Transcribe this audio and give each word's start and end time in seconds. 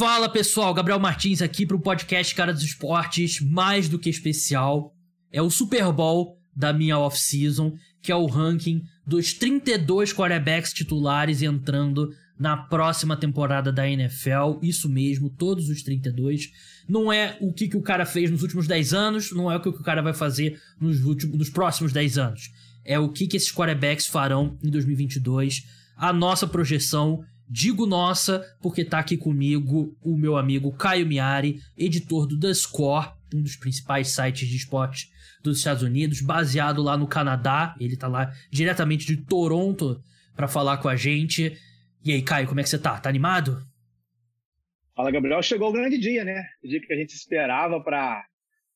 Fala 0.00 0.30
pessoal, 0.30 0.72
Gabriel 0.72 0.98
Martins 0.98 1.42
aqui 1.42 1.66
para 1.66 1.76
o 1.76 1.80
podcast 1.80 2.34
Cara 2.34 2.54
dos 2.54 2.62
Esportes, 2.62 3.38
mais 3.38 3.86
do 3.86 3.98
que 3.98 4.08
especial. 4.08 4.96
É 5.30 5.42
o 5.42 5.50
Super 5.50 5.92
Bowl 5.92 6.38
da 6.56 6.72
minha 6.72 6.98
off-season, 6.98 7.74
que 8.00 8.10
é 8.10 8.16
o 8.16 8.24
ranking 8.24 8.82
dos 9.06 9.34
32 9.34 10.14
quarterbacks 10.14 10.72
titulares 10.72 11.42
entrando 11.42 12.08
na 12.38 12.56
próxima 12.56 13.14
temporada 13.14 13.70
da 13.70 13.86
NFL. 13.86 14.58
Isso 14.62 14.88
mesmo, 14.88 15.28
todos 15.28 15.68
os 15.68 15.82
32. 15.82 16.48
Não 16.88 17.12
é 17.12 17.36
o 17.38 17.52
que, 17.52 17.68
que 17.68 17.76
o 17.76 17.82
cara 17.82 18.06
fez 18.06 18.30
nos 18.30 18.40
últimos 18.40 18.66
10 18.66 18.94
anos, 18.94 19.32
não 19.32 19.52
é 19.52 19.56
o 19.58 19.60
que, 19.60 19.70
que 19.70 19.80
o 19.80 19.84
cara 19.84 20.00
vai 20.00 20.14
fazer 20.14 20.58
nos, 20.80 21.04
últimos, 21.04 21.36
nos 21.36 21.50
próximos 21.50 21.92
10 21.92 22.16
anos. 22.16 22.50
É 22.86 22.98
o 22.98 23.10
que, 23.10 23.26
que 23.26 23.36
esses 23.36 23.52
quarterbacks 23.52 24.06
farão 24.06 24.56
em 24.64 24.70
2022. 24.70 25.62
A 25.94 26.10
nossa 26.10 26.46
projeção 26.46 27.22
Digo 27.52 27.84
nossa, 27.84 28.46
porque 28.62 28.84
tá 28.84 29.00
aqui 29.00 29.16
comigo 29.16 29.98
o 30.00 30.16
meu 30.16 30.36
amigo 30.36 30.70
Caio 30.70 31.04
Miari, 31.04 31.60
editor 31.76 32.24
do 32.24 32.38
The 32.38 32.54
Score, 32.54 33.10
um 33.34 33.42
dos 33.42 33.56
principais 33.56 34.10
sites 34.10 34.48
de 34.48 34.56
esporte 34.56 35.10
dos 35.42 35.58
Estados 35.58 35.82
Unidos, 35.82 36.20
baseado 36.20 36.80
lá 36.80 36.96
no 36.96 37.08
Canadá. 37.08 37.74
Ele 37.80 37.96
tá 37.96 38.06
lá 38.06 38.32
diretamente 38.52 39.04
de 39.04 39.16
Toronto 39.16 40.00
para 40.36 40.46
falar 40.46 40.76
com 40.76 40.88
a 40.88 40.94
gente. 40.94 41.58
E 42.04 42.12
aí, 42.12 42.22
Caio, 42.22 42.46
como 42.46 42.60
é 42.60 42.62
que 42.62 42.68
você 42.68 42.78
tá? 42.78 42.96
Tá 43.00 43.08
animado? 43.08 43.60
Fala, 44.94 45.10
Gabriel. 45.10 45.42
Chegou 45.42 45.70
o 45.70 45.72
grande 45.72 45.98
dia, 45.98 46.24
né? 46.24 46.44
O 46.62 46.68
dia 46.68 46.80
que 46.80 46.92
a 46.92 46.96
gente 46.96 47.14
esperava 47.14 47.80
para 47.82 48.24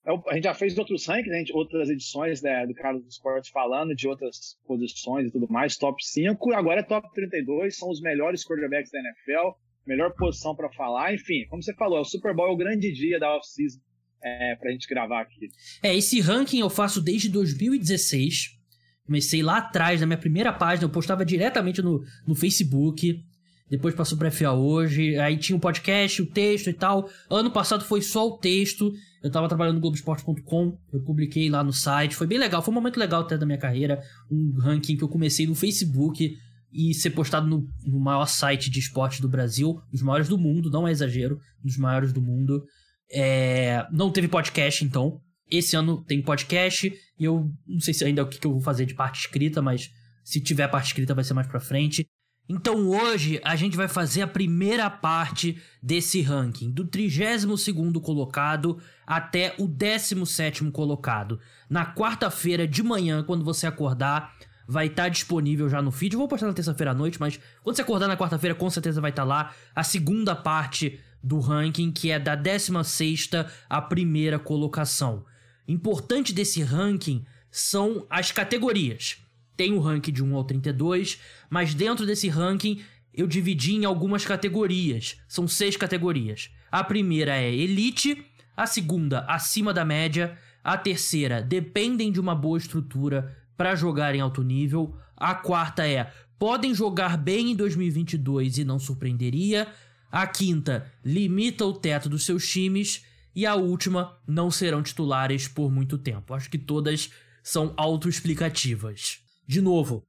a 0.06 0.34
gente 0.34 0.44
já 0.44 0.54
fez 0.54 0.76
outros 0.76 1.06
rankings, 1.06 1.50
outras 1.52 1.88
edições 1.88 2.42
né, 2.42 2.66
do 2.66 2.74
Carlos 2.74 3.02
dos 3.04 3.14
Esportes 3.14 3.50
falando 3.50 3.94
de 3.94 4.06
outras 4.06 4.58
posições 4.66 5.28
e 5.28 5.30
tudo 5.30 5.50
mais, 5.50 5.78
top 5.78 6.04
5, 6.04 6.52
agora 6.52 6.80
é 6.80 6.82
top 6.82 7.08
32, 7.14 7.76
são 7.76 7.88
os 7.88 8.02
melhores 8.02 8.44
quarterbacks 8.44 8.90
da 8.90 8.98
NFL, 8.98 9.56
melhor 9.86 10.12
posição 10.14 10.54
para 10.54 10.70
falar, 10.72 11.14
enfim, 11.14 11.46
como 11.48 11.62
você 11.62 11.74
falou, 11.74 11.98
é 11.98 12.00
o 12.02 12.04
Super 12.04 12.34
Bowl 12.34 12.48
é 12.48 12.52
o 12.52 12.56
grande 12.56 12.92
dia 12.92 13.18
da 13.18 13.34
off-season 13.34 13.80
é, 14.22 14.56
pra 14.56 14.70
gente 14.70 14.86
gravar 14.86 15.22
aqui. 15.22 15.48
É, 15.82 15.94
esse 15.96 16.20
ranking 16.20 16.60
eu 16.60 16.68
faço 16.68 17.00
desde 17.00 17.30
2016, 17.30 18.58
comecei 19.06 19.42
lá 19.42 19.58
atrás, 19.58 20.00
na 20.00 20.06
minha 20.06 20.18
primeira 20.18 20.52
página, 20.52 20.84
eu 20.84 20.92
postava 20.92 21.24
diretamente 21.24 21.80
no, 21.80 22.02
no 22.26 22.34
Facebook, 22.34 23.22
depois 23.70 23.94
passou 23.94 24.18
pra 24.18 24.30
FA 24.30 24.52
hoje, 24.52 25.18
aí 25.18 25.38
tinha 25.38 25.56
o 25.56 25.58
um 25.58 25.60
podcast, 25.60 26.20
o 26.20 26.26
texto 26.26 26.68
e 26.68 26.74
tal, 26.74 27.08
ano 27.30 27.50
passado 27.50 27.84
foi 27.84 28.02
só 28.02 28.26
o 28.26 28.36
texto, 28.36 28.92
eu 29.24 29.30
tava 29.30 29.48
trabalhando 29.48 29.76
no 29.76 29.80
Globoesporte.com, 29.80 30.78
eu 30.92 31.02
publiquei 31.02 31.48
lá 31.48 31.64
no 31.64 31.72
site, 31.72 32.14
foi 32.14 32.26
bem 32.26 32.36
legal, 32.36 32.60
foi 32.60 32.70
um 32.70 32.74
momento 32.74 32.98
legal 32.98 33.22
até 33.22 33.38
da 33.38 33.46
minha 33.46 33.56
carreira, 33.56 33.98
um 34.30 34.52
ranking 34.60 34.98
que 34.98 35.02
eu 35.02 35.08
comecei 35.08 35.46
no 35.46 35.54
Facebook 35.54 36.36
e 36.70 36.92
ser 36.92 37.08
postado 37.10 37.46
no, 37.46 37.66
no 37.86 37.98
maior 37.98 38.26
site 38.26 38.70
de 38.70 38.78
esporte 38.78 39.22
do 39.22 39.28
Brasil, 39.28 39.80
dos 39.90 40.02
maiores 40.02 40.28
do 40.28 40.36
mundo, 40.36 40.70
não 40.70 40.86
é 40.86 40.90
exagero, 40.90 41.40
dos 41.62 41.78
maiores 41.78 42.12
do 42.12 42.20
mundo. 42.20 42.62
É, 43.10 43.86
não 43.90 44.12
teve 44.12 44.28
podcast, 44.28 44.84
então. 44.84 45.18
Esse 45.50 45.74
ano 45.74 46.04
tem 46.04 46.20
podcast, 46.20 46.92
e 47.18 47.24
eu 47.24 47.50
não 47.66 47.80
sei 47.80 47.94
se 47.94 48.04
ainda 48.04 48.20
é 48.20 48.24
o 48.24 48.28
que, 48.28 48.38
que 48.38 48.46
eu 48.46 48.52
vou 48.52 48.60
fazer 48.60 48.84
de 48.84 48.94
parte 48.94 49.20
escrita, 49.20 49.62
mas 49.62 49.88
se 50.22 50.38
tiver 50.38 50.68
parte 50.68 50.88
escrita 50.88 51.14
vai 51.14 51.24
ser 51.24 51.32
mais 51.32 51.46
pra 51.46 51.60
frente. 51.60 52.06
Então 52.46 52.88
hoje 52.88 53.40
a 53.42 53.56
gente 53.56 53.74
vai 53.74 53.88
fazer 53.88 54.20
a 54.20 54.26
primeira 54.26 54.90
parte 54.90 55.58
desse 55.82 56.20
ranking, 56.20 56.70
do 56.70 56.84
32º 56.84 58.00
colocado 58.02 58.78
até 59.06 59.54
o 59.58 59.66
17º 59.66 60.70
colocado. 60.70 61.40
Na 61.70 61.86
quarta-feira 61.94 62.68
de 62.68 62.82
manhã, 62.82 63.24
quando 63.24 63.44
você 63.44 63.66
acordar, 63.66 64.34
vai 64.68 64.86
estar 64.86 65.04
tá 65.04 65.08
disponível 65.08 65.70
já 65.70 65.80
no 65.80 65.90
feed. 65.90 66.12
Eu 66.12 66.18
vou 66.18 66.28
postar 66.28 66.46
na 66.46 66.52
terça-feira 66.52 66.90
à 66.90 66.94
noite, 66.94 67.18
mas 67.18 67.40
quando 67.62 67.76
você 67.76 67.82
acordar 67.82 68.08
na 68.08 68.16
quarta-feira, 68.16 68.54
com 68.54 68.68
certeza 68.68 69.00
vai 69.00 69.10
estar 69.10 69.22
tá 69.22 69.28
lá 69.28 69.54
a 69.74 69.82
segunda 69.82 70.36
parte 70.36 71.00
do 71.22 71.40
ranking, 71.40 71.90
que 71.90 72.10
é 72.10 72.18
da 72.18 72.36
16ª 72.36 73.48
à 73.70 73.80
primeira 73.80 74.38
colocação. 74.38 75.24
Importante 75.66 76.34
desse 76.34 76.62
ranking 76.62 77.24
são 77.50 78.06
as 78.10 78.30
categorias 78.30 79.23
tem 79.56 79.72
o 79.72 79.80
ranking 79.80 80.12
de 80.12 80.22
1 80.22 80.36
ao 80.36 80.44
32, 80.44 81.20
mas 81.48 81.74
dentro 81.74 82.06
desse 82.06 82.28
ranking 82.28 82.80
eu 83.12 83.26
dividi 83.26 83.74
em 83.74 83.84
algumas 83.84 84.24
categorias. 84.24 85.16
São 85.28 85.46
seis 85.46 85.76
categorias. 85.76 86.50
A 86.70 86.82
primeira 86.82 87.36
é 87.36 87.52
Elite, 87.52 88.24
a 88.56 88.66
segunda, 88.66 89.20
acima 89.20 89.72
da 89.72 89.84
média, 89.84 90.36
a 90.62 90.76
terceira, 90.76 91.42
dependem 91.42 92.10
de 92.10 92.20
uma 92.20 92.34
boa 92.34 92.58
estrutura 92.58 93.36
para 93.56 93.76
jogar 93.76 94.14
em 94.14 94.20
alto 94.20 94.42
nível, 94.42 94.96
a 95.16 95.34
quarta 95.34 95.86
é 95.86 96.12
podem 96.38 96.74
jogar 96.74 97.16
bem 97.16 97.52
em 97.52 97.56
2022 97.56 98.58
e 98.58 98.64
não 98.64 98.78
surpreenderia, 98.78 99.68
a 100.14 100.28
quinta, 100.28 100.86
limita 101.04 101.64
o 101.64 101.72
teto 101.72 102.08
dos 102.08 102.24
seus 102.24 102.46
times. 102.48 103.04
E 103.34 103.44
a 103.46 103.56
última, 103.56 104.16
não 104.24 104.48
serão 104.48 104.80
titulares 104.80 105.48
por 105.48 105.72
muito 105.72 105.98
tempo. 105.98 106.32
Acho 106.32 106.48
que 106.48 106.56
todas 106.56 107.10
são 107.42 107.74
autoexplicativas. 107.76 109.23
De 109.46 109.60
novo, 109.60 110.06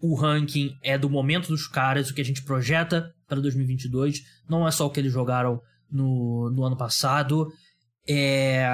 o 0.00 0.14
ranking 0.14 0.76
é 0.82 0.98
do 0.98 1.08
momento 1.08 1.48
dos 1.48 1.66
caras, 1.66 2.10
o 2.10 2.14
que 2.14 2.20
a 2.20 2.24
gente 2.24 2.42
projeta 2.42 3.14
para 3.26 3.40
2022. 3.40 4.22
Não 4.48 4.66
é 4.66 4.70
só 4.70 4.86
o 4.86 4.90
que 4.90 5.00
eles 5.00 5.12
jogaram 5.12 5.60
no, 5.90 6.50
no 6.50 6.64
ano 6.64 6.76
passado. 6.76 7.50
É. 8.08 8.66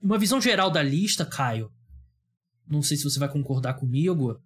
Uma 0.00 0.18
visão 0.18 0.40
geral 0.40 0.70
da 0.70 0.82
lista, 0.82 1.24
Caio. 1.24 1.70
Não 2.66 2.82
sei 2.82 2.96
se 2.96 3.04
você 3.04 3.18
vai 3.18 3.28
concordar 3.28 3.74
comigo. 3.74 4.40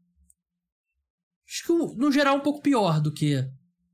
Acho 1.47 1.67
que 1.67 1.73
no 1.73 2.13
geral 2.13 2.37
é 2.37 2.39
um 2.39 2.43
pouco 2.43 2.61
pior 2.61 3.01
do 3.01 3.13
que 3.13 3.43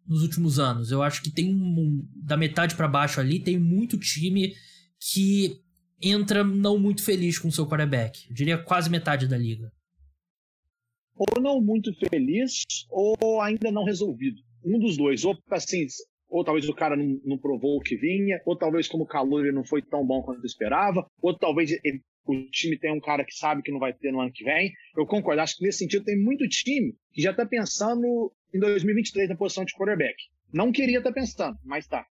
nos 0.06 0.22
últimos 0.22 0.59
anos. 0.59 0.91
Eu 0.91 1.03
acho 1.03 1.22
que 1.22 1.31
tem 1.31 1.55
um, 1.55 2.06
da 2.16 2.37
metade 2.37 2.75
para 2.75 2.88
baixo 2.88 3.21
ali, 3.21 3.41
tem 3.41 3.59
muito 3.59 3.99
time 3.99 4.55
que 4.99 5.61
entra 6.00 6.43
não 6.43 6.78
muito 6.78 7.03
feliz 7.03 7.38
com 7.38 7.49
o 7.49 7.53
seu 7.53 7.66
quarterback. 7.66 8.26
Eu 8.28 8.34
diria 8.34 8.59
quase 8.59 8.91
metade 8.91 9.28
da 9.28 9.38
liga 9.38 9.72
ou 11.16 11.41
não 11.41 11.60
muito 11.60 11.92
feliz 11.94 12.64
ou 12.91 13.41
ainda 13.41 13.70
não 13.70 13.84
resolvido. 13.84 14.41
Um 14.64 14.78
dos 14.78 14.97
dois, 14.97 15.25
ou 15.25 15.36
assim, 15.50 15.86
ou 16.28 16.44
talvez 16.44 16.69
o 16.69 16.75
cara 16.75 16.97
não, 16.97 17.20
não 17.25 17.38
provou 17.38 17.76
o 17.76 17.80
que 17.80 17.97
vinha, 17.97 18.41
ou 18.44 18.56
talvez 18.56 18.88
como 18.88 19.06
calor 19.06 19.44
ele 19.44 19.54
não 19.54 19.64
foi 19.64 19.82
tão 19.82 20.04
bom 20.06 20.22
quanto 20.22 20.44
esperava, 20.44 21.06
ou 21.22 21.36
talvez 21.36 21.70
ele, 21.84 22.02
o 22.26 22.50
time 22.50 22.78
tem 22.78 22.92
um 22.92 23.00
cara 23.00 23.25
que 23.25 23.34
sabe 23.34 23.62
que 23.62 23.70
não 23.70 23.78
vai 23.78 23.92
ter 23.92 24.10
no 24.10 24.20
ano 24.20 24.32
que 24.32 24.44
vem. 24.44 24.72
Eu 24.97 25.06
concordo, 25.06 25.41
acho 25.41 25.56
que 25.56 25.64
nesse 25.64 25.78
sentido 25.78 26.04
tem 26.04 26.19
muito 26.19 26.48
time 26.48 26.94
que 27.12 27.22
já 27.22 27.31
está 27.31 27.44
pensando 27.46 28.32
em 28.52 28.58
2023 28.58 29.28
na 29.28 29.36
posição 29.36 29.64
de 29.64 29.75
quarterback. 29.75 30.16
Não 30.52 30.72
queria 30.72 30.98
estar 30.98 31.10
tá 31.10 31.14
pensando, 31.14 31.58
mas 31.64 31.86
tá. 31.86 32.06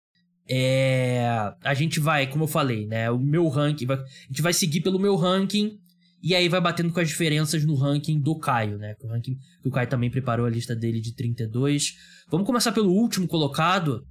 É, 0.49 1.27
a 1.63 1.73
gente 1.75 1.99
vai, 1.99 2.25
como 2.27 2.45
eu 2.45 2.47
falei, 2.47 2.87
né? 2.87 3.11
O 3.11 3.19
meu 3.19 3.47
ranking, 3.47 3.85
a 3.91 4.03
gente 4.27 4.41
vai 4.41 4.51
seguir 4.51 4.81
pelo 4.81 4.97
meu 4.97 5.16
ranking 5.16 5.79
e 6.22 6.35
aí 6.35 6.50
vai 6.50 6.59
batendo 6.59 6.91
com 6.91 7.00
as 7.00 7.07
diferenças 7.07 7.66
no 7.66 7.75
ranking 7.75 8.19
do 8.19 8.38
Caio, 8.38 8.78
né? 8.78 8.96
O 9.02 9.07
ranking 9.07 9.38
que 9.62 9.68
o 9.68 9.72
Caio 9.72 9.90
também 9.90 10.12
preparou 10.12 10.46
a 10.46 10.50
lista 10.50 10.75
dele 10.75 11.00
de 11.00 11.13
32. 11.16 11.96
Vamos 12.30 12.46
começar 12.46 12.72
pelo 12.72 12.91
último 12.91 13.28
colocado. 13.28 14.06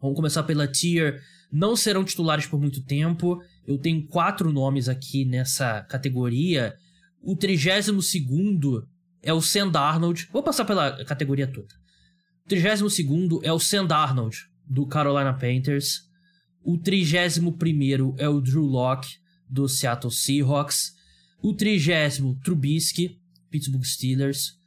Vamos 0.00 0.16
começar 0.16 0.42
pela 0.42 0.68
tier. 0.68 1.20
Não 1.50 1.74
serão 1.74 2.04
titulares 2.04 2.46
por 2.46 2.60
muito 2.60 2.84
tempo. 2.84 3.40
Eu 3.66 3.78
tenho 3.78 4.06
quatro 4.06 4.52
nomes 4.52 4.88
aqui 4.88 5.24
nessa 5.24 5.82
categoria. 5.84 6.74
O 7.22 7.34
32 7.34 7.96
é 9.22 9.32
o 9.32 9.40
Sand 9.40 9.72
Arnold. 9.74 10.28
Vou 10.32 10.42
passar 10.42 10.64
pela 10.66 11.04
categoria 11.04 11.46
toda. 11.46 11.74
O 12.44 12.48
32 12.48 12.98
é 13.42 13.52
o 13.52 13.58
Sand 13.58 13.88
Arnold, 13.90 14.36
do 14.66 14.86
Carolina 14.86 15.32
Panthers. 15.32 16.02
O 16.62 16.76
31 16.76 18.14
é 18.18 18.28
o 18.28 18.40
Drew 18.40 18.64
Locke, 18.64 19.16
do 19.48 19.66
Seattle 19.66 20.12
Seahawks. 20.12 20.99
O 21.42 21.54
trigésimo, 21.54 22.38
Trubisky, 22.42 23.18
Pittsburgh 23.50 23.84
Steelers. 23.84 24.58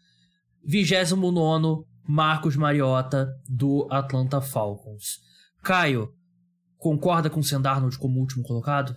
Vigésimo 0.63 1.31
nono, 1.31 1.85
Marcos 2.07 2.56
Mariota, 2.56 3.29
do 3.47 3.88
Atlanta 3.91 4.41
Falcons. 4.41 5.19
Caio, 5.62 6.13
concorda 6.77 7.30
com 7.30 7.39
o 7.39 7.44
Sendarnold 7.44 7.97
como 7.97 8.19
último 8.19 8.44
colocado? 8.44 8.95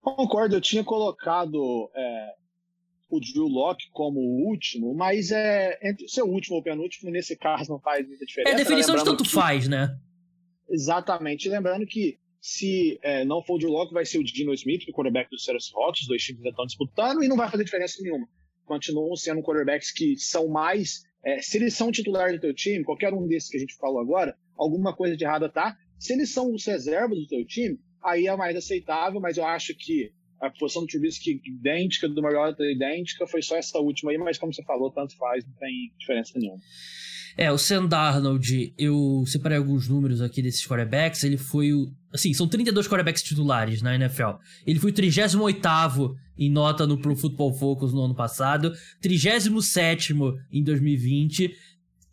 Concordo, 0.00 0.56
eu 0.56 0.60
tinha 0.60 0.82
colocado 0.82 1.90
é, 1.94 2.34
o 3.08 3.20
Drew 3.20 3.46
Locke 3.46 3.90
como 3.92 4.20
o 4.20 4.48
último, 4.48 4.94
mas 4.94 5.30
é 5.30 5.78
entre 5.82 6.06
o 6.22 6.26
último 6.26 6.56
ou 6.56 6.62
penúltimo, 6.62 7.10
nesse 7.10 7.36
caso 7.36 7.70
não 7.70 7.80
faz 7.80 8.06
muita 8.06 8.24
diferença. 8.24 8.50
É 8.50 8.54
a 8.54 8.58
definição 8.64 8.96
de 8.96 9.04
tanto 9.04 9.24
que... 9.24 9.30
faz, 9.30 9.68
né? 9.68 9.96
Exatamente. 10.68 11.48
Lembrando 11.48 11.86
que 11.86 12.18
se 12.40 12.98
é, 13.02 13.24
não 13.24 13.42
for 13.42 13.54
o 13.54 13.58
Drew 13.58 13.70
Locke, 13.70 13.92
vai 13.92 14.04
ser 14.04 14.18
o 14.18 14.24
Dino 14.24 14.54
Smith, 14.54 14.88
o 14.88 14.92
quarterback 14.92 15.30
do 15.30 15.38
Seattle 15.38 15.60
Seahawks, 15.60 16.02
os 16.02 16.08
dois 16.08 16.22
times 16.22 16.42
já 16.42 16.50
estão 16.50 16.66
disputando, 16.66 17.22
e 17.22 17.28
não 17.28 17.36
vai 17.36 17.50
fazer 17.50 17.64
diferença 17.64 18.00
nenhuma. 18.00 18.28
Continuam 18.64 19.16
sendo 19.16 19.42
quarterbacks 19.42 19.90
que 19.90 20.16
são 20.16 20.48
mais. 20.48 21.02
É, 21.24 21.40
se 21.42 21.58
eles 21.58 21.74
são 21.74 21.90
titulares 21.90 22.36
do 22.36 22.40
teu 22.40 22.54
time, 22.54 22.84
qualquer 22.84 23.12
um 23.12 23.26
desses 23.26 23.50
que 23.50 23.56
a 23.56 23.60
gente 23.60 23.74
falou 23.76 24.00
agora, 24.00 24.36
alguma 24.56 24.94
coisa 24.94 25.16
de 25.16 25.24
errada 25.24 25.48
tá. 25.48 25.76
Se 25.98 26.12
eles 26.12 26.30
são 26.30 26.52
os 26.52 26.64
reservas 26.64 27.18
do 27.18 27.26
teu 27.26 27.44
time, 27.44 27.78
aí 28.02 28.26
é 28.26 28.36
mais 28.36 28.56
aceitável, 28.56 29.20
mas 29.20 29.36
eu 29.36 29.44
acho 29.44 29.74
que 29.74 30.12
a 30.40 30.50
posição 30.50 30.82
do 30.82 30.88
Trubisky 30.88 31.40
idêntica, 31.44 32.08
do 32.08 32.22
Mariota 32.22 32.62
idêntica, 32.64 33.26
foi 33.26 33.42
só 33.42 33.56
essa 33.56 33.78
última 33.78 34.12
aí, 34.12 34.18
mas 34.18 34.38
como 34.38 34.54
você 34.54 34.62
falou, 34.62 34.90
tanto 34.92 35.16
faz, 35.16 35.44
não 35.44 35.54
tem 35.54 35.92
diferença 35.98 36.38
nenhuma. 36.38 36.60
É, 37.40 37.52
o 37.52 37.56
Sam 37.56 37.86
Darnold, 37.86 38.74
eu 38.76 39.22
separei 39.24 39.58
alguns 39.58 39.86
números 39.86 40.20
aqui 40.20 40.42
desses 40.42 40.66
quarterbacks, 40.66 41.22
ele 41.22 41.36
foi 41.36 41.72
o... 41.72 41.88
Assim, 42.12 42.34
são 42.34 42.48
32 42.48 42.88
quarterbacks 42.88 43.22
titulares 43.22 43.80
na 43.80 43.94
NFL. 43.94 44.40
Ele 44.66 44.80
foi 44.80 44.90
o 44.90 44.94
38º 44.94 46.16
em 46.36 46.50
nota 46.50 46.84
no 46.84 47.00
Pro 47.00 47.14
Football 47.14 47.54
Focus 47.54 47.92
no 47.92 48.02
ano 48.02 48.14
passado, 48.14 48.72
37º 49.00 50.34
em 50.50 50.64
2020 50.64 51.54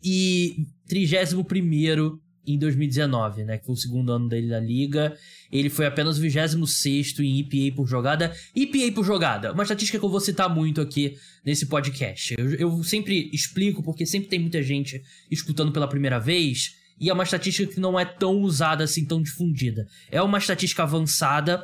e 0.00 0.64
31º 0.88 2.20
em 2.46 2.58
2019, 2.58 3.44
né? 3.44 3.58
Que 3.58 3.66
foi 3.66 3.74
o 3.74 3.78
segundo 3.78 4.12
ano 4.12 4.28
dele 4.28 4.46
na 4.46 4.60
liga. 4.60 5.16
Ele 5.50 5.68
foi 5.68 5.86
apenas 5.86 6.18
o 6.18 6.20
26 6.20 7.18
em 7.20 7.40
EPA 7.40 7.76
por 7.76 7.86
jogada. 7.86 8.32
EPA 8.54 8.94
por 8.94 9.04
jogada, 9.04 9.52
uma 9.52 9.62
estatística 9.62 9.98
que 9.98 10.04
eu 10.04 10.10
vou 10.10 10.20
citar 10.20 10.48
muito 10.48 10.80
aqui 10.80 11.16
nesse 11.44 11.66
podcast. 11.66 12.34
Eu, 12.38 12.54
eu 12.54 12.84
sempre 12.84 13.30
explico, 13.32 13.82
porque 13.82 14.06
sempre 14.06 14.28
tem 14.28 14.38
muita 14.38 14.62
gente 14.62 15.02
escutando 15.30 15.72
pela 15.72 15.88
primeira 15.88 16.18
vez. 16.18 16.76
E 16.98 17.10
é 17.10 17.12
uma 17.12 17.24
estatística 17.24 17.74
que 17.74 17.80
não 17.80 17.98
é 17.98 18.04
tão 18.04 18.40
usada 18.40 18.84
assim, 18.84 19.04
tão 19.04 19.22
difundida. 19.22 19.86
É 20.10 20.22
uma 20.22 20.38
estatística 20.38 20.82
avançada 20.82 21.62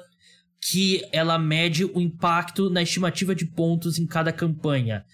que 0.71 1.03
ela 1.11 1.39
mede 1.39 1.85
o 1.85 2.01
impacto 2.01 2.71
na 2.71 2.83
estimativa 2.83 3.35
de 3.35 3.45
pontos 3.45 3.99
em 3.99 4.07
cada 4.07 4.33
campanha. 4.33 5.05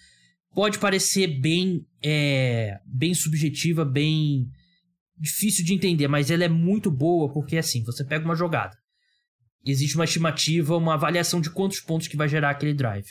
Pode 0.53 0.77
parecer 0.77 1.27
bem, 1.27 1.85
é, 2.03 2.79
bem 2.85 3.13
subjetiva, 3.13 3.83
bem 3.83 4.47
difícil 5.19 5.65
de 5.65 5.73
entender, 5.73 6.07
mas 6.07 6.31
ela 6.31 6.43
é 6.43 6.49
muito 6.49 6.89
boa 6.89 7.31
porque 7.31 7.57
assim, 7.57 7.83
você 7.83 8.03
pega 8.03 8.25
uma 8.25 8.35
jogada. 8.35 8.75
Existe 9.65 9.95
uma 9.95 10.05
estimativa, 10.05 10.77
uma 10.77 10.93
avaliação 10.93 11.41
de 11.41 11.49
quantos 11.49 11.79
pontos 11.81 12.07
que 12.07 12.15
vai 12.15 12.29
gerar 12.29 12.51
aquele 12.51 12.73
drive. 12.73 13.07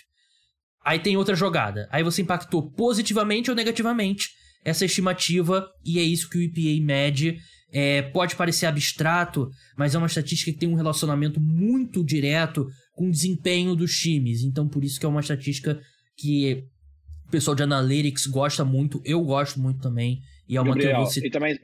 Aí 0.85 0.99
tem 0.99 1.17
outra 1.17 1.35
jogada. 1.35 1.87
Aí 1.91 2.03
você 2.03 2.23
impactou 2.23 2.71
positivamente 2.71 3.51
ou 3.51 3.57
negativamente 3.57 4.31
essa 4.65 4.85
estimativa 4.85 5.69
e 5.85 5.99
é 5.99 6.03
isso 6.03 6.29
que 6.29 6.39
o 6.39 6.43
EPA 6.43 6.85
mede. 6.85 7.39
É, 7.71 8.01
pode 8.01 8.35
parecer 8.35 8.65
abstrato, 8.65 9.51
mas 9.77 9.95
é 9.95 9.99
uma 9.99 10.07
estatística 10.07 10.51
que 10.51 10.59
tem 10.59 10.69
um 10.71 10.75
relacionamento 10.75 11.39
muito 11.39 12.03
direto 12.03 12.67
com 12.95 13.09
o 13.09 13.11
desempenho 13.11 13.77
dos 13.77 13.93
times. 13.99 14.43
Então, 14.43 14.67
por 14.67 14.83
isso 14.83 14.99
que 14.99 15.05
é 15.05 15.09
uma 15.09 15.21
estatística 15.21 15.79
que 16.17 16.65
o 17.27 17.31
pessoal 17.31 17.55
de 17.55 17.63
Analytics 17.63 18.27
gosta 18.27 18.65
muito, 18.65 19.03
eu 19.05 19.23
gosto 19.23 19.61
muito 19.61 19.81
também. 19.81 20.21
E 20.49 20.57
é 20.57 20.61
uma 20.61 20.75
Gabriel, 20.75 21.05
e 21.23 21.31
também, 21.31 21.59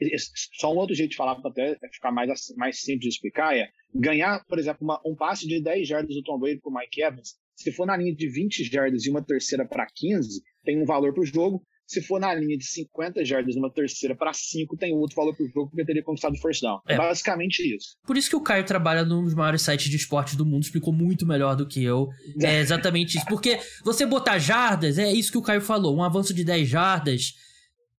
só 0.59 0.71
um 0.71 0.77
outro 0.77 0.95
jeito 0.95 1.11
de 1.11 1.17
falar 1.17 1.35
para 1.35 1.49
até 1.49 1.75
ficar 1.91 2.11
mais, 2.11 2.29
mais 2.55 2.79
simples 2.79 3.01
de 3.01 3.09
explicar 3.09 3.57
é 3.57 3.67
ganhar, 3.93 4.43
por 4.45 4.59
exemplo, 4.59 4.79
uma, 4.81 5.01
um 5.05 5.15
passe 5.15 5.47
de 5.47 5.61
10 5.61 5.87
jardas 5.87 6.15
do 6.15 6.21
Tom 6.21 6.37
Brady 6.37 6.59
para 6.61 6.69
o 6.69 6.73
Mike 6.73 7.01
Evans, 7.01 7.35
se 7.55 7.71
for 7.71 7.87
na 7.87 7.97
linha 7.97 8.13
de 8.13 8.27
20 8.29 8.63
jardas 8.65 9.05
e 9.05 9.09
uma 9.09 9.23
terceira 9.23 9.65
para 9.65 9.87
15, 9.93 10.41
tem 10.63 10.81
um 10.81 10.85
valor 10.85 11.13
para 11.13 11.23
o 11.23 11.25
jogo. 11.25 11.63
Se 11.87 12.01
for 12.01 12.19
na 12.19 12.33
linha 12.33 12.57
de 12.57 12.65
50 12.65 13.23
jardas, 13.23 13.55
uma 13.55 13.71
terceira 13.71 14.15
para 14.15 14.33
5, 14.33 14.75
tem 14.75 14.91
outro 14.93 15.15
valor 15.15 15.35
para 15.35 15.45
o 15.45 15.49
jogo, 15.49 15.69
porque 15.69 15.85
teria 15.85 16.03
conquistado 16.03 16.33
o 16.33 16.41
first 16.41 16.61
down. 16.61 16.79
É. 16.87 16.97
Basicamente 16.97 17.59
isso. 17.59 17.95
Por 18.07 18.17
isso 18.17 18.27
que 18.27 18.35
o 18.35 18.41
Caio 18.41 18.65
trabalha 18.65 19.05
num 19.05 19.23
dos 19.23 19.35
maiores 19.35 19.61
sites 19.61 19.87
de 19.87 19.95
esportes 19.95 20.35
do 20.35 20.45
mundo, 20.45 20.63
explicou 20.63 20.91
muito 20.91 21.27
melhor 21.27 21.55
do 21.55 21.67
que 21.67 21.83
eu. 21.83 22.09
É 22.41 22.59
exatamente 22.59 23.17
isso. 23.17 23.25
Porque 23.27 23.59
você 23.83 24.03
botar 24.03 24.39
jardas, 24.39 24.97
é 24.97 25.13
isso 25.13 25.31
que 25.31 25.37
o 25.37 25.43
Caio 25.43 25.61
falou, 25.61 25.95
um 25.95 26.03
avanço 26.03 26.33
de 26.33 26.43
10 26.43 26.67
jardas 26.67 27.33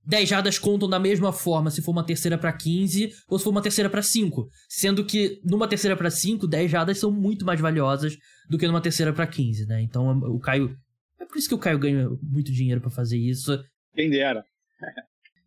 10 0.06 0.28
jardas 0.28 0.58
contam 0.58 0.88
da 0.88 0.98
mesma 0.98 1.32
forma 1.32 1.70
se 1.70 1.82
for 1.82 1.90
uma 1.90 2.04
terceira 2.04 2.38
para 2.38 2.52
15 2.52 3.12
ou 3.28 3.38
se 3.38 3.44
for 3.44 3.50
uma 3.50 3.62
terceira 3.62 3.90
para 3.90 4.02
5. 4.02 4.48
Sendo 4.68 5.04
que 5.04 5.40
numa 5.44 5.66
terceira 5.66 5.96
para 5.96 6.10
5, 6.10 6.46
10 6.46 6.70
jardas 6.70 6.98
são 6.98 7.10
muito 7.10 7.44
mais 7.44 7.60
valiosas 7.60 8.16
do 8.48 8.56
que 8.56 8.66
numa 8.66 8.80
terceira 8.80 9.12
para 9.12 9.26
15, 9.26 9.66
né? 9.66 9.82
Então 9.82 10.18
o 10.18 10.38
Caio. 10.38 10.76
É 11.18 11.24
por 11.24 11.36
isso 11.36 11.48
que 11.48 11.54
o 11.54 11.58
Caio 11.58 11.78
ganha 11.78 12.08
muito 12.22 12.52
dinheiro 12.52 12.80
para 12.80 12.90
fazer 12.90 13.18
isso. 13.18 13.58
Quem 13.94 14.08
dera. 14.08 14.44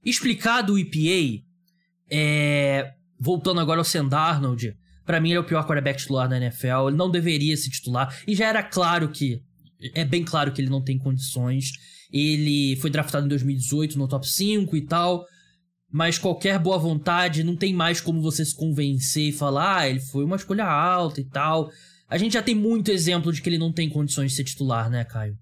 Explicado 0.03 0.73
o 0.73 0.79
EPA, 0.79 1.43
é... 2.09 2.93
voltando 3.17 3.61
agora 3.61 3.79
ao 3.79 3.85
Sam 3.85 4.07
Darnold, 4.07 4.75
pra 5.05 5.21
mim 5.21 5.29
ele 5.29 5.37
é 5.37 5.41
o 5.41 5.45
pior 5.45 5.65
quarterback 5.65 5.99
titular 5.99 6.27
da 6.27 6.37
NFL. 6.37 6.89
Ele 6.89 6.97
não 6.97 7.09
deveria 7.09 7.55
se 7.55 7.69
titular. 7.69 8.13
E 8.27 8.35
já 8.35 8.47
era 8.47 8.63
claro 8.63 9.09
que. 9.09 9.41
É 9.95 10.03
bem 10.03 10.25
claro 10.25 10.51
que 10.51 10.61
ele 10.61 10.69
não 10.69 10.83
tem 10.83 10.97
condições. 10.97 11.71
Ele 12.11 12.75
foi 12.77 12.89
draftado 12.89 13.25
em 13.25 13.29
2018 13.29 13.97
no 13.97 14.07
top 14.07 14.27
5 14.27 14.75
e 14.75 14.85
tal. 14.85 15.25
Mas 15.91 16.17
qualquer 16.17 16.59
boa 16.59 16.77
vontade 16.77 17.43
não 17.43 17.55
tem 17.55 17.73
mais 17.73 17.99
como 17.99 18.21
você 18.21 18.45
se 18.45 18.55
convencer 18.55 19.29
e 19.29 19.31
falar, 19.31 19.77
ah, 19.77 19.89
ele 19.89 19.99
foi 19.99 20.23
uma 20.23 20.35
escolha 20.35 20.65
alta 20.65 21.19
e 21.19 21.25
tal. 21.25 21.69
A 22.07 22.17
gente 22.17 22.33
já 22.33 22.43
tem 22.43 22.55
muito 22.55 22.91
exemplo 22.91 23.31
de 23.31 23.41
que 23.41 23.49
ele 23.49 23.57
não 23.57 23.73
tem 23.73 23.89
condições 23.89 24.31
de 24.31 24.37
ser 24.37 24.43
titular, 24.43 24.89
né, 24.89 25.03
Caio? 25.03 25.37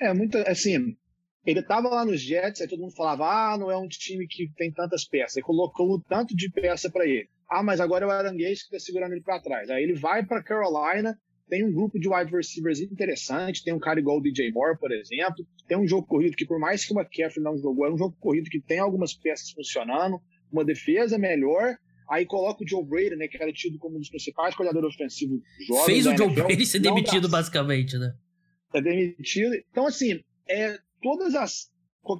É, 0.00 0.12
muito, 0.12 0.36
assim, 0.38 0.96
ele 1.46 1.62
tava 1.62 1.88
lá 1.88 2.04
nos 2.04 2.20
Jets, 2.20 2.60
aí 2.60 2.68
todo 2.68 2.80
mundo 2.80 2.94
falava, 2.94 3.24
ah, 3.24 3.58
não 3.58 3.70
é 3.70 3.76
um 3.76 3.86
time 3.86 4.26
que 4.26 4.50
tem 4.56 4.72
tantas 4.72 5.06
peças. 5.06 5.36
Aí 5.36 5.42
colocou 5.42 6.02
tanto 6.08 6.34
de 6.34 6.50
peça 6.50 6.90
para 6.90 7.06
ele. 7.06 7.28
Ah, 7.48 7.62
mas 7.62 7.80
agora 7.80 8.04
é 8.04 8.08
o 8.08 8.10
Aranguês 8.10 8.64
que 8.64 8.70
tá 8.70 8.78
segurando 8.78 9.12
ele 9.12 9.22
para 9.22 9.40
trás. 9.40 9.70
Aí 9.70 9.82
ele 9.82 9.94
vai 9.94 10.24
para 10.26 10.42
Carolina, 10.42 11.16
tem 11.48 11.64
um 11.64 11.72
grupo 11.72 11.98
de 11.98 12.08
wide 12.08 12.30
receivers 12.30 12.80
interessante, 12.80 13.62
tem 13.62 13.72
um 13.72 13.78
cara 13.78 14.00
igual 14.00 14.18
o 14.18 14.22
DJ 14.22 14.50
Moore, 14.52 14.78
por 14.78 14.92
exemplo, 14.92 15.46
tem 15.66 15.76
um 15.76 15.86
jogo 15.86 16.06
corrido 16.06 16.36
que, 16.36 16.46
por 16.46 16.58
mais 16.58 16.84
que 16.84 16.92
o 16.92 16.98
McCaffrey 16.98 17.42
não 17.42 17.56
jogou, 17.56 17.86
é 17.86 17.92
um 17.92 17.98
jogo 17.98 18.16
corrido 18.18 18.50
que 18.50 18.60
tem 18.60 18.78
algumas 18.78 19.14
peças 19.14 19.50
funcionando, 19.50 20.20
uma 20.50 20.64
defesa 20.64 21.18
melhor, 21.18 21.76
aí 22.10 22.26
coloca 22.26 22.64
o 22.64 22.68
Joe 22.68 22.84
Brady, 22.84 23.16
né, 23.16 23.28
que 23.28 23.40
era 23.40 23.52
tido 23.52 23.78
como 23.78 23.96
um 23.96 24.00
dos 24.00 24.10
principais 24.10 24.54
coordenadores 24.54 24.94
ofensivos 24.94 25.40
jovens 25.66 25.86
Fez 25.86 26.06
o 26.06 26.16
Joe 26.16 26.26
NFL, 26.26 26.46
Brady 26.46 26.66
ser 26.66 26.78
demitido, 26.80 27.28
dá, 27.28 27.38
basicamente, 27.38 27.96
né? 27.96 28.14
Tá 28.72 28.80
demitido. 28.80 29.54
Então, 29.70 29.86
assim, 29.86 30.20
é, 30.48 30.78
todas 31.00 31.34
as... 31.34 31.70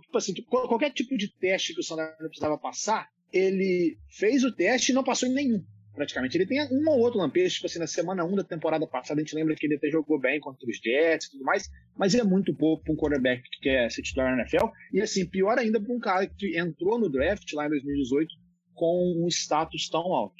Tipo 0.02 0.18
assim, 0.18 0.34
qualquer 0.48 0.90
tipo 0.92 1.16
de 1.16 1.32
teste 1.38 1.72
que 1.72 1.80
o 1.80 1.82
Sanders 1.82 2.16
precisava 2.18 2.58
passar, 2.58 3.08
ele 3.32 3.96
fez 4.10 4.42
o 4.42 4.52
teste 4.52 4.90
e 4.90 4.94
não 4.94 5.04
passou 5.04 5.28
em 5.28 5.32
nenhum 5.32 5.64
praticamente. 5.96 6.36
Ele 6.36 6.46
tem 6.46 6.62
um 6.70 6.88
ou 6.88 7.00
outro 7.00 7.18
lampejo, 7.18 7.54
tipo 7.54 7.66
assim, 7.66 7.78
na 7.78 7.86
semana 7.86 8.24
1 8.24 8.36
da 8.36 8.44
temporada 8.44 8.86
passada, 8.86 9.20
a 9.20 9.24
gente 9.24 9.34
lembra 9.34 9.56
que 9.56 9.66
ele 9.66 9.74
até 9.74 9.88
jogou 9.90 10.20
bem 10.20 10.38
contra 10.38 10.64
os 10.68 10.76
Jets 10.76 11.26
e 11.26 11.30
tudo 11.32 11.44
mais, 11.44 11.68
mas 11.96 12.14
é 12.14 12.22
muito 12.22 12.54
pouco 12.54 12.84
para 12.84 12.92
um 12.92 12.96
quarterback 12.96 13.42
que 13.42 13.60
quer 13.62 13.90
ser 13.90 14.02
titular 14.02 14.36
na 14.36 14.42
NFL. 14.42 14.66
E 14.92 15.00
assim, 15.00 15.26
pior 15.26 15.58
ainda 15.58 15.80
para 15.80 15.92
um 15.92 15.98
cara 15.98 16.26
que 16.26 16.56
entrou 16.56 17.00
no 17.00 17.10
draft 17.10 17.50
lá 17.54 17.66
em 17.66 17.70
2018 17.70 18.32
com 18.74 19.24
um 19.24 19.26
status 19.28 19.88
tão 19.88 20.00
alto. 20.12 20.36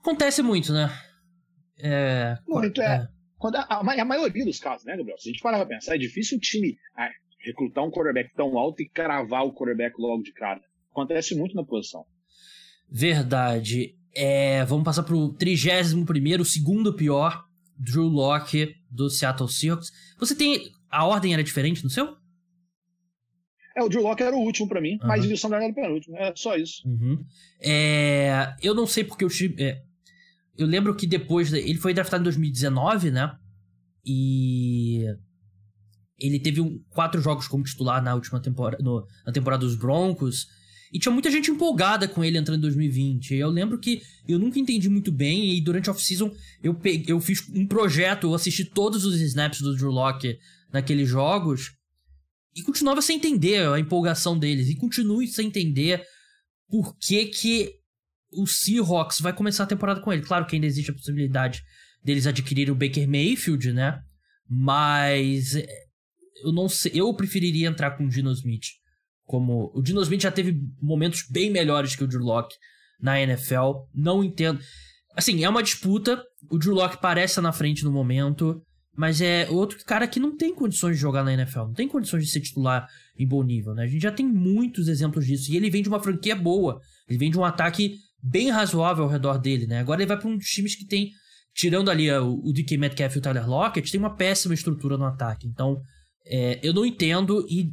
Acontece 0.00 0.42
muito, 0.42 0.72
né? 0.72 0.90
É... 1.78 2.36
Muito, 2.48 2.80
é. 2.80 2.86
é. 2.86 3.08
Quando 3.36 3.56
a, 3.56 3.66
a, 3.68 3.78
a, 3.80 4.04
maioria 4.04 4.44
dos 4.44 4.58
casos, 4.58 4.84
né, 4.84 4.96
Gabriel? 4.96 5.18
Se 5.18 5.28
a 5.28 5.32
gente 5.32 5.42
parar 5.42 5.58
pra 5.58 5.66
pensar, 5.76 5.94
é 5.94 5.98
difícil 5.98 6.38
um 6.38 6.40
time 6.40 6.76
ah, 6.96 7.10
recrutar 7.40 7.84
um 7.84 7.90
quarterback 7.90 8.34
tão 8.34 8.58
alto 8.58 8.82
e 8.82 8.88
cravar 8.88 9.44
o 9.44 9.52
quarterback 9.52 9.94
logo 9.98 10.22
de 10.22 10.32
cara. 10.32 10.60
Acontece 10.90 11.36
muito 11.36 11.54
na 11.54 11.64
posição. 11.64 12.04
Verdade. 12.90 13.97
É, 14.20 14.64
vamos 14.64 14.82
passar 14.82 15.04
pro 15.04 15.28
31 15.34 16.04
o 16.40 16.44
segundo 16.44 16.92
pior, 16.92 17.44
Drew 17.78 18.08
Locke 18.08 18.74
do 18.90 19.08
Seattle 19.08 19.48
Seahawks. 19.48 19.92
Você 20.18 20.34
tem. 20.34 20.72
A 20.90 21.06
ordem 21.06 21.34
era 21.34 21.44
diferente 21.44 21.84
no 21.84 21.90
seu? 21.90 22.16
É, 23.76 23.82
o 23.84 23.88
Drew 23.88 24.02
Locke 24.02 24.24
era 24.24 24.34
o 24.34 24.40
último 24.40 24.68
para 24.68 24.80
mim, 24.80 24.98
uhum. 25.00 25.06
mas 25.06 25.24
o 25.24 25.36
Sam 25.36 25.54
era 25.54 25.70
o 25.70 25.74
penúltimo. 25.74 26.16
É 26.16 26.32
só 26.34 26.56
isso. 26.56 26.82
Uhum. 26.84 27.24
É, 27.60 28.56
eu 28.60 28.74
não 28.74 28.88
sei 28.88 29.04
porque 29.04 29.24
o 29.24 29.28
é, 29.56 29.82
Eu 30.56 30.66
lembro 30.66 30.96
que 30.96 31.06
depois. 31.06 31.52
Ele 31.52 31.78
foi 31.78 31.94
draftado 31.94 32.22
em 32.22 32.24
2019, 32.24 33.12
né? 33.12 33.36
E. 34.04 35.04
Ele 36.18 36.40
teve 36.40 36.60
um, 36.60 36.82
quatro 36.90 37.20
jogos 37.20 37.46
como 37.46 37.62
titular 37.62 38.02
na 38.02 38.16
última 38.16 38.40
temporada. 38.40 38.82
No, 38.82 39.06
na 39.24 39.32
temporada 39.32 39.64
dos 39.64 39.76
Broncos. 39.76 40.48
E 40.92 40.98
tinha 40.98 41.12
muita 41.12 41.30
gente 41.30 41.50
empolgada 41.50 42.08
com 42.08 42.24
ele 42.24 42.38
entrando 42.38 42.58
em 42.58 42.62
2020. 42.62 43.34
Eu 43.34 43.48
lembro 43.48 43.78
que 43.78 44.02
eu 44.26 44.38
nunca 44.38 44.58
entendi 44.58 44.88
muito 44.88 45.12
bem 45.12 45.54
e 45.54 45.60
durante 45.60 45.88
a 45.88 45.92
off-season 45.92 46.34
eu, 46.62 46.78
eu 47.06 47.20
fiz 47.20 47.46
um 47.50 47.66
projeto, 47.66 48.26
eu 48.26 48.34
assisti 48.34 48.64
todos 48.64 49.04
os 49.04 49.20
snaps 49.20 49.60
do 49.60 49.74
Drew 49.76 49.90
Locke 49.90 50.38
naqueles 50.72 51.08
jogos 51.08 51.72
e 52.54 52.62
continuava 52.62 53.02
sem 53.02 53.16
entender 53.16 53.68
a 53.68 53.78
empolgação 53.78 54.38
deles. 54.38 54.68
E 54.68 54.76
continuo 54.76 55.26
sem 55.26 55.46
entender 55.46 56.02
por 56.68 56.96
que 56.98 57.26
que 57.26 57.74
o 58.32 58.46
Seahawks 58.46 59.20
vai 59.20 59.32
começar 59.32 59.64
a 59.64 59.68
temporada 59.68 60.00
com 60.00 60.12
ele. 60.12 60.22
Claro 60.22 60.46
que 60.46 60.56
ainda 60.56 60.66
existe 60.66 60.90
a 60.90 60.94
possibilidade 60.94 61.62
deles 62.02 62.26
adquirirem 62.26 62.72
o 62.72 62.76
Baker 62.76 63.08
Mayfield, 63.08 63.72
né? 63.72 64.00
Mas 64.48 65.54
eh, 65.54 65.66
eu 66.42 66.52
não 66.52 66.68
sei, 66.68 66.92
eu 66.94 67.12
preferiria 67.14 67.68
entrar 67.68 67.92
com 67.92 68.06
o 68.06 68.10
Gino 68.10 68.32
Smith 68.32 68.66
como 69.28 69.70
o 69.74 69.82
Dino 69.82 70.00
Smith 70.00 70.22
já 70.22 70.32
teve 70.32 70.58
momentos 70.80 71.22
bem 71.30 71.50
melhores 71.50 71.94
que 71.94 72.02
o 72.02 72.06
Drew 72.06 72.24
Locke 72.24 72.56
na 72.98 73.20
NFL. 73.20 73.84
Não 73.94 74.24
entendo. 74.24 74.58
Assim, 75.14 75.44
é 75.44 75.48
uma 75.48 75.62
disputa. 75.62 76.20
O 76.50 76.56
Drew 76.56 76.74
Locke 76.74 76.98
parece 77.00 77.38
na 77.42 77.52
frente 77.52 77.84
no 77.84 77.92
momento. 77.92 78.62
Mas 78.96 79.20
é 79.20 79.46
outro 79.50 79.78
cara 79.84 80.08
que 80.08 80.18
não 80.18 80.34
tem 80.34 80.54
condições 80.54 80.96
de 80.96 81.02
jogar 81.02 81.22
na 81.22 81.34
NFL. 81.34 81.60
Não 81.60 81.74
tem 81.74 81.86
condições 81.86 82.24
de 82.24 82.30
ser 82.30 82.40
titular 82.40 82.88
em 83.18 83.28
bom 83.28 83.42
nível, 83.42 83.74
né? 83.74 83.84
A 83.84 83.86
gente 83.86 84.02
já 84.02 84.10
tem 84.10 84.26
muitos 84.26 84.88
exemplos 84.88 85.26
disso. 85.26 85.52
E 85.52 85.56
ele 85.56 85.70
vem 85.70 85.82
de 85.82 85.90
uma 85.90 86.00
franquia 86.00 86.34
boa. 86.34 86.80
Ele 87.06 87.18
vem 87.18 87.30
de 87.30 87.38
um 87.38 87.44
ataque 87.44 87.96
bem 88.22 88.50
razoável 88.50 89.04
ao 89.04 89.10
redor 89.10 89.38
dele, 89.38 89.66
né? 89.66 89.78
Agora 89.78 90.00
ele 90.00 90.08
vai 90.08 90.18
para 90.18 90.28
um 90.28 90.38
dos 90.38 90.46
times 90.46 90.74
que 90.74 90.86
tem. 90.86 91.10
Tirando 91.54 91.90
ali 91.90 92.10
o, 92.10 92.40
o 92.42 92.52
DK 92.52 92.78
Metcalf 92.78 93.14
e 93.14 93.18
o 93.18 93.22
Tyler 93.22 93.48
Lockett, 93.48 93.90
tem 93.90 94.00
uma 94.00 94.16
péssima 94.16 94.54
estrutura 94.54 94.96
no 94.96 95.04
ataque. 95.04 95.46
Então, 95.46 95.80
é, 96.24 96.58
eu 96.62 96.72
não 96.72 96.86
entendo 96.86 97.46
e 97.48 97.72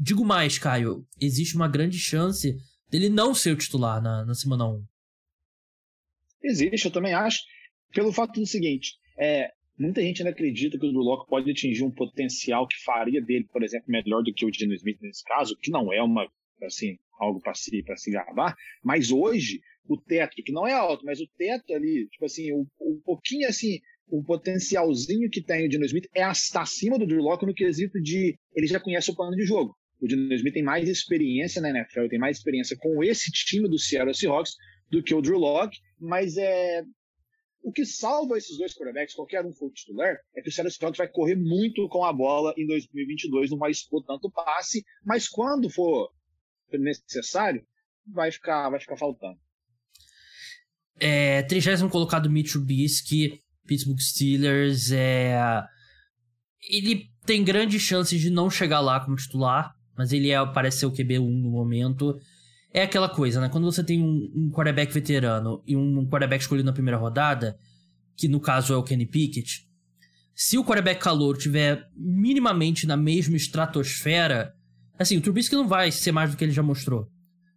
digo 0.00 0.24
mais, 0.24 0.58
Caio, 0.58 1.06
existe 1.20 1.54
uma 1.54 1.68
grande 1.68 1.98
chance 1.98 2.56
dele 2.88 3.10
não 3.10 3.34
ser 3.34 3.52
o 3.52 3.56
titular 3.56 4.02
na, 4.02 4.24
na 4.24 4.34
semana 4.34 4.66
1. 4.66 4.84
Existe, 6.42 6.86
eu 6.86 6.90
também 6.90 7.12
acho. 7.12 7.40
Pelo 7.92 8.12
fato 8.12 8.40
do 8.40 8.46
seguinte, 8.46 8.94
é, 9.18 9.52
muita 9.78 10.00
gente 10.00 10.22
ainda 10.22 10.30
acredita 10.30 10.78
que 10.78 10.86
o 10.86 10.90
Drew 10.90 11.26
pode 11.26 11.50
atingir 11.50 11.84
um 11.84 11.90
potencial 11.90 12.66
que 12.66 12.82
faria 12.82 13.20
dele, 13.20 13.46
por 13.52 13.62
exemplo, 13.62 13.90
melhor 13.90 14.22
do 14.22 14.32
que 14.32 14.46
o 14.46 14.52
Geno 14.52 14.74
Smith 14.74 14.98
nesse 15.02 15.22
caso, 15.24 15.56
que 15.60 15.70
não 15.70 15.92
é 15.92 16.02
uma 16.02 16.26
assim 16.62 16.98
algo 17.18 17.40
para 17.40 17.54
se 17.54 17.82
para 17.82 17.96
se 17.96 18.10
gabar, 18.10 18.54
mas 18.82 19.10
hoje 19.10 19.60
o 19.86 19.96
teto 19.96 20.36
que 20.36 20.52
não 20.52 20.66
é 20.66 20.72
alto, 20.72 21.04
mas 21.04 21.20
o 21.20 21.26
teto 21.36 21.74
ali, 21.74 22.06
tipo 22.08 22.24
assim, 22.24 22.52
um, 22.52 22.66
um 22.80 23.00
pouquinho 23.04 23.48
assim, 23.48 23.80
o 24.06 24.22
potencialzinho 24.22 25.28
que 25.30 25.42
tem 25.42 25.66
o 25.66 25.70
Geno 25.70 25.84
Smith 25.84 26.08
é 26.14 26.22
está 26.30 26.62
acima 26.62 26.98
do 26.98 27.06
Drew 27.06 27.22
no 27.22 27.54
quesito 27.54 28.00
de 28.00 28.38
ele 28.54 28.66
já 28.66 28.80
conhece 28.80 29.10
o 29.10 29.14
plano 29.14 29.36
de 29.36 29.44
jogo. 29.44 29.76
O 30.00 30.08
Geno 30.08 30.32
Smith 30.34 30.54
tem 30.54 30.62
mais 30.62 30.88
experiência 30.88 31.60
na 31.60 31.70
NFL, 31.70 32.08
tem 32.08 32.18
mais 32.18 32.38
experiência 32.38 32.76
com 32.78 33.02
esse 33.04 33.30
time 33.30 33.68
do 33.68 33.78
Seattle 33.78 34.14
Seahawks 34.14 34.54
do 34.90 35.02
que 35.02 35.14
o 35.14 35.20
Drew 35.20 35.38
Locke, 35.38 35.78
mas 35.98 36.36
é 36.36 36.82
o 37.62 37.70
que 37.70 37.84
salva 37.84 38.38
esses 38.38 38.56
dois 38.56 38.74
quarterbacks, 38.74 39.14
qualquer 39.14 39.44
um 39.44 39.52
for 39.52 39.70
titular, 39.70 40.16
é 40.34 40.40
que 40.40 40.48
o 40.48 40.52
Seattle 40.52 40.72
Seahawks 40.72 40.98
vai 40.98 41.08
correr 41.08 41.36
muito 41.36 41.86
com 41.88 42.04
a 42.04 42.12
bola 42.12 42.54
em 42.56 42.66
2022, 42.66 43.50
não 43.50 43.58
vai 43.58 43.70
expor 43.70 44.02
tanto 44.04 44.30
passe, 44.30 44.82
mas 45.04 45.28
quando 45.28 45.68
for 45.68 46.10
necessário, 46.72 47.62
vai 48.06 48.30
ficar, 48.32 48.70
vai 48.70 48.80
ficar 48.80 48.96
faltando. 48.96 49.38
É, 50.98 51.42
30 51.42 51.88
colocado 51.88 52.30
Mitch 52.30 52.52
Trubisky, 52.52 53.40
Pittsburgh 53.66 54.00
Steelers, 54.00 54.90
é, 54.90 55.62
ele 56.68 57.10
tem 57.24 57.44
grandes 57.44 57.82
chances 57.82 58.20
de 58.20 58.30
não 58.30 58.50
chegar 58.50 58.80
lá 58.80 59.00
como 59.04 59.16
titular, 59.16 59.74
mas 60.00 60.14
ele 60.14 60.30
é, 60.30 60.46
parece 60.46 60.78
ser 60.78 60.86
o 60.86 60.90
QB1 60.90 61.42
no 61.42 61.50
momento. 61.50 62.18
É 62.72 62.84
aquela 62.84 63.06
coisa, 63.06 63.38
né? 63.38 63.50
Quando 63.50 63.70
você 63.70 63.84
tem 63.84 64.02
um, 64.02 64.32
um 64.34 64.50
quarterback 64.50 64.90
veterano 64.94 65.62
e 65.66 65.76
um 65.76 66.08
quarterback 66.08 66.40
escolhido 66.40 66.64
na 66.64 66.72
primeira 66.72 66.96
rodada, 66.96 67.58
que 68.16 68.26
no 68.26 68.40
caso 68.40 68.72
é 68.72 68.76
o 68.78 68.82
Kenny 68.82 69.04
Pickett, 69.04 69.68
se 70.34 70.56
o 70.56 70.64
quarterback 70.64 71.02
calor 71.02 71.36
tiver 71.36 71.86
minimamente 71.94 72.86
na 72.86 72.96
mesma 72.96 73.36
estratosfera, 73.36 74.54
assim, 74.98 75.18
o 75.18 75.20
Trubisky 75.20 75.54
não 75.54 75.68
vai 75.68 75.92
ser 75.92 76.12
mais 76.12 76.30
do 76.30 76.36
que 76.38 76.44
ele 76.44 76.50
já 76.50 76.62
mostrou. 76.62 77.06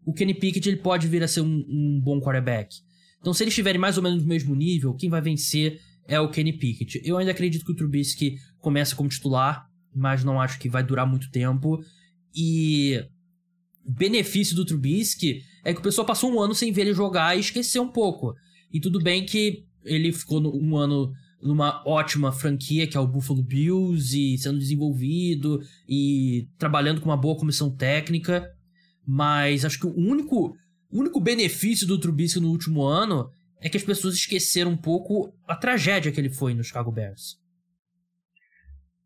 O 0.05 0.11
Kenny 0.11 0.33
Pickett 0.33 0.67
ele 0.67 0.79
pode 0.79 1.07
vir 1.07 1.23
a 1.23 1.29
ser 1.29 1.39
um, 1.39 1.65
um 1.69 2.01
bom 2.03 2.19
quarterback. 2.19 2.75
Então, 3.21 3.33
se 3.33 3.41
eles 3.41 3.53
estiverem 3.53 3.79
mais 3.79 3.95
ou 3.95 4.03
menos 4.03 4.21
no 4.21 4.27
mesmo 4.27 4.53
nível, 4.53 4.93
quem 4.95 5.09
vai 5.09 5.21
vencer 5.21 5.79
é 6.09 6.19
o 6.19 6.29
Kenny 6.29 6.51
Pickett. 6.51 7.01
Eu 7.05 7.17
ainda 7.17 7.31
acredito 7.31 7.63
que 7.63 7.71
o 7.71 7.75
Trubisky 7.75 8.35
começa 8.59 8.97
como 8.97 9.07
titular, 9.07 9.65
mas 9.95 10.25
não 10.25 10.41
acho 10.41 10.59
que 10.59 10.67
vai 10.67 10.83
durar 10.83 11.05
muito 11.05 11.29
tempo. 11.29 11.79
E 12.35 13.05
benefício 13.85 14.55
do 14.55 14.65
Trubisky 14.65 15.43
é 15.63 15.73
que 15.73 15.79
o 15.79 15.83
pessoal 15.83 16.05
passou 16.05 16.31
um 16.31 16.39
ano 16.39 16.55
sem 16.55 16.71
ver 16.71 16.81
ele 16.81 16.93
jogar 16.93 17.35
e 17.35 17.39
esqueceu 17.39 17.83
um 17.83 17.91
pouco. 17.91 18.33
E 18.71 18.79
tudo 18.79 19.01
bem 19.01 19.25
que 19.25 19.65
ele 19.83 20.11
ficou 20.11 20.41
um 20.55 20.77
ano 20.77 21.11
numa 21.41 21.83
ótima 21.85 22.31
franquia 22.31 22.87
que 22.87 22.95
é 22.95 22.99
o 22.99 23.07
Buffalo 23.07 23.43
Bills 23.43 24.17
e 24.17 24.37
sendo 24.37 24.57
desenvolvido 24.57 25.61
e 25.87 26.47
trabalhando 26.57 27.01
com 27.01 27.09
uma 27.09 27.17
boa 27.17 27.37
comissão 27.37 27.75
técnica, 27.75 28.49
mas 29.05 29.65
acho 29.65 29.79
que 29.79 29.85
o 29.85 29.95
único, 29.95 30.55
único 30.89 31.19
benefício 31.19 31.85
do 31.85 31.99
Trubisky 31.99 32.39
no 32.39 32.49
último 32.49 32.83
ano 32.83 33.29
é 33.59 33.69
que 33.69 33.77
as 33.77 33.83
pessoas 33.83 34.15
esqueceram 34.15 34.71
um 34.71 34.77
pouco 34.77 35.33
a 35.47 35.55
tragédia 35.55 36.11
que 36.11 36.19
ele 36.19 36.29
foi 36.29 36.53
no 36.53 36.63
Chicago 36.63 36.91
Bears. 36.91 37.37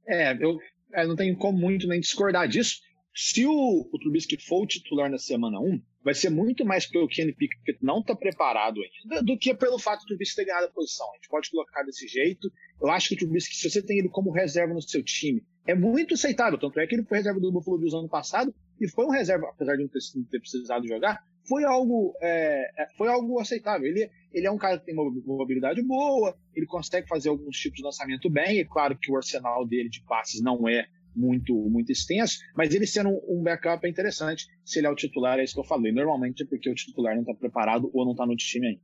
É, 0.08 0.34
eu, 0.34 0.52
eu 0.52 0.60
é, 0.94 1.06
não 1.06 1.16
tenho 1.16 1.36
como 1.36 1.58
muito 1.58 1.88
nem 1.88 2.00
discordar 2.00 2.48
disso. 2.48 2.80
Se 3.20 3.48
o, 3.48 3.90
o 3.92 3.98
Trubisky 3.98 4.38
for 4.40 4.62
o 4.62 4.68
titular 4.68 5.10
na 5.10 5.18
semana 5.18 5.60
1, 5.60 5.82
vai 6.04 6.14
ser 6.14 6.30
muito 6.30 6.64
mais 6.64 6.86
pelo 6.86 7.08
Kenny 7.08 7.34
Pickett 7.34 7.80
não 7.82 8.00
está 8.00 8.16
preparado 8.16 8.80
ainda 8.80 9.24
do 9.24 9.36
que 9.36 9.56
pelo 9.56 9.80
fato 9.80 10.02
do 10.02 10.10
Trubisky 10.10 10.36
ter 10.36 10.46
ganhado 10.46 10.68
a 10.68 10.70
posição. 10.70 11.10
A 11.10 11.16
gente 11.16 11.28
pode 11.28 11.50
colocar 11.50 11.82
desse 11.82 12.08
jeito. 12.08 12.48
Eu 12.80 12.92
acho 12.92 13.10
que 13.10 13.16
o 13.16 13.18
Trubisky, 13.18 13.56
se 13.56 13.72
você 13.72 13.82
tem 13.82 13.98
ele 13.98 14.08
como 14.08 14.30
reserva 14.30 14.72
no 14.72 14.82
seu 14.84 15.02
time, 15.02 15.44
é 15.66 15.74
muito 15.74 16.14
aceitável. 16.14 16.60
Tanto 16.60 16.80
é 16.80 16.86
que 16.86 16.94
ele 16.94 17.06
foi 17.06 17.18
reserva 17.18 17.40
do 17.40 17.52
Buffalo 17.52 17.80
Bills 17.80 17.98
ano 17.98 18.08
passado 18.08 18.54
e 18.80 18.88
foi 18.88 19.04
um 19.04 19.10
reserva, 19.10 19.48
apesar 19.48 19.76
de 19.78 19.82
não 19.82 19.90
ter, 19.90 20.00
não 20.14 20.24
ter 20.26 20.40
precisado 20.40 20.88
jogar, 20.88 21.26
foi 21.50 21.64
algo, 21.64 22.14
é, 22.22 22.70
é, 22.84 22.88
foi 22.96 23.08
algo 23.08 23.40
aceitável. 23.40 23.88
Ele, 23.88 24.12
ele 24.32 24.46
é 24.46 24.52
um 24.52 24.60
cara 24.60 24.78
que 24.78 24.86
tem 24.86 24.94
uma 24.94 25.10
mobilidade 25.26 25.82
boa, 25.82 26.38
ele 26.54 26.68
consegue 26.68 27.08
fazer 27.08 27.30
alguns 27.30 27.58
tipos 27.58 27.78
de 27.78 27.84
lançamento 27.84 28.30
bem. 28.30 28.60
É 28.60 28.64
claro 28.64 28.96
que 28.96 29.12
o 29.12 29.16
arsenal 29.16 29.66
dele 29.66 29.90
de 29.90 30.04
passes 30.04 30.40
não 30.40 30.70
é 30.70 30.86
muito, 31.18 31.54
muito 31.70 31.92
extenso, 31.92 32.38
mas 32.56 32.74
ele 32.74 32.86
sendo 32.86 33.10
um 33.28 33.42
backup 33.42 33.86
é 33.86 33.90
interessante. 33.90 34.46
Se 34.64 34.80
ele 34.80 34.88
é 34.88 34.90
o 34.90 34.96
titular, 34.96 35.40
é 35.40 35.44
isso 35.44 35.56
que 35.56 35.60
eu 35.60 35.66
falei. 35.66 35.92
Normalmente 35.92 36.44
é 36.44 36.46
porque 36.46 36.70
o 36.70 36.76
titular 36.76 37.16
não 37.16 37.22
está 37.22 37.34
preparado 37.34 37.90
ou 37.94 38.06
não 38.06 38.12
está 38.12 38.26
no 38.26 38.36
time 38.36 38.68
ainda. 38.68 38.82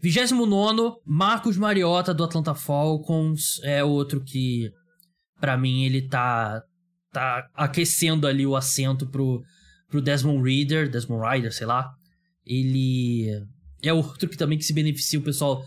29 0.00 0.96
Marcos 1.06 1.56
Mariota 1.56 2.12
do 2.12 2.24
Atlanta 2.24 2.54
Falcons 2.54 3.60
é 3.62 3.84
outro 3.84 4.24
que 4.24 4.72
para 5.40 5.56
mim 5.56 5.84
ele 5.84 6.08
tá 6.08 6.64
tá 7.12 7.48
aquecendo 7.54 8.26
ali 8.26 8.46
o 8.46 8.56
assento 8.56 9.06
pro, 9.06 9.42
pro 9.88 10.00
Desmond 10.00 10.42
Reader, 10.42 10.88
Desmond 10.88 11.22
Rider, 11.28 11.52
sei 11.52 11.66
lá. 11.66 11.92
Ele 12.44 13.28
é 13.82 13.92
outro 13.92 14.28
que 14.28 14.36
também 14.36 14.58
que 14.58 14.64
se 14.64 14.72
beneficia 14.72 15.18
o 15.18 15.22
pessoal 15.22 15.62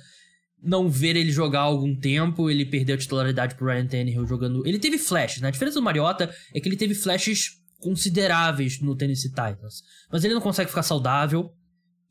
não 0.65 0.89
ver 0.89 1.15
ele 1.15 1.31
jogar 1.31 1.60
há 1.60 1.63
algum 1.63 1.95
tempo, 1.95 2.50
ele 2.50 2.65
perdeu 2.65 2.95
a 2.95 2.98
titularidade 2.98 3.55
pro 3.55 3.67
Ryan 3.67 3.86
Tannehill 3.86 4.25
jogando. 4.25 4.65
Ele 4.65 4.79
teve 4.79 4.98
flashes, 4.98 5.41
né? 5.41 5.50
A 5.50 5.51
diferença 5.51 5.79
do 5.79 5.84
Mariota 5.84 6.34
é 6.53 6.60
que 6.60 6.67
ele 6.67 6.75
teve 6.75 6.95
flashes 6.95 7.51
consideráveis 7.79 8.81
no 8.81 8.95
Tennessee 8.95 9.29
Titans. 9.29 9.84
Mas 10.12 10.24
ele 10.24 10.34
não 10.34 10.41
consegue 10.41 10.69
ficar 10.69 10.81
saudável 10.81 11.51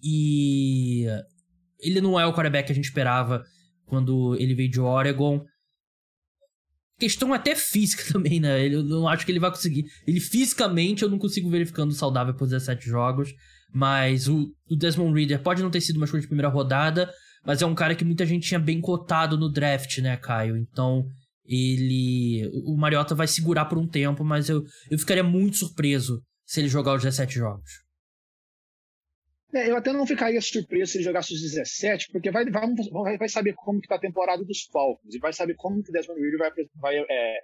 e 0.01 1.05
ele 1.81 2.01
não 2.01 2.19
é 2.19 2.25
o 2.27 2.33
quarterback 2.33 2.67
que 2.67 2.73
a 2.73 2.75
gente 2.75 2.85
esperava 2.85 3.45
quando 3.87 4.37
ele 4.37 4.55
veio 4.55 4.71
de 4.71 4.81
Oregon. 4.81 5.45
Questão 6.97 7.35
até 7.35 7.57
física 7.57 8.05
também, 8.13 8.39
né? 8.39 8.69
Eu 8.69 8.85
não 8.85 9.09
acho 9.09 9.27
que 9.27 9.33
ele 9.33 9.41
vai 9.41 9.51
conseguir. 9.51 9.85
Ele 10.07 10.21
fisicamente 10.21 11.03
eu 11.03 11.11
não 11.11 11.19
consigo 11.19 11.51
verificando 11.51 11.93
saudável 11.93 12.35
por 12.35 12.47
17 12.47 12.87
jogos. 12.87 13.35
Mas 13.73 14.29
o, 14.29 14.55
o 14.71 14.77
Desmond 14.77 15.19
Reader 15.19 15.43
pode 15.43 15.61
não 15.61 15.71
ter 15.71 15.81
sido 15.81 15.97
uma 15.97 16.05
escolha 16.05 16.21
de 16.21 16.29
primeira 16.29 16.49
rodada, 16.49 17.13
mas 17.45 17.63
é 17.63 17.67
um 17.67 17.75
cara 17.75 17.95
que 17.95 18.05
muita 18.05 18.25
gente 18.25 18.49
tinha 18.49 18.61
bem 18.61 18.81
cotado 18.81 19.37
no 19.37 19.51
draft, 19.51 19.99
né, 19.99 20.17
Caio? 20.17 20.57
Então, 20.57 21.07
ele. 21.45 22.51
O 22.65 22.77
Mariota 22.77 23.15
vai 23.15 23.27
segurar 23.27 23.67
por 23.67 23.79
um 23.79 23.87
tempo, 23.87 24.25
mas 24.25 24.49
eu, 24.49 24.63
eu 24.91 24.99
ficaria 24.99 25.23
muito 25.23 25.59
surpreso 25.59 26.23
se 26.47 26.61
ele 26.61 26.69
jogar 26.69 26.95
os 26.95 27.03
17 27.03 27.35
jogos. 27.35 27.85
É, 29.55 29.71
eu 29.71 29.77
até 29.77 29.93
não 29.93 30.07
ficaria 30.07 30.41
surpreso 30.41 30.93
se 30.93 30.99
ele 30.99 31.05
jogasse 31.05 31.33
os 31.33 31.41
17, 31.41 32.11
porque 32.11 32.31
vai, 32.31 32.45
vai, 32.51 33.17
vai 33.17 33.29
saber 33.29 33.55
como 33.55 33.81
que 33.81 33.87
tá 33.87 33.95
a 33.95 34.01
temporada 34.01 34.45
dos 34.45 34.65
Falcons 34.65 35.15
e 35.15 35.19
vai 35.19 35.33
saber 35.33 35.55
como 35.55 35.83
que 35.83 35.91
o 35.91 35.93
Desmond 35.93 36.21
Reader 36.21 36.39
vai, 36.39 36.51
vai 36.75 36.97
é, 37.09 37.39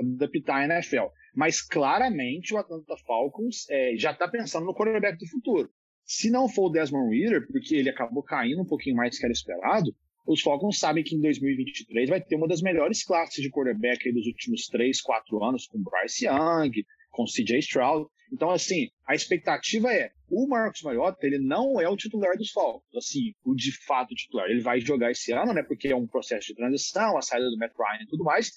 adaptar 0.00 0.56
a 0.56 0.64
NFL. 0.64 1.06
Mas 1.34 1.60
claramente 1.60 2.54
o 2.54 2.58
Atlanta 2.58 2.96
Falcons 3.06 3.68
é, 3.68 3.96
já 3.98 4.12
está 4.12 4.26
pensando 4.26 4.64
no 4.64 4.74
quarterback 4.74 5.18
do 5.18 5.28
futuro. 5.28 5.70
Se 6.06 6.30
não 6.30 6.48
for 6.48 6.66
o 6.66 6.70
Desmond 6.70 7.14
Reader, 7.14 7.46
porque 7.48 7.74
ele 7.74 7.90
acabou 7.90 8.22
caindo 8.22 8.62
um 8.62 8.66
pouquinho 8.66 8.94
mais 8.94 9.14
do 9.14 9.18
que 9.18 9.26
era 9.26 9.32
esperado, 9.32 9.92
os 10.26 10.40
Falcons 10.40 10.78
sabem 10.78 11.04
que 11.04 11.14
em 11.14 11.20
2023 11.20 12.08
vai 12.08 12.20
ter 12.20 12.36
uma 12.36 12.48
das 12.48 12.62
melhores 12.62 13.04
classes 13.04 13.42
de 13.42 13.50
quarterback 13.50 14.12
dos 14.12 14.26
últimos 14.26 14.66
3, 14.66 15.00
4 15.00 15.44
anos, 15.44 15.66
com 15.66 15.82
Bryce 15.82 16.26
Young, 16.26 16.70
com 17.10 17.24
CJ 17.24 17.58
Stroud. 17.58 18.06
Então, 18.32 18.50
assim, 18.50 18.88
a 19.06 19.14
expectativa 19.14 19.92
é, 19.92 20.10
o 20.28 20.48
Marcos 20.48 20.82
Mariota, 20.82 21.24
ele 21.26 21.38
não 21.38 21.80
é 21.80 21.88
o 21.88 21.96
titular 21.96 22.36
dos 22.36 22.50
Falcons, 22.50 22.82
assim, 22.96 23.32
o 23.44 23.54
de 23.54 23.72
fato 23.84 24.14
titular. 24.14 24.48
Ele 24.48 24.60
vai 24.60 24.80
jogar 24.80 25.12
esse 25.12 25.32
ano, 25.32 25.52
né, 25.52 25.62
porque 25.62 25.88
é 25.88 25.96
um 25.96 26.08
processo 26.08 26.48
de 26.48 26.54
transição, 26.54 27.16
a 27.16 27.22
saída 27.22 27.48
do 27.48 27.56
Matt 27.56 27.72
Ryan 27.76 28.02
e 28.02 28.08
tudo 28.08 28.24
mais, 28.24 28.50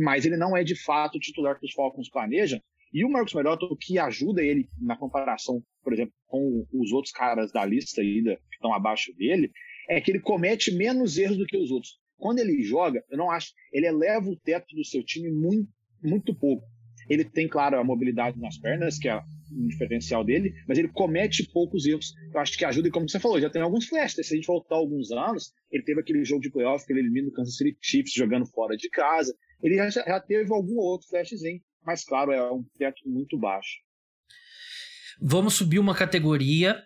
mas 0.00 0.24
ele 0.24 0.36
não 0.36 0.56
é 0.56 0.64
de 0.64 0.74
fato 0.74 1.16
o 1.16 1.20
titular 1.20 1.58
que 1.58 1.66
os 1.66 1.72
Falcons 1.72 2.10
planejam. 2.10 2.60
E 2.92 3.04
o 3.04 3.10
Marcos 3.10 3.32
Mariota, 3.32 3.64
o 3.64 3.76
que 3.76 3.98
ajuda 3.98 4.42
ele 4.42 4.68
na 4.78 4.96
comparação, 4.96 5.62
por 5.82 5.92
exemplo, 5.92 6.12
com 6.26 6.66
os 6.72 6.92
outros 6.92 7.12
caras 7.12 7.50
da 7.50 7.64
lista 7.64 8.02
aí, 8.02 8.22
que 8.22 8.54
estão 8.54 8.74
abaixo 8.74 9.14
dele, 9.14 9.50
é 9.88 10.00
que 10.00 10.10
ele 10.10 10.20
comete 10.20 10.70
menos 10.70 11.16
erros 11.16 11.38
do 11.38 11.46
que 11.46 11.56
os 11.56 11.70
outros. 11.70 11.98
Quando 12.18 12.38
ele 12.38 12.62
joga, 12.62 13.02
eu 13.10 13.16
não 13.16 13.30
acho, 13.30 13.52
ele 13.72 13.86
eleva 13.86 14.28
o 14.28 14.36
teto 14.36 14.76
do 14.76 14.84
seu 14.84 15.02
time 15.02 15.30
muito, 15.30 15.68
muito 16.02 16.34
pouco. 16.34 16.64
Ele 17.08 17.24
tem, 17.24 17.48
claro, 17.48 17.78
a 17.78 17.84
mobilidade 17.84 18.38
nas 18.38 18.58
pernas, 18.58 18.98
que 18.98 19.08
é 19.08 19.16
um 19.50 19.66
diferencial 19.66 20.22
dele, 20.22 20.54
mas 20.68 20.78
ele 20.78 20.88
comete 20.88 21.50
poucos 21.50 21.84
erros. 21.84 22.12
Eu 22.32 22.40
acho 22.40 22.56
que 22.56 22.64
ajuda, 22.64 22.88
e 22.88 22.90
como 22.90 23.08
você 23.08 23.18
falou, 23.18 23.40
já 23.40 23.50
tem 23.50 23.60
alguns 23.60 23.86
flashes. 23.86 24.26
Se 24.26 24.34
a 24.34 24.36
gente 24.36 24.46
voltar 24.46 24.76
alguns 24.76 25.10
anos, 25.10 25.52
ele 25.70 25.82
teve 25.82 26.00
aquele 26.00 26.24
jogo 26.24 26.42
de 26.42 26.50
playoff 26.50 26.86
que 26.86 26.92
ele 26.92 27.00
elimina 27.00 27.28
o 27.28 27.32
Kansas 27.32 27.56
City 27.56 27.76
Chiefs 27.80 28.12
jogando 28.12 28.46
fora 28.46 28.76
de 28.76 28.88
casa. 28.88 29.34
Ele 29.62 29.76
já, 29.76 29.90
já 29.90 30.20
teve 30.20 30.52
algum 30.52 30.76
outro 30.76 31.08
flashzinho 31.08 31.60
mas 31.84 32.04
claro, 32.04 32.32
é 32.32 32.52
um 32.52 32.64
teto 32.78 33.02
muito 33.06 33.38
baixo. 33.38 33.78
Vamos 35.20 35.54
subir 35.54 35.78
uma 35.78 35.94
categoria. 35.94 36.82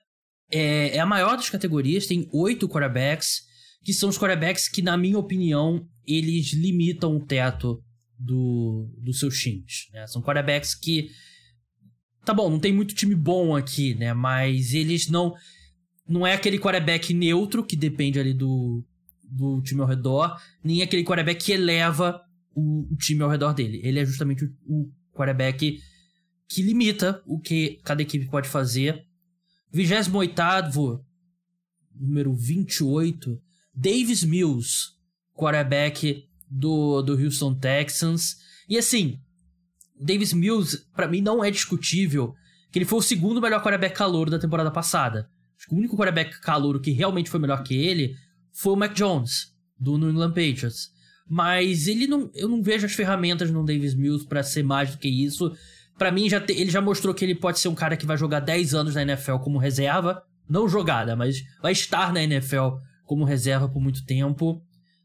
É, 0.50 0.96
é 0.96 1.00
a 1.00 1.06
maior 1.06 1.36
das 1.36 1.50
categorias, 1.50 2.06
tem 2.06 2.28
oito 2.32 2.68
quarterbacks, 2.68 3.42
que 3.82 3.92
são 3.92 4.08
os 4.08 4.18
quarterbacks 4.18 4.68
que, 4.68 4.82
na 4.82 4.96
minha 4.96 5.18
opinião, 5.18 5.88
eles 6.06 6.52
limitam 6.52 7.16
o 7.16 7.24
teto 7.24 7.82
do, 8.18 8.88
dos 8.98 9.18
seus 9.18 9.36
times. 9.38 9.88
Né? 9.92 10.06
São 10.06 10.22
quarterbacks 10.22 10.74
que 10.74 11.10
Tá 12.26 12.34
bom, 12.34 12.50
não 12.50 12.58
tem 12.58 12.72
muito 12.72 12.92
time 12.92 13.14
bom 13.14 13.54
aqui, 13.54 13.94
né? 13.94 14.12
Mas 14.12 14.74
eles 14.74 15.08
não. 15.08 15.32
Não 16.08 16.26
é 16.26 16.34
aquele 16.34 16.58
quarterback 16.58 17.14
neutro 17.14 17.64
que 17.64 17.76
depende 17.76 18.18
ali 18.18 18.34
do, 18.34 18.84
do 19.22 19.62
time 19.62 19.80
ao 19.80 19.86
redor, 19.86 20.36
nem 20.62 20.82
aquele 20.82 21.04
quarterback 21.04 21.44
que 21.44 21.52
eleva 21.52 22.20
o, 22.56 22.88
o 22.90 22.96
time 22.96 23.22
ao 23.22 23.28
redor 23.28 23.52
dele. 23.52 23.80
Ele 23.84 24.00
é 24.00 24.06
justamente 24.06 24.44
o, 24.44 24.50
o 24.66 24.92
quarterback 25.12 25.78
que 26.48 26.62
limita 26.62 27.22
o 27.26 27.38
que 27.38 27.78
cada 27.84 28.00
equipe 28.00 28.26
pode 28.26 28.48
fazer. 28.48 29.04
28 29.70 31.04
número 31.94 32.34
28, 32.34 33.40
Davis 33.74 34.24
Mills, 34.24 34.92
quarterback 35.34 36.26
do, 36.50 37.02
do 37.02 37.12
Houston 37.12 37.54
Texans. 37.54 38.36
E 38.68 38.78
assim, 38.78 39.20
Davis 40.00 40.32
Mills, 40.32 40.86
para 40.94 41.08
mim, 41.08 41.20
não 41.20 41.44
é 41.44 41.50
discutível 41.50 42.34
que 42.70 42.78
ele 42.78 42.86
foi 42.86 42.98
o 42.98 43.02
segundo 43.02 43.40
melhor 43.40 43.62
quarterback 43.62 43.96
calouro 43.96 44.30
da 44.30 44.38
temporada 44.38 44.70
passada. 44.70 45.30
Acho 45.58 45.68
que 45.68 45.74
o 45.74 45.78
único 45.78 45.96
quarterback 45.96 46.40
calouro 46.40 46.80
que 46.80 46.90
realmente 46.90 47.30
foi 47.30 47.40
melhor 47.40 47.62
que 47.62 47.74
ele 47.74 48.14
foi 48.52 48.72
o 48.72 48.76
Mac 48.76 48.94
Jones, 48.94 49.54
do 49.78 49.98
New 49.98 50.10
England 50.10 50.30
Patriots. 50.30 50.90
Mas 51.28 51.88
ele 51.88 52.06
não, 52.06 52.30
eu 52.34 52.48
não 52.48 52.62
vejo 52.62 52.86
as 52.86 52.92
ferramentas 52.92 53.50
no 53.50 53.64
Davis 53.64 53.94
Mills 53.94 54.26
para 54.26 54.42
ser 54.42 54.62
mais 54.62 54.90
do 54.90 54.98
que 54.98 55.08
isso. 55.08 55.52
Para 55.98 56.12
mim, 56.12 56.28
já 56.28 56.40
te, 56.40 56.52
ele 56.52 56.70
já 56.70 56.80
mostrou 56.80 57.12
que 57.14 57.24
ele 57.24 57.34
pode 57.34 57.58
ser 57.58 57.68
um 57.68 57.74
cara 57.74 57.96
que 57.96 58.06
vai 58.06 58.16
jogar 58.16 58.40
10 58.40 58.74
anos 58.74 58.94
na 58.94 59.02
NFL 59.02 59.36
como 59.38 59.58
reserva. 59.58 60.22
Não 60.48 60.68
jogada, 60.68 61.16
mas 61.16 61.42
vai 61.60 61.72
estar 61.72 62.12
na 62.12 62.22
NFL 62.22 62.76
como 63.04 63.24
reserva 63.24 63.68
por 63.68 63.80
muito 63.80 64.04
tempo. 64.04 64.62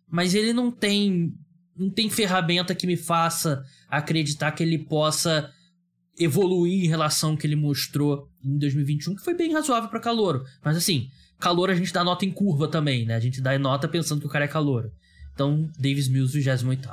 Mas 0.10 0.36
ele 0.36 0.54
não 0.54 0.72
tem 0.72 1.34
não 1.76 1.90
tem 1.90 2.10
ferramenta 2.10 2.76
que 2.76 2.86
me 2.86 2.98
faça 2.98 3.64
acreditar 3.90 4.52
que 4.52 4.62
ele 4.62 4.78
possa 4.78 5.50
evoluir 6.20 6.84
em 6.86 6.88
relação 6.88 7.32
ao 7.32 7.38
que 7.38 7.48
ele 7.48 7.56
mostrou 7.56 8.30
em 8.44 8.58
2021, 8.58 9.16
que 9.16 9.24
foi 9.24 9.34
bem 9.34 9.54
razoável 9.54 9.90
para 9.90 10.00
Calouro. 10.00 10.44
Mas 10.64 10.78
assim, 10.78 11.10
Calouro 11.40 11.72
a 11.72 11.76
gente 11.76 11.92
dá 11.94 12.04
nota 12.04 12.26
em 12.26 12.32
curva 12.32 12.68
também, 12.68 13.06
né? 13.06 13.16
A 13.16 13.20
gente 13.20 13.42
dá 13.42 13.58
nota 13.58 13.88
pensando 13.88 14.20
que 14.20 14.28
o 14.28 14.30
cara 14.30 14.46
é 14.46 14.48
Calouro. 14.48 14.92
Então, 15.34 15.70
Davis 15.80 16.08
Mills, 16.08 16.38
28 16.38 16.86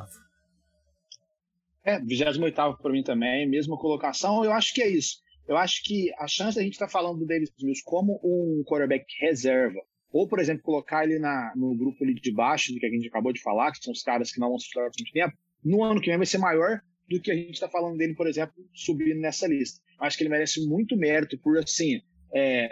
É, 1.85 1.99
28 2.01 2.79
para 2.81 2.93
mim 2.93 3.03
também, 3.03 3.49
mesma 3.49 3.77
colocação. 3.77 4.45
Eu 4.45 4.53
acho 4.53 4.73
que 4.75 4.83
é 4.83 4.89
isso. 4.89 5.19
Eu 5.47 5.57
acho 5.57 5.83
que 5.83 6.13
a 6.19 6.29
chance 6.29 6.57
da 6.57 6.63
gente 6.63 6.75
estar 6.75 6.87
tá 6.87 6.93
falando 6.93 7.21
do 7.21 7.27
Davis 7.27 7.51
Mills 7.61 7.83
como 7.85 8.21
um 8.23 8.63
quarterback 8.65 9.07
reserva, 9.21 9.81
ou, 10.13 10.29
por 10.29 10.39
exemplo, 10.39 10.63
colocar 10.63 11.05
ele 11.05 11.19
na, 11.19 11.53
no 11.57 11.75
grupo 11.77 12.05
ali 12.05 12.15
de 12.15 12.33
baixo, 12.33 12.73
do 12.73 12.79
que 12.79 12.87
a 12.87 12.91
gente 12.91 13.09
acabou 13.09 13.33
de 13.33 13.41
falar, 13.41 13.73
que 13.73 13.83
são 13.83 13.93
os 13.93 14.03
caras 14.03 14.31
que 14.31 14.41
não 14.41 14.51
vão 14.51 14.59
se 14.59 14.71
por 14.71 14.83
muito 14.83 15.13
tempo, 15.13 15.37
no 15.65 15.83
ano 15.83 16.01
que 16.01 16.09
vem 16.09 16.17
vai 16.17 16.27
ser 16.27 16.39
maior 16.39 16.81
do 17.09 17.21
que 17.21 17.31
a 17.31 17.35
gente 17.35 17.55
está 17.55 17.69
falando 17.69 17.97
dele, 17.97 18.15
por 18.15 18.27
exemplo, 18.27 18.55
subindo 18.75 19.21
nessa 19.21 19.47
lista. 19.47 19.81
Acho 19.99 20.17
que 20.17 20.23
ele 20.23 20.31
merece 20.31 20.67
muito 20.67 20.97
mérito 20.97 21.39
por, 21.39 21.59
assim, 21.59 22.01
é, 22.35 22.69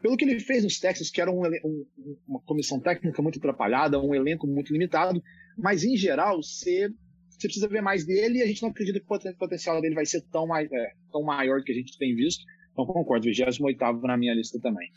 pelo 0.00 0.16
que 0.16 0.24
ele 0.24 0.40
fez 0.40 0.64
nos 0.64 0.78
Texas, 0.78 1.10
que 1.10 1.20
era 1.20 1.30
um, 1.30 1.42
um, 1.64 1.86
uma 2.26 2.40
comissão 2.40 2.80
técnica 2.80 3.20
muito 3.20 3.38
atrapalhada, 3.38 4.00
um 4.00 4.14
elenco 4.14 4.46
muito 4.46 4.72
limitado, 4.72 5.22
mas 5.56 5.84
em 5.84 5.96
geral, 5.96 6.42
você, 6.42 6.88
você 7.28 7.48
precisa 7.48 7.68
ver 7.68 7.82
mais 7.82 8.04
dele 8.06 8.38
e 8.38 8.42
a 8.42 8.46
gente 8.46 8.62
não 8.62 8.70
acredita 8.70 9.00
que 9.00 9.06
o 9.06 9.38
potencial 9.38 9.80
dele 9.80 9.94
vai 9.94 10.06
ser 10.06 10.22
tão, 10.30 10.54
é, 10.56 10.68
tão 11.10 11.22
maior 11.22 11.62
que 11.62 11.72
a 11.72 11.74
gente 11.74 11.98
tem 11.98 12.14
visto. 12.14 12.44
Então 12.72 12.86
concordo, 12.86 13.24
28 13.26 13.60
na 14.02 14.16
minha 14.16 14.34
lista 14.34 14.60
também. 14.60 14.88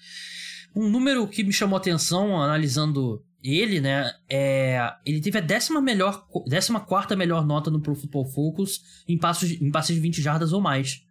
Um 0.75 0.87
número 0.87 1.27
que 1.27 1.43
me 1.43 1.51
chamou 1.51 1.77
atenção 1.77 2.39
analisando 2.39 3.25
ele, 3.43 3.81
né, 3.81 4.11
é, 4.29 4.79
ele 5.03 5.19
teve 5.19 5.39
a 5.39 5.41
décima 5.41 5.81
melhor, 5.81 6.27
décima 6.47 6.79
quarta 6.79 7.15
melhor 7.15 7.45
nota 7.45 7.71
no 7.71 7.81
Pro 7.81 7.95
Football 7.95 8.25
Focus 8.25 9.03
em 9.07 9.17
passos, 9.17 9.59
em 9.59 9.71
passos 9.71 9.95
de 9.95 10.01
20 10.01 10.21
jardas 10.21 10.53
ou 10.53 10.61
mais. 10.61 11.03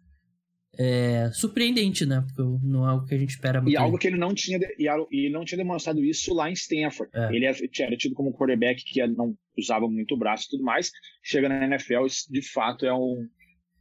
É 0.77 1.29
surpreendente, 1.33 2.05
né? 2.05 2.21
Porque 2.25 2.41
não 2.65 2.89
é 2.89 2.93
o 2.93 3.03
que 3.03 3.13
a 3.13 3.17
gente 3.17 3.31
espera 3.31 3.61
muito. 3.61 3.73
E 3.73 3.77
algo 3.77 3.97
que 3.97 4.07
ele 4.07 4.17
não 4.17 4.33
tinha, 4.33 4.57
e 4.77 5.29
não 5.29 5.43
tinha 5.43 5.57
demonstrado 5.57 6.03
isso 6.03 6.33
lá 6.33 6.49
em 6.49 6.53
Stanford. 6.53 7.11
É. 7.13 7.35
Ele 7.35 7.45
era 7.45 7.97
tido 7.97 8.15
como 8.15 8.33
quarterback 8.33 8.83
que 8.85 9.05
não 9.07 9.35
usava 9.57 9.87
muito 9.87 10.15
o 10.15 10.17
braço 10.17 10.45
e 10.47 10.51
tudo 10.51 10.63
mais. 10.63 10.89
Chega 11.21 11.49
na 11.49 11.65
NFL, 11.65 12.05
isso 12.05 12.31
de 12.31 12.41
fato 12.41 12.85
é 12.85 12.93
um, 12.93 13.27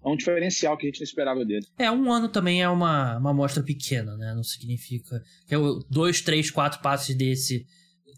é 0.04 0.08
um 0.08 0.16
diferencial 0.16 0.76
que 0.76 0.86
a 0.86 0.88
gente 0.88 1.00
não 1.00 1.04
esperava 1.04 1.44
dele. 1.44 1.64
É, 1.78 1.90
um 1.90 2.10
ano 2.10 2.28
também 2.28 2.60
é 2.60 2.68
uma, 2.68 3.18
uma 3.18 3.30
amostra 3.30 3.62
pequena, 3.62 4.16
né? 4.16 4.34
Não 4.34 4.42
significa. 4.42 5.22
Que 5.46 5.54
é 5.54 5.58
dois, 5.88 6.20
três, 6.20 6.50
quatro 6.50 6.80
passes 6.82 7.14
desse 7.14 7.66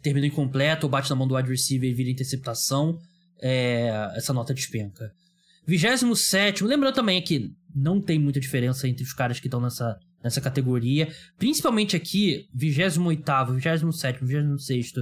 termina 0.03 0.27
incompleto, 0.27 0.87
ou 0.87 0.91
bate 0.91 1.11
na 1.11 1.17
mão 1.17 1.29
do 1.29 1.37
wide 1.37 1.49
receiver 1.49 1.89
e 1.89 1.95
vira 1.95 2.11
interceptação. 2.11 2.99
É, 3.41 4.13
essa 4.17 4.33
nota 4.33 4.55
despenca. 4.55 5.13
27, 5.67 6.65
lembrando 6.65 6.95
também 6.95 7.23
que 7.23 7.53
não 7.75 8.01
tem 8.01 8.19
muita 8.19 8.41
diferença 8.41 8.89
entre 8.89 9.03
os 9.03 9.13
caras 9.13 9.41
que 9.41 9.47
estão 9.47 9.61
nessa, 9.61 9.99
nessa 10.23 10.41
categoria. 10.41 11.13
Principalmente 11.39 11.97
aqui, 11.97 12.49
28, 12.55 13.53
27, 13.53 14.25
26, 14.25 14.93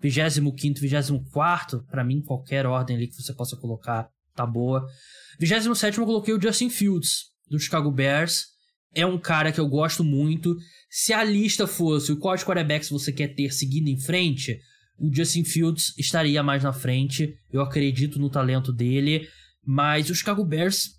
25, 0.00 0.80
24, 0.80 1.82
para 1.84 2.04
mim, 2.04 2.20
qualquer 2.20 2.66
ordem 2.66 2.96
ali 2.96 3.08
que 3.08 3.14
você 3.14 3.32
possa 3.32 3.56
colocar 3.56 4.08
tá 4.34 4.46
boa. 4.46 4.86
27 5.40 5.98
eu 5.98 6.04
coloquei 6.04 6.34
o 6.34 6.40
Justin 6.40 6.68
Fields, 6.70 7.30
do 7.48 7.58
Chicago 7.58 7.90
Bears. 7.90 8.54
É 8.94 9.04
um 9.04 9.18
cara 9.18 9.50
que 9.50 9.60
eu 9.60 9.68
gosto 9.68 10.04
muito. 10.04 10.56
Se 10.88 11.12
a 11.12 11.24
lista 11.24 11.66
fosse 11.66 12.12
o 12.12 12.18
quais 12.18 12.44
quarterbacks 12.44 12.88
você 12.88 13.12
quer 13.12 13.28
ter 13.28 13.52
seguindo 13.52 13.88
em 13.88 13.98
frente, 13.98 14.58
o 14.98 15.12
Justin 15.14 15.44
Fields 15.44 15.94
estaria 15.98 16.42
mais 16.42 16.62
na 16.62 16.72
frente. 16.72 17.34
Eu 17.52 17.60
acredito 17.60 18.18
no 18.18 18.30
talento 18.30 18.72
dele. 18.72 19.28
Mas 19.64 20.08
o 20.08 20.14
Chicago 20.14 20.44
Bears 20.44 20.95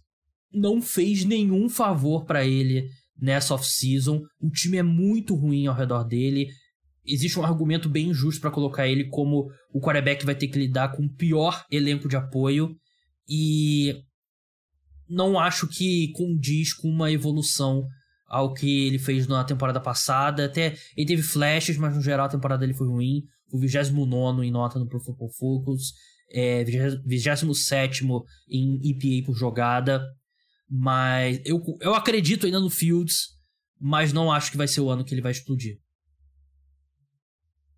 não 0.52 0.82
fez 0.82 1.24
nenhum 1.24 1.70
favor 1.70 2.26
para 2.26 2.46
ele 2.46 2.88
nessa 3.20 3.54
off-season. 3.54 4.22
O 4.40 4.50
time 4.50 4.78
é 4.78 4.84
muito 4.84 5.36
ruim 5.36 5.68
ao 5.68 5.76
redor 5.76 6.04
dele. 6.04 6.48
Existe 7.06 7.40
um 7.40 7.44
argumento 7.44 7.90
bem 7.90 8.10
injusto 8.10 8.42
para 8.42 8.52
colocar 8.52 8.88
ele 8.88 9.08
como 9.10 9.50
o 9.72 9.80
quarterback 9.80 10.26
vai 10.26 10.36
ter 10.36 10.48
que 10.48 10.60
lidar 10.60 10.96
com 10.96 11.06
o 11.06 11.14
pior 11.14 11.66
elenco 11.72 12.08
de 12.08 12.16
apoio. 12.16 12.76
E 13.28 14.04
não 15.10 15.40
acho 15.40 15.68
que 15.68 16.12
condiz 16.14 16.74
com 16.74 16.90
uma 16.90 17.12
evolução 17.12 17.86
ao 18.28 18.54
que 18.54 18.88
ele 18.88 19.00
fez 19.00 19.26
na 19.28 19.44
temporada 19.44 19.80
passada. 19.80 20.46
Até 20.46 20.76
ele 20.96 21.08
teve 21.08 21.22
flashes, 21.22 21.78
mas 21.78 21.96
no 21.96 22.02
geral 22.02 22.26
a 22.26 22.30
temporada 22.30 22.60
dele 22.60 22.74
foi 22.74 22.88
ruim. 22.88 23.24
O 23.52 23.58
29 23.58 24.46
em 24.46 24.52
nota 24.52 24.78
no 24.78 24.88
Pro 24.88 25.00
Football 25.00 25.32
Focus, 25.32 25.94
é, 26.30 26.66
27 27.06 28.06
em 28.50 28.82
EPA 28.84 29.26
por 29.26 29.36
jogada. 29.36 30.06
Mas 30.70 31.42
eu, 31.46 31.64
eu 31.82 31.94
acredito 31.94 32.46
ainda 32.46 32.60
no 32.60 32.70
Fields, 32.70 33.38
mas 33.80 34.12
não 34.12 34.32
acho 34.32 34.52
que 34.52 34.58
vai 34.58 34.68
ser 34.68 34.82
o 34.82 34.90
ano 34.90 35.06
que 35.06 35.14
ele 35.14 35.22
vai 35.22 35.32
explodir. 35.32 35.80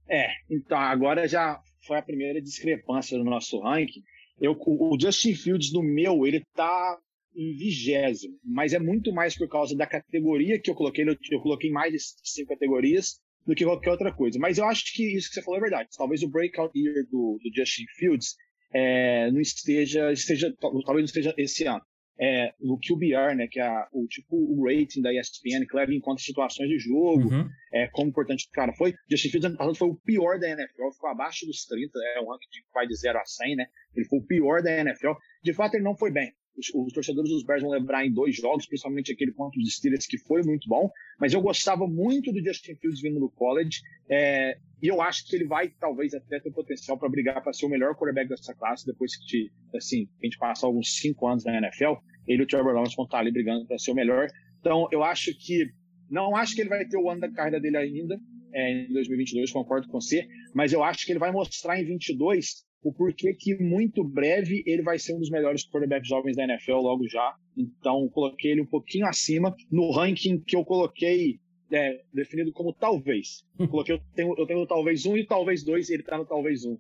É, 0.08 0.28
então 0.50 0.78
agora 0.78 1.28
já 1.28 1.62
foi 1.86 1.98
a 1.98 2.02
primeira 2.02 2.42
discrepância 2.42 3.18
do 3.18 3.24
nosso 3.24 3.60
ranking. 3.60 4.02
Eu, 4.42 4.58
o 4.60 4.98
Justin 5.00 5.36
Fields 5.36 5.72
no 5.72 5.84
meu, 5.84 6.26
ele 6.26 6.44
tá 6.56 6.98
em 7.36 7.56
vigésimo, 7.56 8.40
mas 8.44 8.74
é 8.74 8.80
muito 8.80 9.14
mais 9.14 9.38
por 9.38 9.48
causa 9.48 9.76
da 9.76 9.86
categoria 9.86 10.60
que 10.60 10.72
eu 10.72 10.76
coloquei. 10.76 11.08
Eu, 11.08 11.16
eu 11.32 11.42
coloquei 11.42 11.70
mais 11.70 11.94
de 11.94 12.00
cinco 12.24 12.50
categorias 12.50 13.20
do 13.46 13.54
que 13.54 13.64
qualquer 13.64 13.92
outra 13.92 14.12
coisa. 14.12 14.40
Mas 14.40 14.58
eu 14.58 14.66
acho 14.66 14.94
que 14.96 15.16
isso 15.16 15.30
que 15.30 15.36
você 15.36 15.44
falou 15.44 15.60
é 15.60 15.62
verdade. 15.62 15.90
Talvez 15.96 16.24
o 16.24 16.30
breakout 16.30 16.78
year 16.78 17.06
do, 17.06 17.40
do 17.44 17.52
Justin 17.56 17.86
Fields 17.98 18.36
é, 18.74 19.30
não 19.32 19.40
esteja, 19.40 20.12
esteja, 20.12 20.52
talvez 20.60 20.88
não 20.88 21.06
esteja 21.06 21.34
esse 21.38 21.66
ano 21.66 21.84
é, 22.20 22.54
o 22.60 22.78
QBR, 22.78 23.36
né, 23.36 23.48
que 23.48 23.60
é 23.60 23.64
a, 23.64 23.88
o 23.94 24.06
tipo 24.08 24.36
o 24.36 24.66
rating 24.66 25.02
da 25.02 25.14
ESPN, 25.14 25.66
que 25.66 25.76
leva 25.76 25.94
em 25.94 26.02
conta 26.02 26.22
situações 26.22 26.68
de 26.68 26.78
jogo, 26.78 27.34
uhum. 27.34 27.50
é, 27.74 27.88
como 27.88 28.10
importante 28.10 28.46
o 28.48 28.52
cara 28.52 28.74
foi. 28.74 28.94
Justin 29.10 29.30
Fields 29.30 29.46
ano 29.46 29.58
passado 29.58 29.76
foi 29.76 29.88
o 29.88 29.96
pior 29.96 30.40
da 30.40 30.50
NFL, 30.50 30.92
ficou 30.92 31.10
abaixo 31.10 31.46
dos 31.46 31.66
30, 31.66 31.92
é 32.16 32.22
um 32.22 32.30
ranking 32.30 32.50
que 32.52 32.74
vai 32.74 32.86
de 32.86 32.96
0 32.96 33.18
a 33.18 33.26
100, 33.26 33.56
né? 33.56 33.66
Ele 33.96 34.06
foi 34.06 34.20
o 34.20 34.26
pior 34.26 34.62
da 34.62 34.72
NFL. 34.72 35.14
De 35.44 35.54
fato, 35.54 35.76
ele 35.76 35.84
não 35.84 35.96
foi 35.96 36.12
bem 36.12 36.34
os, 36.58 36.72
os, 36.74 36.94
torcedores 36.94 37.30
dos 37.30 37.44
Bears 37.44 37.62
vão 37.62 37.72
lembrar 37.72 38.06
em 38.06 38.12
dois 38.12 38.36
jogos, 38.36 38.66
principalmente 38.66 39.12
aquele 39.12 39.32
contra 39.32 39.60
os 39.60 39.76
Steelers, 39.76 40.06
que 40.06 40.18
foi 40.18 40.44
muito 40.44 40.68
bom. 40.68 40.90
Mas 41.20 41.34
eu 41.34 41.42
gostava 41.42 41.88
muito 41.88 42.32
do 42.32 42.44
Justin 42.44 42.76
Fields 42.76 43.02
vindo 43.02 43.20
no 43.20 43.30
college. 43.30 43.82
É, 44.10 44.58
e 44.82 44.88
eu 44.88 45.02
acho 45.02 45.26
que 45.28 45.36
ele 45.36 45.46
vai, 45.46 45.70
talvez, 45.70 46.14
até 46.14 46.40
ter 46.40 46.52
potencial 46.52 46.98
para 46.98 47.10
brigar 47.10 47.42
para 47.42 47.54
ser 47.54 47.66
o 47.66 47.70
melhor 47.70 47.96
quarterback 47.96 48.30
dessa 48.30 48.54
classe, 48.54 48.86
depois 48.86 49.16
que 49.16 49.52
assim, 49.76 50.08
a 50.22 50.26
gente 50.26 50.38
passar 50.38 50.68
alguns 50.68 50.96
cinco 50.98 51.28
anos 51.28 51.44
na 51.46 51.58
NFL. 51.58 51.94
Ele 52.28 52.42
e 52.42 52.46
o 52.46 52.48
Trevor 52.48 52.74
Lawrence 52.74 52.96
vão 52.96 53.06
estar 53.06 53.20
ali 53.20 53.32
brigando 53.32 53.66
para 53.66 53.78
ser 53.78 53.92
o 53.92 53.96
melhor. 53.96 54.28
Então, 54.60 54.88
eu 54.92 55.04
acho 55.04 55.34
que. 55.38 55.72
Não 56.10 56.36
acho 56.36 56.56
que 56.56 56.62
ele 56.62 56.70
vai 56.70 56.86
ter 56.86 56.98
o 56.98 57.08
ano 57.08 57.22
da 57.22 57.32
carreira 57.32 57.60
dele 57.60 57.78
ainda, 57.78 58.20
é, 58.52 58.84
em 58.84 58.94
2022, 58.94 59.52
concordo 59.52 59.88
com 59.88 60.02
você, 60.02 60.28
mas 60.56 60.74
eu 60.74 60.84
acho 60.84 61.06
que 61.06 61.12
ele 61.12 61.20
vai 61.20 61.32
mostrar 61.32 61.80
em 61.80 61.86
22 61.86 62.66
o 62.82 62.94
porquê 62.94 63.34
que 63.34 63.56
muito 63.56 64.04
breve 64.04 64.64
ele 64.66 64.82
vai 64.82 64.98
ser 64.98 65.14
um 65.14 65.20
dos 65.20 65.30
melhores 65.30 65.68
quarterbacks 65.68 66.08
jovens 66.08 66.36
da 66.36 66.44
NFL 66.44 66.78
logo 66.78 67.08
já. 67.08 67.36
Então, 67.58 68.08
coloquei 68.10 68.52
ele 68.52 68.62
um 68.62 68.66
pouquinho 68.66 69.06
acima 69.06 69.56
no 69.72 69.92
ranking 69.92 70.40
que 70.40 70.56
eu 70.56 70.64
coloquei 70.64 71.40
é, 71.72 72.02
definido 72.14 72.52
como 72.52 72.74
talvez. 72.74 73.44
Coloquei, 73.70 73.96
eu 73.96 74.02
tenho, 74.16 74.34
eu 74.38 74.48
tenho 74.48 74.66
talvez 74.66 75.06
um 75.06 75.16
e 75.16 75.26
talvez 75.26 75.64
dois, 75.64 75.90
e 75.90 75.94
ele 75.94 76.04
tá 76.04 76.18
no 76.18 76.26
talvez 76.26 76.66
um. 76.66 76.78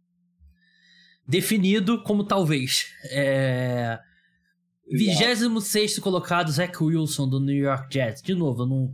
Definido 1.27 2.01
como 2.03 2.23
talvez. 2.23 2.87
É... 3.11 3.99
26 4.91 5.99
colocado, 5.99 6.51
Zach 6.51 6.75
Wilson, 6.81 7.29
do 7.29 7.39
New 7.39 7.55
York 7.55 7.93
Jets. 7.93 8.23
De 8.23 8.33
novo, 8.33 8.63
eu 8.63 8.65
não. 8.65 8.93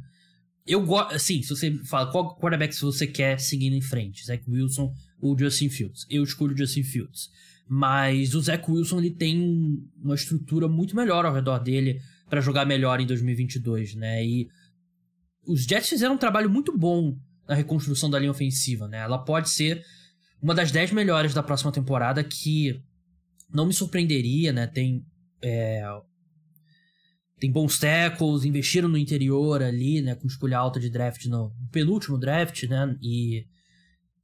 Eu 0.68 0.82
gosto. 0.82 1.16
Assim, 1.16 1.42
se 1.42 1.50
você 1.50 1.72
fala 1.86 2.12
qual 2.12 2.36
quarterback 2.38 2.76
você 2.76 3.08
quer 3.08 3.40
seguindo 3.40 3.76
em 3.76 3.82
frente, 3.82 4.26
Zach 4.26 4.44
Wilson 4.50 4.94
ou 5.20 5.38
Justin 5.38 5.70
Fields. 5.70 6.06
Eu 6.10 6.24
escolho 6.24 6.54
o 6.54 6.58
Justin 6.58 6.84
Fields. 6.84 7.30
Mas 7.68 8.36
o 8.36 8.42
Zach 8.42 8.70
Wilson 8.70 9.00
ele 9.00 9.12
tem 9.12 9.84
uma 10.02 10.16
estrutura 10.16 10.68
muito 10.68 10.96
melhor 10.96 11.26
ao 11.26 11.34
redor 11.34 11.60
dele 11.60 12.00
para 12.30 12.42
jogar 12.42 12.66
melhor 12.66 13.00
em 13.00 13.08
2022, 13.08 13.96
né? 13.96 14.24
E 14.24 14.48
os 15.48 15.64
Jets 15.64 15.90
fizeram 15.90 16.16
um 16.16 16.18
trabalho 16.18 16.50
muito 16.50 16.78
bom 16.78 17.18
na 17.48 17.56
reconstrução 17.56 18.10
da 18.10 18.20
linha 18.20 18.32
ofensiva, 18.32 18.88
né? 18.88 19.00
Ela 19.00 19.18
pode 19.18 19.50
ser 19.50 19.84
uma 20.42 20.54
das 20.54 20.72
10 20.72 20.92
melhores 20.92 21.34
da 21.34 21.42
próxima 21.42 21.72
temporada 21.72 22.24
que 22.24 22.80
não 23.52 23.66
me 23.66 23.74
surpreenderia, 23.74 24.54
né? 24.54 24.68
Tem 24.68 25.04
é, 25.42 25.84
tem 27.40 27.52
bons 27.52 27.78
tackles, 27.78 28.46
investiram 28.46 28.88
no 28.88 28.98
interior 28.98 29.62
ali, 29.62 30.02
né? 30.02 30.16
Com 30.16 30.28
escolha 30.28 30.58
alta 30.58 30.80
de 30.80 30.90
draft 30.90 31.26
no 31.26 31.54
penúltimo 31.72 32.18
draft, 32.18 32.64
né? 32.64 32.98
E, 33.02 33.46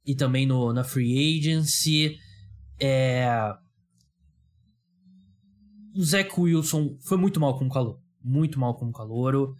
e 0.04 0.14
também 0.14 0.46
no, 0.46 0.72
na 0.72 0.84
free 0.84 1.38
agency. 1.38 2.18
É... 2.80 3.26
O 5.94 6.02
Zach 6.02 6.30
Wilson 6.38 6.96
foi 7.00 7.18
muito 7.18 7.38
mal 7.38 7.56
como 7.58 7.72
calor. 7.72 8.00
Muito 8.22 8.58
mal 8.58 8.74
como 8.74 8.92
calouro. 8.92 9.56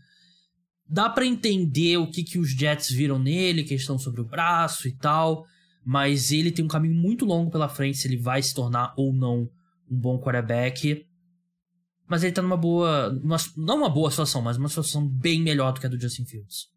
Dá 0.89 1.09
para 1.09 1.27
entender 1.27 1.97
o 1.97 2.11
que, 2.11 2.23
que 2.23 2.39
os 2.39 2.51
Jets 2.51 2.91
viram 2.91 3.19
nele, 3.19 3.65
questão 3.65 3.99
sobre 3.99 4.21
o 4.21 4.27
braço 4.27 4.89
e 4.89 4.93
tal. 4.93 5.45
Mas 5.85 6.31
ele 6.33 6.51
tem 6.51 6.65
um 6.65 6.69
caminho 6.69 6.95
muito 6.95 7.25
longo 7.25 7.51
pela 7.51 7.69
frente 7.69 7.99
se 7.99 8.09
ele 8.09 8.17
vai 8.17 8.43
se 8.43 8.55
tornar 8.55 8.95
ou 8.97 9.13
não 9.13 9.49
um 9.91 9.99
bom 9.99 10.19
quarterback. 10.19 11.07
Mas 12.09 12.23
ele 12.23 12.33
tá 12.33 12.43
numa 12.43 12.57
boa. 12.57 13.11
Numa, 13.11 13.37
não 13.57 13.79
uma 13.79 13.91
boa 13.91 14.11
situação, 14.11 14.43
mas 14.43 14.57
uma 14.57 14.69
situação 14.69 15.07
bem 15.07 15.41
melhor 15.41 15.73
do 15.73 15.81
que 15.81 15.87
a 15.87 15.89
do 15.89 16.01
Justin 16.01 16.25
Fields. 16.25 16.73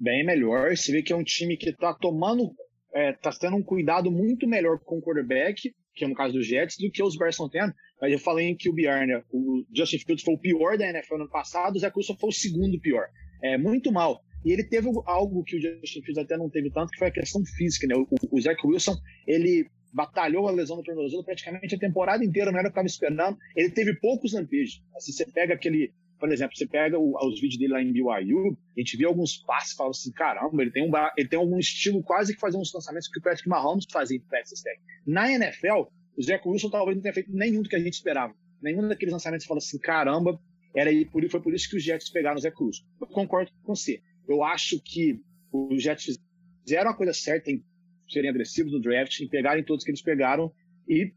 Bem 0.00 0.24
melhor. 0.24 0.76
Você 0.76 0.92
vê 0.92 1.02
que 1.02 1.12
é 1.12 1.16
um 1.16 1.24
time 1.24 1.56
que 1.56 1.72
tá 1.72 1.94
tomando 1.94 2.54
é, 2.94 3.12
tá 3.12 3.30
tendo 3.38 3.56
um 3.56 3.62
cuidado 3.62 4.10
muito 4.10 4.46
melhor 4.46 4.78
com 4.78 4.98
o 4.98 5.02
quarterback, 5.02 5.74
que 5.94 6.04
é 6.04 6.08
no 6.08 6.14
caso 6.14 6.34
dos 6.34 6.46
Jets, 6.46 6.76
do 6.78 6.90
que 6.90 7.02
os 7.02 7.16
Bears 7.16 7.34
estão 7.34 7.48
tendo. 7.48 7.72
Mas 8.00 8.12
eu 8.12 8.18
falei 8.18 8.54
que 8.54 8.68
o 8.68 8.72
Bjarne, 8.72 9.22
o 9.30 9.64
Justin 9.74 9.98
Fields 9.98 10.24
foi 10.24 10.34
o 10.34 10.38
pior 10.38 10.78
da 10.78 10.88
NFL 10.88 11.16
no 11.16 11.22
ano 11.22 11.30
passado, 11.30 11.76
o 11.76 11.78
Zach 11.78 11.92
Wilson 11.96 12.16
foi 12.18 12.30
o 12.30 12.32
segundo 12.32 12.80
pior. 12.80 13.06
É 13.42 13.58
muito 13.58 13.92
mal. 13.92 14.20
E 14.44 14.52
ele 14.52 14.64
teve 14.64 14.88
algo 15.04 15.42
que 15.42 15.56
o 15.56 15.60
Justin 15.60 16.02
Fields 16.02 16.18
até 16.18 16.36
não 16.36 16.48
teve 16.48 16.70
tanto, 16.70 16.90
que 16.90 16.98
foi 16.98 17.08
a 17.08 17.12
questão 17.12 17.44
física, 17.44 17.86
né? 17.88 17.96
O, 17.96 18.06
o 18.30 18.40
Zach 18.40 18.58
Wilson, 18.64 18.96
ele 19.26 19.66
batalhou 19.92 20.46
a 20.46 20.52
lesão 20.52 20.76
do 20.76 20.82
tornozelo 20.82 21.24
praticamente 21.24 21.74
a 21.74 21.78
temporada 21.78 22.24
inteira, 22.24 22.52
não 22.52 22.58
era 22.58 22.68
o 22.68 22.70
que 22.70 22.78
estava 22.78 22.86
esperando. 22.86 23.36
Ele 23.56 23.70
teve 23.70 23.98
poucos 23.98 24.32
lampejos. 24.32 24.80
Assim, 24.96 25.12
você 25.12 25.26
pega 25.26 25.54
aquele 25.54 25.92
por 26.18 26.30
exemplo, 26.32 26.56
você 26.56 26.66
pega 26.66 26.98
o, 26.98 27.14
os 27.26 27.40
vídeos 27.40 27.58
dele 27.58 27.72
lá 27.72 27.82
em 27.82 27.92
BYU, 27.92 28.58
a 28.76 28.80
gente 28.80 28.96
vê 28.96 29.04
alguns 29.04 29.36
passes 29.36 29.72
e 29.72 29.76
fala 29.76 29.90
assim, 29.90 30.10
caramba, 30.12 30.62
ele 30.62 30.70
tem, 30.70 30.82
um, 30.82 30.92
ele 31.16 31.28
tem 31.28 31.38
algum 31.38 31.58
estilo 31.58 32.02
quase 32.02 32.34
que 32.34 32.40
fazer 32.40 32.56
uns 32.56 32.72
lançamentos 32.72 33.08
que 33.08 33.18
o 33.18 33.22
Patrick 33.22 33.48
Mahomes 33.48 33.86
fazia 33.90 34.16
em 34.16 34.20
Texas 34.20 34.62
Tech. 34.62 34.80
Na 35.06 35.30
NFL, 35.30 35.88
o 36.16 36.22
Zach 36.22 36.46
Wilson 36.46 36.70
talvez 36.70 36.96
não 36.96 37.02
tenha 37.02 37.14
feito 37.14 37.32
nenhum 37.32 37.62
do 37.62 37.68
que 37.68 37.76
a 37.76 37.80
gente 37.80 37.94
esperava. 37.94 38.34
Nenhum 38.60 38.88
daqueles 38.88 39.12
lançamentos 39.12 39.46
fala 39.46 39.58
assim, 39.58 39.78
caramba, 39.78 40.40
era 40.74 40.90
aí, 40.90 41.08
foi 41.30 41.40
por 41.40 41.54
isso 41.54 41.70
que 41.70 41.76
os 41.76 41.82
Jets 41.82 42.10
pegaram 42.10 42.36
o 42.36 42.40
Zach 42.40 42.56
Wilson. 42.60 42.84
Eu 43.00 43.06
concordo 43.06 43.50
com 43.62 43.74
você. 43.74 44.02
Eu 44.26 44.42
acho 44.42 44.80
que 44.80 45.20
os 45.52 45.82
Jets 45.82 46.18
fizeram 46.62 46.90
a 46.90 46.94
coisa 46.94 47.12
certa 47.12 47.50
em 47.50 47.62
serem 48.08 48.30
agressivos 48.30 48.72
no 48.72 48.80
draft, 48.80 49.20
em 49.20 49.28
pegarem 49.28 49.64
todos 49.64 49.84
que 49.84 49.90
eles 49.90 50.02
pegaram 50.02 50.52
e 50.88 51.12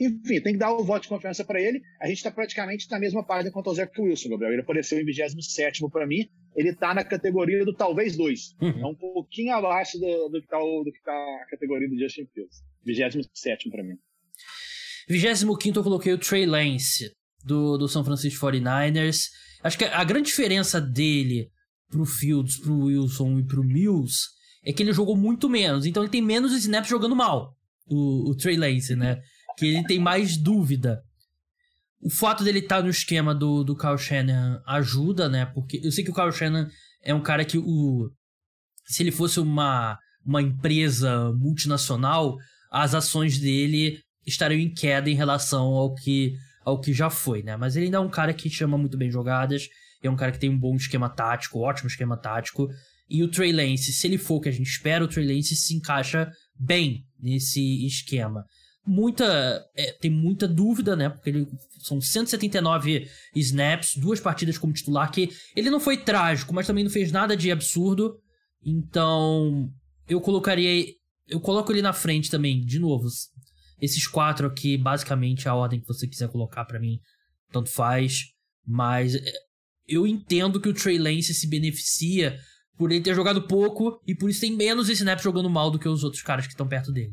enfim, 0.00 0.40
tem 0.40 0.52
que 0.52 0.58
dar 0.58 0.72
o 0.72 0.84
voto 0.84 1.02
de 1.02 1.08
confiança 1.08 1.44
para 1.44 1.60
ele. 1.60 1.80
A 2.00 2.06
gente 2.06 2.16
está 2.16 2.30
praticamente 2.30 2.90
na 2.90 2.98
mesma 2.98 3.24
página 3.24 3.50
quanto 3.50 3.70
o 3.70 3.74
Zach 3.74 3.92
Wilson, 4.00 4.30
Gabriel. 4.30 4.52
Ele 4.52 4.62
apareceu 4.62 5.00
em 5.00 5.04
27 5.04 5.88
para 5.90 6.06
mim. 6.06 6.28
Ele 6.56 6.70
está 6.70 6.92
na 6.92 7.04
categoria 7.04 7.64
do 7.64 7.74
talvez 7.74 8.16
dois. 8.16 8.54
Uhum. 8.60 8.80
É 8.80 8.86
um 8.86 8.94
pouquinho 8.94 9.54
abaixo 9.54 9.98
do, 9.98 10.28
do 10.28 10.40
que 10.40 10.98
está 10.98 11.12
tá 11.12 11.42
a 11.42 11.46
categoria 11.50 11.88
do 11.88 11.98
Justin 11.98 12.26
Fields. 12.34 12.62
27 12.84 13.70
para 13.70 13.82
mim. 13.84 13.96
25 15.08 15.78
eu 15.78 15.82
coloquei 15.82 16.12
o 16.12 16.18
Trey 16.18 16.46
Lance, 16.46 17.12
do, 17.44 17.76
do 17.76 17.88
São 17.88 18.04
Francisco 18.04 18.44
49ers. 18.44 19.28
Acho 19.62 19.78
que 19.78 19.84
a 19.84 20.04
grande 20.04 20.28
diferença 20.28 20.80
dele 20.80 21.50
pro 21.88 22.04
Fields, 22.04 22.58
pro 22.58 22.86
Wilson 22.86 23.38
e 23.38 23.46
pro 23.46 23.62
Mills 23.62 24.16
é 24.64 24.72
que 24.72 24.82
ele 24.82 24.92
jogou 24.92 25.16
muito 25.16 25.48
menos. 25.48 25.86
Então 25.86 26.02
ele 26.02 26.10
tem 26.10 26.22
menos 26.22 26.52
snaps 26.52 26.88
jogando 26.88 27.14
mal, 27.14 27.56
o, 27.86 28.30
o 28.30 28.36
Trey 28.36 28.56
Lance, 28.56 28.96
né? 28.96 29.20
Que 29.56 29.66
ele 29.66 29.84
tem 29.84 29.98
mais 29.98 30.36
dúvida. 30.36 31.02
O 32.00 32.10
fato 32.10 32.42
dele 32.42 32.58
estar 32.58 32.78
tá 32.78 32.82
no 32.82 32.90
esquema 32.90 33.34
do, 33.34 33.62
do 33.62 33.76
Kyle 33.76 33.98
Shannon 33.98 34.60
ajuda, 34.66 35.28
né? 35.28 35.46
Porque 35.46 35.80
eu 35.82 35.92
sei 35.92 36.02
que 36.02 36.10
o 36.10 36.14
Kyle 36.14 36.32
Shannon 36.32 36.66
é 37.02 37.14
um 37.14 37.22
cara 37.22 37.44
que 37.44 37.58
o. 37.58 38.10
Se 38.86 39.02
ele 39.02 39.12
fosse 39.12 39.38
uma, 39.38 39.98
uma 40.24 40.42
empresa 40.42 41.32
multinacional, 41.32 42.36
as 42.70 42.94
ações 42.94 43.38
dele 43.38 44.00
estariam 44.26 44.60
em 44.60 44.72
queda 44.72 45.08
em 45.08 45.14
relação 45.14 45.62
ao 45.62 45.94
que, 45.94 46.34
ao 46.64 46.80
que 46.80 46.92
já 46.92 47.08
foi, 47.08 47.42
né? 47.42 47.56
Mas 47.56 47.76
ele 47.76 47.86
ainda 47.86 47.98
é 47.98 48.00
um 48.00 48.10
cara 48.10 48.34
que 48.34 48.50
chama 48.50 48.76
muito 48.76 48.96
bem 48.98 49.10
jogadas, 49.10 49.68
é 50.02 50.10
um 50.10 50.16
cara 50.16 50.32
que 50.32 50.38
tem 50.38 50.50
um 50.50 50.58
bom 50.58 50.74
esquema 50.74 51.08
tático, 51.08 51.60
ótimo 51.60 51.88
esquema 51.88 52.16
tático. 52.16 52.68
E 53.08 53.22
o 53.22 53.28
Trey 53.28 53.52
Lance, 53.52 53.92
se 53.92 54.06
ele 54.06 54.18
for 54.18 54.36
o 54.36 54.40
que 54.40 54.48
a 54.48 54.52
gente 54.52 54.66
espera, 54.68 55.04
o 55.04 55.08
Trey 55.08 55.26
Lance 55.26 55.54
se 55.54 55.74
encaixa 55.74 56.30
bem 56.58 57.04
nesse 57.20 57.86
esquema 57.86 58.44
muita 58.86 59.64
é, 59.76 59.92
tem 59.92 60.10
muita 60.10 60.46
dúvida, 60.48 60.96
né? 60.96 61.08
Porque 61.08 61.30
ele, 61.30 61.46
são 61.80 62.00
179 62.00 63.08
snaps, 63.36 63.96
duas 63.96 64.20
partidas 64.20 64.58
como 64.58 64.72
titular, 64.72 65.10
que 65.10 65.30
ele 65.54 65.70
não 65.70 65.80
foi 65.80 65.96
trágico, 65.96 66.54
mas 66.54 66.66
também 66.66 66.84
não 66.84 66.90
fez 66.90 67.12
nada 67.12 67.36
de 67.36 67.50
absurdo. 67.50 68.18
Então, 68.64 69.70
eu 70.08 70.20
colocaria. 70.20 70.84
Eu 71.28 71.40
coloco 71.40 71.72
ele 71.72 71.82
na 71.82 71.92
frente 71.92 72.30
também, 72.30 72.64
de 72.64 72.78
novo. 72.78 73.08
Esses 73.80 74.06
quatro 74.06 74.46
aqui, 74.46 74.76
basicamente, 74.76 75.48
a 75.48 75.54
ordem 75.54 75.80
que 75.80 75.86
você 75.86 76.06
quiser 76.06 76.28
colocar 76.28 76.64
para 76.64 76.80
mim, 76.80 76.98
tanto 77.50 77.70
faz. 77.70 78.26
Mas 78.66 79.14
é, 79.14 79.32
eu 79.88 80.06
entendo 80.06 80.60
que 80.60 80.68
o 80.68 80.74
Trey 80.74 80.98
Lance 80.98 81.34
se 81.34 81.48
beneficia 81.48 82.38
por 82.76 82.90
ele 82.90 83.02
ter 83.02 83.14
jogado 83.14 83.46
pouco 83.46 84.00
e 84.06 84.14
por 84.14 84.30
isso 84.30 84.40
tem 84.40 84.56
menos 84.56 84.88
snaps 84.88 85.22
jogando 85.22 85.50
mal 85.50 85.70
do 85.70 85.78
que 85.78 85.88
os 85.88 86.02
outros 86.02 86.22
caras 86.22 86.46
que 86.46 86.52
estão 86.52 86.66
perto 86.66 86.90
dele 86.90 87.12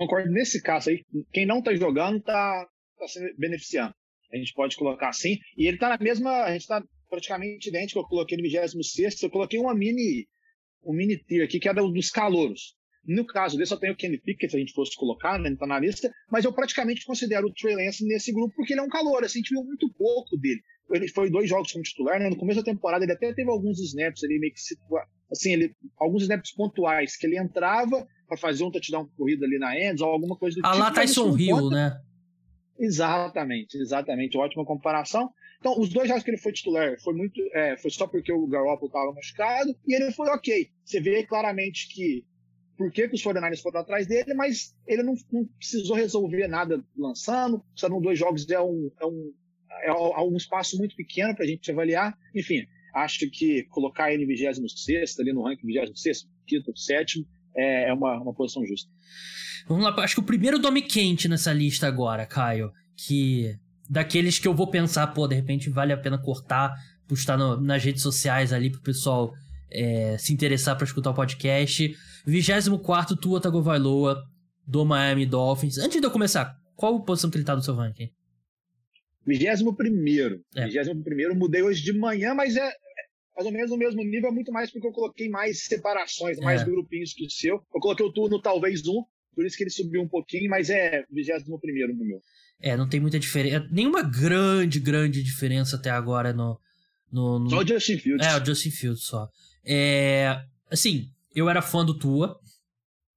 concordo 0.00 0.32
nesse 0.32 0.62
caso 0.62 0.88
aí, 0.88 1.04
quem 1.30 1.44
não 1.44 1.58
está 1.58 1.74
jogando 1.74 2.16
está 2.18 2.66
tá 2.98 3.06
se 3.06 3.20
beneficiando. 3.36 3.94
A 4.32 4.36
gente 4.36 4.54
pode 4.54 4.76
colocar 4.76 5.08
assim. 5.10 5.38
E 5.56 5.66
ele 5.66 5.76
está 5.76 5.90
na 5.90 5.98
mesma. 5.98 6.44
A 6.44 6.52
gente 6.52 6.62
está 6.62 6.82
praticamente 7.08 7.68
idêntico. 7.68 8.00
Eu 8.00 8.04
coloquei 8.04 8.38
no 8.38 8.42
26. 8.42 9.22
Eu 9.22 9.30
coloquei 9.30 9.58
uma 9.58 9.74
mini. 9.74 10.26
Um 10.84 10.94
mini 10.94 11.18
tier 11.18 11.44
aqui 11.44 11.60
que 11.60 11.68
era 11.68 11.82
dos 11.82 12.10
calouros. 12.10 12.74
No 13.04 13.26
caso 13.26 13.58
desse, 13.58 13.72
eu 13.72 13.78
tenho 13.78 13.94
o 13.94 13.96
Kenny 13.96 14.18
Pickett, 14.18 14.50
se 14.50 14.56
a 14.56 14.60
gente 14.60 14.74
fosse 14.74 14.94
colocar, 14.94 15.38
né, 15.38 15.48
ele 15.48 15.56
tá 15.56 15.66
na 15.66 15.80
lista, 15.80 16.12
mas 16.30 16.44
eu 16.44 16.52
praticamente 16.52 17.04
considero 17.06 17.46
o 17.46 17.52
Trey 17.52 17.74
Lance 17.74 18.06
nesse 18.06 18.30
grupo 18.30 18.54
porque 18.54 18.74
ele 18.74 18.80
é 18.80 18.82
um 18.82 18.90
calor, 18.90 19.24
assim, 19.24 19.38
a 19.38 19.40
gente 19.40 19.54
viu 19.54 19.64
muito 19.64 19.90
pouco 19.94 20.36
dele. 20.36 20.60
Ele 20.90 21.08
foi 21.08 21.30
dois 21.30 21.48
jogos 21.48 21.72
como 21.72 21.82
titular, 21.82 22.20
né, 22.20 22.28
no 22.28 22.36
começo 22.36 22.60
da 22.60 22.70
temporada 22.70 23.02
ele 23.02 23.12
até 23.12 23.32
teve 23.32 23.50
alguns 23.50 23.80
snaps 23.80 24.22
ali, 24.22 24.38
meio 24.38 24.52
que 24.52 24.60
assim, 25.32 25.54
ele, 25.54 25.74
alguns 25.96 26.22
snaps 26.22 26.52
pontuais, 26.54 27.16
que 27.16 27.26
ele 27.26 27.38
entrava 27.38 28.06
para 28.30 28.38
fazer 28.38 28.62
um 28.62 28.70
touchdown 28.70 29.08
corrida 29.16 29.44
ali 29.44 29.58
na 29.58 29.76
Ends 29.76 30.00
ou 30.00 30.08
alguma 30.08 30.36
coisa 30.36 30.60
do 30.60 30.64
ah, 30.64 30.70
tipo. 30.70 30.82
A 30.82 30.86
lá 30.86 30.90
Tyson 30.92 31.36
Hill, 31.36 31.68
né? 31.68 32.00
Exatamente, 32.78 33.76
exatamente, 33.76 34.38
ótima 34.38 34.64
comparação. 34.64 35.30
Então, 35.58 35.78
os 35.78 35.90
dois 35.90 36.08
jogos 36.08 36.22
que 36.22 36.30
ele 36.30 36.38
foi 36.38 36.52
titular 36.52 36.98
foi 37.02 37.12
muito, 37.12 37.38
é, 37.52 37.76
foi 37.76 37.90
só 37.90 38.06
porque 38.06 38.32
o 38.32 38.46
Garoppolo 38.46 38.86
estava 38.86 39.12
machucado 39.12 39.76
e 39.86 39.94
ele 39.94 40.12
foi 40.12 40.28
ok. 40.28 40.70
Você 40.84 41.00
vê 41.00 41.26
claramente 41.26 41.88
que 41.88 42.24
por 42.78 42.90
que, 42.90 43.08
que 43.08 43.16
os 43.16 43.22
49ers 43.22 43.60
foram 43.60 43.80
atrás 43.80 44.06
dele, 44.06 44.32
mas 44.32 44.74
ele 44.86 45.02
não, 45.02 45.14
não 45.30 45.44
precisou 45.58 45.96
resolver 45.96 46.48
nada 46.48 46.82
lançando. 46.96 47.62
São 47.76 48.00
dois 48.00 48.18
jogos 48.18 48.48
é 48.48 48.58
um, 48.58 48.90
é 48.98 49.04
um, 49.04 49.32
é 49.84 50.22
um 50.22 50.36
espaço 50.36 50.78
muito 50.78 50.96
pequeno 50.96 51.34
para 51.34 51.44
a 51.44 51.48
gente 51.48 51.70
avaliar. 51.70 52.16
Enfim, 52.34 52.64
acho 52.94 53.28
que 53.30 53.64
colocar 53.64 54.10
ele 54.10 54.24
em 54.24 54.26
26 54.26 55.20
ali 55.20 55.34
no 55.34 55.42
ranking 55.42 55.66
26 55.66 56.26
quinto, 56.46 56.74
sétimo, 56.78 57.26
é, 57.60 57.88
é 57.88 57.92
uma, 57.92 58.20
uma 58.20 58.34
posição 58.34 58.64
justa. 58.64 58.90
Vamos 59.68 59.84
lá, 59.84 59.94
acho 60.02 60.14
que 60.14 60.20
o 60.20 60.24
primeiro 60.24 60.58
nome 60.58 60.82
quente 60.82 61.28
nessa 61.28 61.52
lista 61.52 61.86
agora, 61.86 62.26
Caio, 62.26 62.72
que 62.96 63.54
daqueles 63.88 64.38
que 64.38 64.48
eu 64.48 64.54
vou 64.54 64.68
pensar, 64.68 65.06
pô, 65.08 65.26
de 65.26 65.34
repente 65.34 65.68
vale 65.68 65.92
a 65.92 65.96
pena 65.96 66.18
cortar, 66.18 66.74
postar 67.06 67.36
no, 67.36 67.60
nas 67.60 67.82
redes 67.84 68.02
sociais 68.02 68.52
ali 68.52 68.70
pro 68.70 68.80
pessoal 68.80 69.32
é, 69.70 70.16
se 70.18 70.32
interessar 70.32 70.76
para 70.76 70.84
escutar 70.84 71.10
o 71.10 71.14
podcast. 71.14 71.94
24 72.26 73.16
Tua 73.16 73.40
Tagovailoa 73.40 74.22
do 74.66 74.84
Miami 74.84 75.26
Dolphins. 75.26 75.78
Antes 75.78 76.00
de 76.00 76.06
eu 76.06 76.10
começar, 76.10 76.56
qual 76.76 77.02
posição 77.04 77.30
que 77.30 77.36
ele 77.36 77.44
tá 77.44 77.54
no 77.54 77.62
seu 77.62 77.74
ranking? 77.74 78.10
21 79.26 79.74
primeiro. 79.74 80.40
É. 80.54 80.66
21 80.66 81.02
primeiro, 81.02 81.34
mudei 81.34 81.62
hoje 81.62 81.82
de 81.82 81.92
manhã, 81.92 82.34
mas 82.34 82.56
é, 82.56 82.72
mais 83.34 83.46
ou 83.46 83.52
menos 83.52 83.70
no 83.70 83.76
mesmo 83.76 84.02
nível, 84.02 84.32
muito 84.32 84.52
mais 84.52 84.70
porque 84.70 84.86
eu 84.86 84.92
coloquei 84.92 85.28
mais 85.28 85.64
separações, 85.64 86.38
mais 86.38 86.62
é. 86.62 86.64
grupinhos 86.64 87.12
que 87.12 87.26
o 87.26 87.30
seu. 87.30 87.54
Eu 87.74 87.80
coloquei 87.80 88.04
o 88.04 88.12
turno 88.12 88.40
talvez 88.40 88.86
um, 88.86 89.04
por 89.34 89.44
isso 89.46 89.56
que 89.56 89.62
ele 89.62 89.70
subiu 89.70 90.02
um 90.02 90.08
pouquinho, 90.08 90.50
mas 90.50 90.70
é 90.70 91.04
21 91.10 91.58
primeiro 91.58 91.94
no 91.94 92.04
meu. 92.04 92.20
É, 92.60 92.76
não 92.76 92.88
tem 92.88 93.00
muita 93.00 93.18
diferença. 93.18 93.66
Nenhuma 93.70 94.02
grande, 94.02 94.78
grande 94.78 95.22
diferença 95.22 95.76
até 95.76 95.90
agora 95.90 96.32
no. 96.32 96.60
no, 97.10 97.38
no... 97.38 97.50
Só 97.50 97.58
o 97.58 97.66
Justin 97.66 97.98
Fields. 97.98 98.26
É, 98.26 98.36
o 98.36 98.44
Justin 98.44 98.70
Fields 98.70 99.04
só. 99.04 99.28
É. 99.64 100.42
Assim, 100.70 101.08
eu 101.34 101.48
era 101.48 101.62
fã 101.62 101.84
do 101.84 101.98
Tua, 101.98 102.38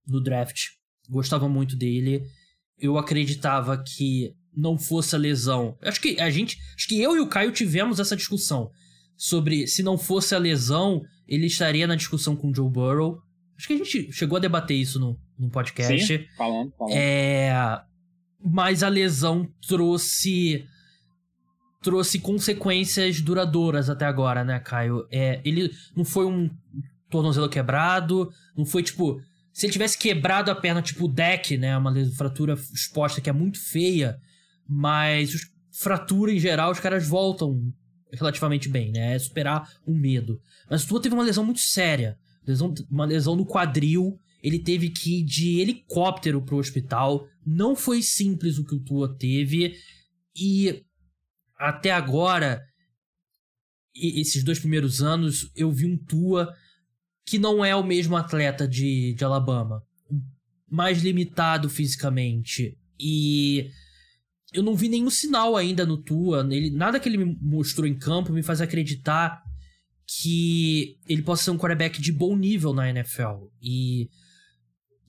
do 0.07 0.21
draft. 0.21 0.69
Gostava 1.09 1.49
muito 1.49 1.75
dele. 1.75 2.23
Eu 2.79 2.97
acreditava 2.97 3.83
que 3.83 4.33
não 4.55 4.77
fosse 4.77 5.15
a 5.15 5.19
lesão. 5.19 5.77
Acho 5.81 5.99
que 5.99 6.19
a 6.21 6.29
gente. 6.29 6.57
Acho 6.75 6.87
que 6.87 7.01
eu 7.01 7.15
e 7.17 7.19
o 7.19 7.27
Caio 7.27 7.51
tivemos 7.51 7.99
essa 7.99 8.15
discussão. 8.15 8.71
Sobre 9.15 9.67
se 9.67 9.83
não 9.83 9.97
fosse 9.97 10.35
a 10.35 10.39
lesão, 10.39 11.01
ele 11.27 11.47
estaria 11.47 11.87
na 11.87 11.95
discussão 11.95 12.35
com 12.35 12.49
o 12.49 12.55
Joe 12.55 12.69
Burrow. 12.69 13.21
Acho 13.57 13.67
que 13.67 13.73
a 13.73 13.77
gente 13.77 14.11
chegou 14.11 14.37
a 14.37 14.41
debater 14.41 14.77
isso 14.77 14.99
no, 14.99 15.17
no 15.37 15.49
podcast. 15.49 16.05
Sim, 16.05 16.25
falando, 16.35 16.73
falando. 16.77 16.95
É 16.95 17.83
mas 18.43 18.83
a 18.83 18.89
lesão 18.89 19.47
trouxe 19.65 20.65
trouxe 21.81 22.19
consequências 22.19 23.21
duradouras 23.21 23.89
até 23.89 24.05
agora, 24.05 24.43
né, 24.43 24.59
Caio? 24.59 25.05
É, 25.11 25.41
ele 25.43 25.69
não 25.95 26.05
foi 26.05 26.25
um 26.25 26.49
tornozelo 27.09 27.49
quebrado, 27.49 28.29
não 28.55 28.65
foi 28.65 28.83
tipo 28.83 29.21
se 29.51 29.65
ele 29.65 29.73
tivesse 29.73 29.97
quebrado 29.97 30.49
a 30.49 30.55
perna 30.55 30.81
tipo 30.81 31.05
o 31.05 31.07
deck, 31.07 31.57
né, 31.57 31.77
uma 31.77 31.93
fratura 32.15 32.53
exposta 32.73 33.21
que 33.21 33.29
é 33.29 33.33
muito 33.33 33.59
feia, 33.59 34.17
mas 34.67 35.31
fratura 35.71 36.31
em 36.31 36.39
geral 36.39 36.71
os 36.71 36.79
caras 36.79 37.07
voltam 37.07 37.71
relativamente 38.13 38.69
bem, 38.69 38.91
né? 38.91 39.15
É 39.15 39.19
superar 39.19 39.69
o 39.85 39.93
medo. 39.93 40.39
Mas 40.69 40.85
Tua 40.85 41.01
teve 41.01 41.15
uma 41.15 41.23
lesão 41.23 41.43
muito 41.43 41.59
séria, 41.59 42.17
lesão, 42.45 42.73
uma 42.89 43.05
lesão 43.05 43.35
no 43.35 43.45
quadril 43.45 44.19
ele 44.43 44.59
teve 44.59 44.89
que 44.89 45.19
ir 45.19 45.23
de 45.23 45.61
helicóptero 45.61 46.41
pro 46.41 46.57
hospital. 46.57 47.25
Não 47.47 47.75
foi 47.77 48.01
simples 48.01 48.57
o 48.57 48.65
que 48.65 48.75
o 48.75 48.79
Tua 48.79 49.17
teve. 49.17 49.73
E 50.35 50.83
até 51.57 51.91
agora, 51.91 52.61
esses 53.95 54.43
dois 54.43 54.59
primeiros 54.59 55.01
anos, 55.01 55.49
eu 55.55 55.71
vi 55.71 55.85
um 55.85 55.97
Tua 55.97 56.53
que 57.25 57.39
não 57.39 57.63
é 57.63 57.73
o 57.73 57.85
mesmo 57.85 58.17
atleta 58.17 58.67
de, 58.67 59.13
de 59.13 59.23
Alabama. 59.23 59.81
Mais 60.69 61.01
limitado 61.01 61.69
fisicamente. 61.69 62.77
E 62.99 63.71
eu 64.53 64.63
não 64.63 64.75
vi 64.75 64.87
nenhum 64.87 65.09
sinal 65.09 65.57
ainda 65.57 65.85
no 65.85 65.97
Tua. 65.97 66.47
Ele, 66.49 66.69
nada 66.69 66.99
que 66.99 67.09
ele 67.09 67.17
me 67.17 67.37
mostrou 67.41 67.87
em 67.87 67.97
campo 67.97 68.31
me 68.31 68.43
faz 68.43 68.61
acreditar 68.61 69.41
que 70.19 70.97
ele 71.07 71.21
possa 71.21 71.43
ser 71.43 71.51
um 71.51 71.57
quarterback 71.57 72.01
de 72.01 72.11
bom 72.11 72.35
nível 72.35 72.73
na 72.73 72.89
NFL. 72.89 73.47
E 73.61 74.09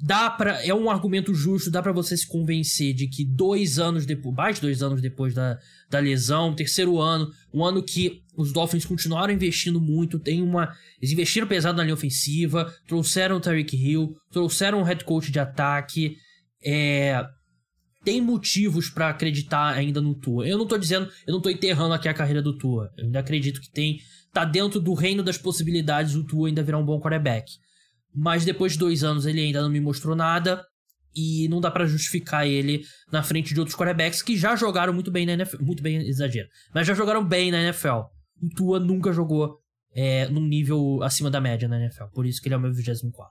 dá 0.00 0.30
para 0.30 0.64
é 0.64 0.74
um 0.74 0.90
argumento 0.90 1.34
justo, 1.34 1.70
dá 1.70 1.82
para 1.82 1.92
você 1.92 2.16
se 2.16 2.26
convencer 2.26 2.94
de 2.94 3.06
que 3.08 3.24
dois 3.24 3.78
anos 3.78 4.06
depois, 4.06 4.34
mais 4.34 4.58
dois 4.58 4.82
anos 4.82 5.00
depois 5.00 5.34
da, 5.34 5.58
da 5.90 5.98
lesão, 5.98 6.54
terceiro 6.54 7.00
ano, 7.00 7.30
um 7.52 7.64
ano 7.64 7.82
que 7.82 8.22
os 8.36 8.52
Dolphins 8.52 8.84
continuaram 8.84 9.32
investindo 9.32 9.80
muito, 9.80 10.18
tem 10.18 10.42
uma, 10.42 10.74
eles 11.00 11.12
investiram 11.12 11.46
pesado 11.46 11.76
na 11.76 11.84
linha 11.84 11.94
ofensiva, 11.94 12.72
trouxeram 12.86 13.36
o 13.36 13.40
Tyreek 13.40 13.76
Hill, 13.76 14.14
trouxeram 14.30 14.80
um 14.80 14.84
head 14.84 15.04
coach 15.04 15.30
de 15.30 15.38
ataque, 15.38 16.16
é, 16.64 17.24
tem 18.04 18.20
motivos 18.20 18.90
para 18.90 19.08
acreditar 19.08 19.74
ainda 19.74 20.00
no 20.00 20.14
Tua. 20.14 20.46
Eu 20.46 20.58
não 20.58 20.66
tô 20.66 20.76
dizendo, 20.76 21.10
eu 21.26 21.32
não 21.32 21.40
tô 21.40 21.48
enterrando 21.48 21.94
aqui 21.94 22.08
a 22.08 22.14
carreira 22.14 22.42
do 22.42 22.56
Tua. 22.56 22.92
Eu 22.96 23.06
ainda 23.06 23.20
acredito 23.20 23.60
que 23.60 23.70
tem 23.70 24.00
tá 24.32 24.44
dentro 24.44 24.80
do 24.80 24.94
reino 24.94 25.22
das 25.22 25.38
possibilidades 25.38 26.14
o 26.14 26.24
Tua 26.24 26.48
ainda 26.48 26.62
virar 26.62 26.78
um 26.78 26.84
bom 26.84 27.00
quarterback. 27.00 27.52
Mas 28.14 28.44
depois 28.44 28.72
de 28.72 28.78
dois 28.78 29.02
anos 29.02 29.26
ele 29.26 29.40
ainda 29.40 29.62
não 29.62 29.70
me 29.70 29.80
mostrou 29.80 30.14
nada. 30.14 30.64
E 31.16 31.46
não 31.48 31.60
dá 31.60 31.70
para 31.70 31.86
justificar 31.86 32.44
ele 32.44 32.84
na 33.12 33.22
frente 33.22 33.54
de 33.54 33.60
outros 33.60 33.76
quarterbacks 33.76 34.20
que 34.20 34.36
já 34.36 34.56
jogaram 34.56 34.92
muito 34.92 35.12
bem 35.12 35.24
na 35.24 35.34
NFL. 35.34 35.62
Muito 35.62 35.80
bem, 35.80 35.96
exagero. 36.08 36.48
Mas 36.74 36.88
já 36.88 36.94
jogaram 36.94 37.24
bem 37.24 37.52
na 37.52 37.62
NFL. 37.62 38.00
O 38.42 38.48
Tua 38.56 38.80
nunca 38.80 39.12
jogou 39.12 39.60
é, 39.94 40.28
num 40.28 40.44
nível 40.44 41.00
acima 41.04 41.30
da 41.30 41.40
média 41.40 41.68
na 41.68 41.80
NFL. 41.80 42.06
Por 42.12 42.26
isso 42.26 42.42
que 42.42 42.48
ele 42.48 42.54
é 42.54 42.58
o 42.58 42.60
meu 42.60 42.72
24. 42.72 43.30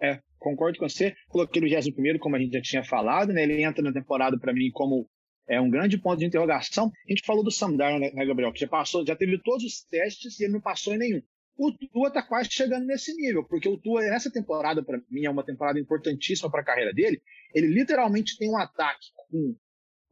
É, 0.00 0.18
concordo 0.44 0.78
com 0.78 0.88
você. 0.88 1.14
Coloquei 1.28 1.60
no 1.60 1.68
21 1.68 2.18
como 2.18 2.36
a 2.36 2.38
gente 2.38 2.52
já 2.52 2.60
tinha 2.60 2.84
falado, 2.84 3.32
né? 3.32 3.42
Ele 3.42 3.62
entra 3.62 3.82
na 3.82 3.92
temporada 3.92 4.38
para 4.38 4.52
mim 4.52 4.70
como 4.72 5.08
é 5.48 5.60
um 5.60 5.70
grande 5.70 5.98
ponto 5.98 6.18
de 6.18 6.26
interrogação. 6.26 6.90
A 7.06 7.10
gente 7.10 7.24
falou 7.24 7.42
do 7.42 7.50
Sam 7.50 7.76
Darnold, 7.76 8.14
né, 8.14 8.26
Gabriel? 8.26 8.52
Que 8.52 8.60
já 8.60 8.68
passou, 8.68 9.06
já 9.06 9.16
teve 9.16 9.38
todos 9.42 9.64
os 9.64 9.82
testes 9.82 10.38
e 10.38 10.44
ele 10.44 10.52
não 10.52 10.60
passou 10.60 10.94
em 10.94 10.98
nenhum 10.98 11.22
o 11.56 11.72
Tua 11.72 12.08
está 12.08 12.22
quase 12.22 12.48
chegando 12.50 12.86
nesse 12.86 13.14
nível, 13.14 13.44
porque 13.44 13.68
o 13.68 13.78
Tua, 13.78 14.04
essa 14.04 14.30
temporada, 14.30 14.82
para 14.82 15.00
mim, 15.08 15.24
é 15.24 15.30
uma 15.30 15.44
temporada 15.44 15.78
importantíssima 15.78 16.50
para 16.50 16.60
a 16.60 16.64
carreira 16.64 16.92
dele. 16.92 17.22
Ele 17.54 17.68
literalmente 17.68 18.36
tem 18.36 18.50
um 18.50 18.58
ataque 18.58 19.06
com 19.30 19.56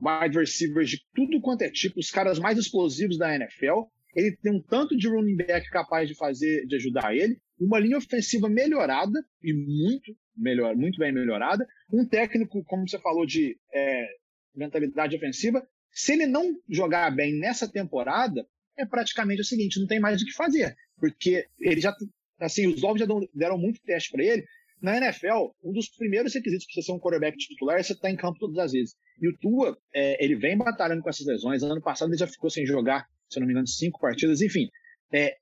wide 0.01 0.39
receivers 0.39 0.91
de 0.91 1.01
tudo 1.15 1.41
quanto 1.41 1.63
é 1.63 1.71
tipo, 1.71 1.99
os 1.99 2.11
caras 2.11 2.39
mais 2.39 2.59
explosivos 2.59 3.19
da 3.19 3.35
NFL. 3.35 3.83
Ele 4.15 4.37
tem 4.37 4.53
um 4.53 4.63
tanto 4.63 4.97
de 4.97 5.09
running 5.09 5.37
back 5.37 5.69
capaz 5.71 6.09
de 6.09 6.15
fazer, 6.15 6.67
de 6.67 6.77
ajudar 6.77 7.15
ele, 7.17 7.39
uma 7.65 7.79
linha 7.79 7.99
ofensiva 7.99 8.49
melhorada 8.49 9.25
e 9.43 9.53
muito 9.53 10.15
melhor, 10.37 10.75
muito 10.75 10.99
bem 10.99 11.13
melhorada, 11.13 11.67
um 11.93 12.07
técnico, 12.07 12.65
como 12.65 12.89
você 12.89 12.99
falou, 12.99 13.27
de 13.27 13.59
é, 13.73 14.07
mentalidade 14.55 15.17
ofensiva. 15.17 15.67
Se 15.91 16.13
ele 16.13 16.27
não 16.27 16.57
jogar 16.69 17.11
bem 17.15 17.39
nessa 17.39 17.71
temporada, 17.71 18.47
é 18.79 18.87
praticamente 18.87 19.43
o 19.43 19.45
seguinte: 19.45 19.79
não 19.79 19.87
tem 19.87 20.01
mais 20.01 20.23
o 20.23 20.25
que 20.25 20.33
fazer 20.33 20.75
porque 21.03 21.49
ele 21.59 21.81
já, 21.81 21.93
assim, 22.39 22.69
os 22.69 22.81
Dolphins 22.81 23.09
já 23.09 23.15
deram 23.35 23.59
muito 23.59 23.83
teste 23.83 24.09
para 24.13 24.23
ele. 24.23 24.45
Na 24.81 24.97
NFL, 24.97 25.51
um 25.65 25.73
dos 25.73 25.89
primeiros 25.89 26.33
requisitos 26.33 26.65
para 26.65 26.75
você 26.75 26.87
ser 26.87 26.93
um 26.93 27.01
quarterback 27.01 27.37
titular 27.37 27.81
é 27.81 27.83
você 27.83 27.93
estar 27.93 28.07
tá 28.07 28.11
em 28.11 28.17
campo 28.17 28.39
todas 28.39 28.57
as 28.59 28.71
vezes. 28.71 28.95
E 29.21 29.29
o 29.29 29.37
Tua, 29.39 29.77
é, 29.93 30.25
ele 30.25 30.37
vem 30.37 30.57
batalhando 30.57 31.03
com 31.03 31.11
essas 31.11 31.27
lesões. 31.27 31.65
Ano 31.65 31.83
passado 31.83 32.11
ele 32.11 32.19
já 32.19 32.27
ficou 32.29 32.49
sem 32.49 32.65
jogar, 32.65 33.05
se 33.29 33.41
não 33.41 33.49
me 33.49 33.53
engano, 33.53 33.67
cinco 33.67 33.99
partidas. 33.99 34.41
Enfim, 34.41 34.69
é, 35.13 35.37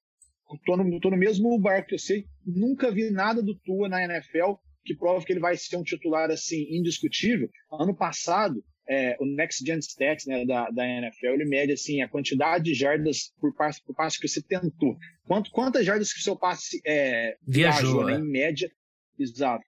tô, 0.59 0.77
no, 0.77 1.01
tô 1.01 1.11
no 1.11 1.17
mesmo 1.17 1.59
barco 1.59 1.89
que 1.89 1.95
eu 1.95 1.99
sei. 1.99 2.25
Nunca 2.47 2.91
vi 2.91 3.11
nada 3.11 3.43
do 3.43 3.55
Tua 3.55 3.89
na 3.89 4.05
NFL 4.05 4.55
que 4.85 4.95
prova 4.95 5.25
que 5.25 5.33
ele 5.33 5.41
vai 5.41 5.57
ser 5.57 5.77
um 5.77 5.83
titular 5.83 6.31
assim 6.31 6.67
indiscutível. 6.71 7.49
Ano 7.71 7.95
passado, 7.95 8.65
é, 8.89 9.17
o 9.21 9.27
Next 9.27 9.65
Gen 9.65 9.79
Stats 9.79 10.27
né, 10.27 10.45
da, 10.45 10.71
da 10.71 10.85
NFL, 10.85 11.27
ele 11.27 11.45
mede 11.45 11.73
assim, 11.73 12.03
a 12.03 12.09
quantidade 12.09 12.65
de 12.65 12.75
jardas 12.75 13.33
por 13.41 13.55
passe, 13.55 13.83
por 13.85 13.95
passe 13.95 14.19
que 14.19 14.27
você 14.27 14.43
tentou. 14.43 14.97
Quanto, 15.25 15.51
quantas 15.51 15.85
jardas 15.85 16.13
que 16.13 16.19
o 16.19 16.23
seu 16.23 16.37
passe 16.37 16.81
é, 16.85 17.37
viajou, 17.47 18.05
né, 18.05 18.15
em 18.15 18.25
média. 18.25 18.71
Exato. 19.19 19.65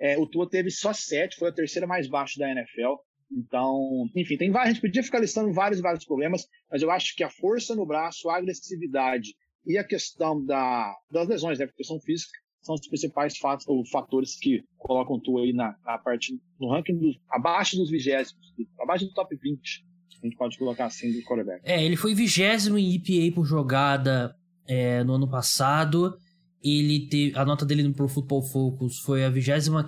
É, 0.00 0.18
o 0.18 0.26
Tua 0.26 0.48
teve 0.48 0.70
só 0.70 0.92
sete, 0.92 1.36
foi 1.36 1.50
a 1.50 1.54
terceira 1.54 1.86
mais 1.86 2.08
baixa 2.08 2.38
da 2.38 2.50
NFL. 2.50 2.94
Então, 3.30 4.08
enfim, 4.14 4.36
tem 4.36 4.50
vários, 4.50 4.70
a 4.70 4.74
gente 4.74 4.82
podia 4.82 5.02
ficar 5.02 5.18
listando 5.20 5.52
vários 5.52 5.80
vários 5.80 6.04
problemas, 6.04 6.46
mas 6.70 6.82
eu 6.82 6.90
acho 6.90 7.14
que 7.16 7.22
a 7.22 7.30
força 7.30 7.74
no 7.74 7.86
braço, 7.86 8.28
a 8.28 8.36
agressividade 8.36 9.34
e 9.66 9.78
a 9.78 9.84
questão 9.84 10.44
da, 10.44 10.94
das 11.10 11.28
lesões, 11.28 11.58
né, 11.58 11.64
a 11.64 11.72
questão 11.72 12.00
física, 12.00 12.32
são 12.64 12.74
os 12.74 12.88
principais 12.88 13.36
fatos, 13.36 13.66
ou 13.68 13.84
fatores 13.86 14.38
que 14.38 14.64
colocam 14.78 15.20
tu 15.20 15.38
aí 15.38 15.52
na, 15.52 15.76
na 15.84 15.98
parte, 15.98 16.32
no 16.58 16.70
ranking 16.70 17.18
abaixo 17.30 17.76
dos 17.76 17.90
vigésimos, 17.90 18.42
abaixo 18.80 19.04
do 19.04 19.12
top 19.12 19.36
20. 19.36 19.84
A 20.22 20.26
gente 20.26 20.36
pode 20.36 20.56
colocar 20.56 20.86
assim 20.86 21.12
do 21.12 21.22
quarterback. 21.22 21.60
É, 21.62 21.84
ele 21.84 21.96
foi 21.96 22.14
vigésimo 22.14 22.78
em 22.78 22.94
EPA 22.94 23.34
por 23.34 23.44
jogada 23.44 24.34
é, 24.66 25.04
no 25.04 25.14
ano 25.14 25.28
passado. 25.28 26.16
Ele 26.62 27.06
teve, 27.08 27.36
a 27.36 27.44
nota 27.44 27.66
dele 27.66 27.82
no 27.82 27.92
Pro 27.92 28.08
Football 28.08 28.42
Focus 28.42 29.00
foi 29.00 29.22
a 29.22 29.28
25 29.28 29.84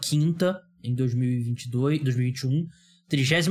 em 0.85 0.95
2022, 0.95 2.03
2021, 2.03 2.67
33 3.09 3.49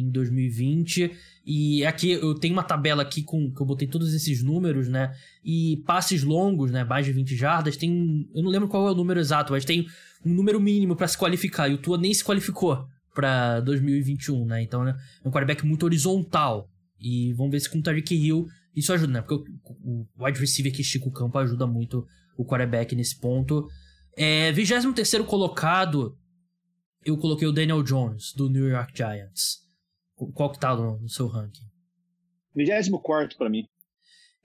em 0.00 0.10
2020 0.10 1.10
e 1.46 1.86
aqui 1.86 2.10
eu 2.10 2.34
tenho 2.34 2.54
uma 2.54 2.64
tabela 2.64 3.02
aqui 3.02 3.22
com 3.22 3.52
que 3.52 3.62
eu 3.62 3.64
botei 3.64 3.86
todos 3.86 4.12
esses 4.12 4.42
números, 4.42 4.88
né? 4.88 5.14
E 5.44 5.76
passes 5.86 6.24
longos, 6.24 6.72
né? 6.72 6.82
Mais 6.82 7.06
de 7.06 7.12
20 7.12 7.36
jardas, 7.36 7.76
tem. 7.76 8.28
Eu 8.34 8.42
não 8.42 8.50
lembro 8.50 8.66
qual 8.66 8.88
é 8.88 8.90
o 8.90 8.94
número 8.96 9.20
exato, 9.20 9.52
mas 9.52 9.64
tem 9.64 9.86
um 10.24 10.34
número 10.34 10.60
mínimo 10.60 10.96
para 10.96 11.06
se 11.06 11.16
qualificar. 11.16 11.68
E 11.68 11.74
o 11.74 11.78
Tua 11.78 11.96
nem 11.98 12.12
se 12.12 12.24
qualificou 12.24 12.84
para 13.14 13.60
2021, 13.60 14.44
né? 14.44 14.60
Então 14.60 14.82
né, 14.82 14.96
é 15.24 15.28
um 15.28 15.30
quarterback 15.30 15.64
muito 15.64 15.84
horizontal. 15.84 16.68
E 16.98 17.32
vamos 17.34 17.52
ver 17.52 17.60
se 17.60 17.70
com 17.70 17.78
o 17.78 17.82
Tariq 17.82 18.12
Hill 18.12 18.48
isso 18.74 18.92
ajuda, 18.92 19.12
né? 19.12 19.22
Porque 19.22 19.48
o, 19.84 20.04
o 20.16 20.24
wide 20.24 20.40
receiver 20.40 20.74
que 20.74 20.82
estica 20.82 21.06
o 21.06 21.12
campo 21.12 21.38
ajuda 21.38 21.64
muito 21.64 22.04
o 22.36 22.44
quarterback 22.44 22.96
nesse 22.96 23.20
ponto. 23.20 23.68
É, 24.16 24.50
23 24.50 25.24
colocado, 25.24 26.18
eu 27.04 27.16
coloquei 27.16 27.46
o 27.46 27.52
Daniel 27.52 27.84
Jones, 27.84 28.32
do 28.34 28.50
New 28.50 28.66
York 28.66 28.92
Giants. 28.96 29.65
Qual 30.16 30.50
que 30.50 30.58
tá 30.58 30.74
no, 30.74 30.98
no 30.98 31.08
seu 31.08 31.26
ranking? 31.26 31.66
24 32.54 33.36
para 33.36 33.50
mim. 33.50 33.66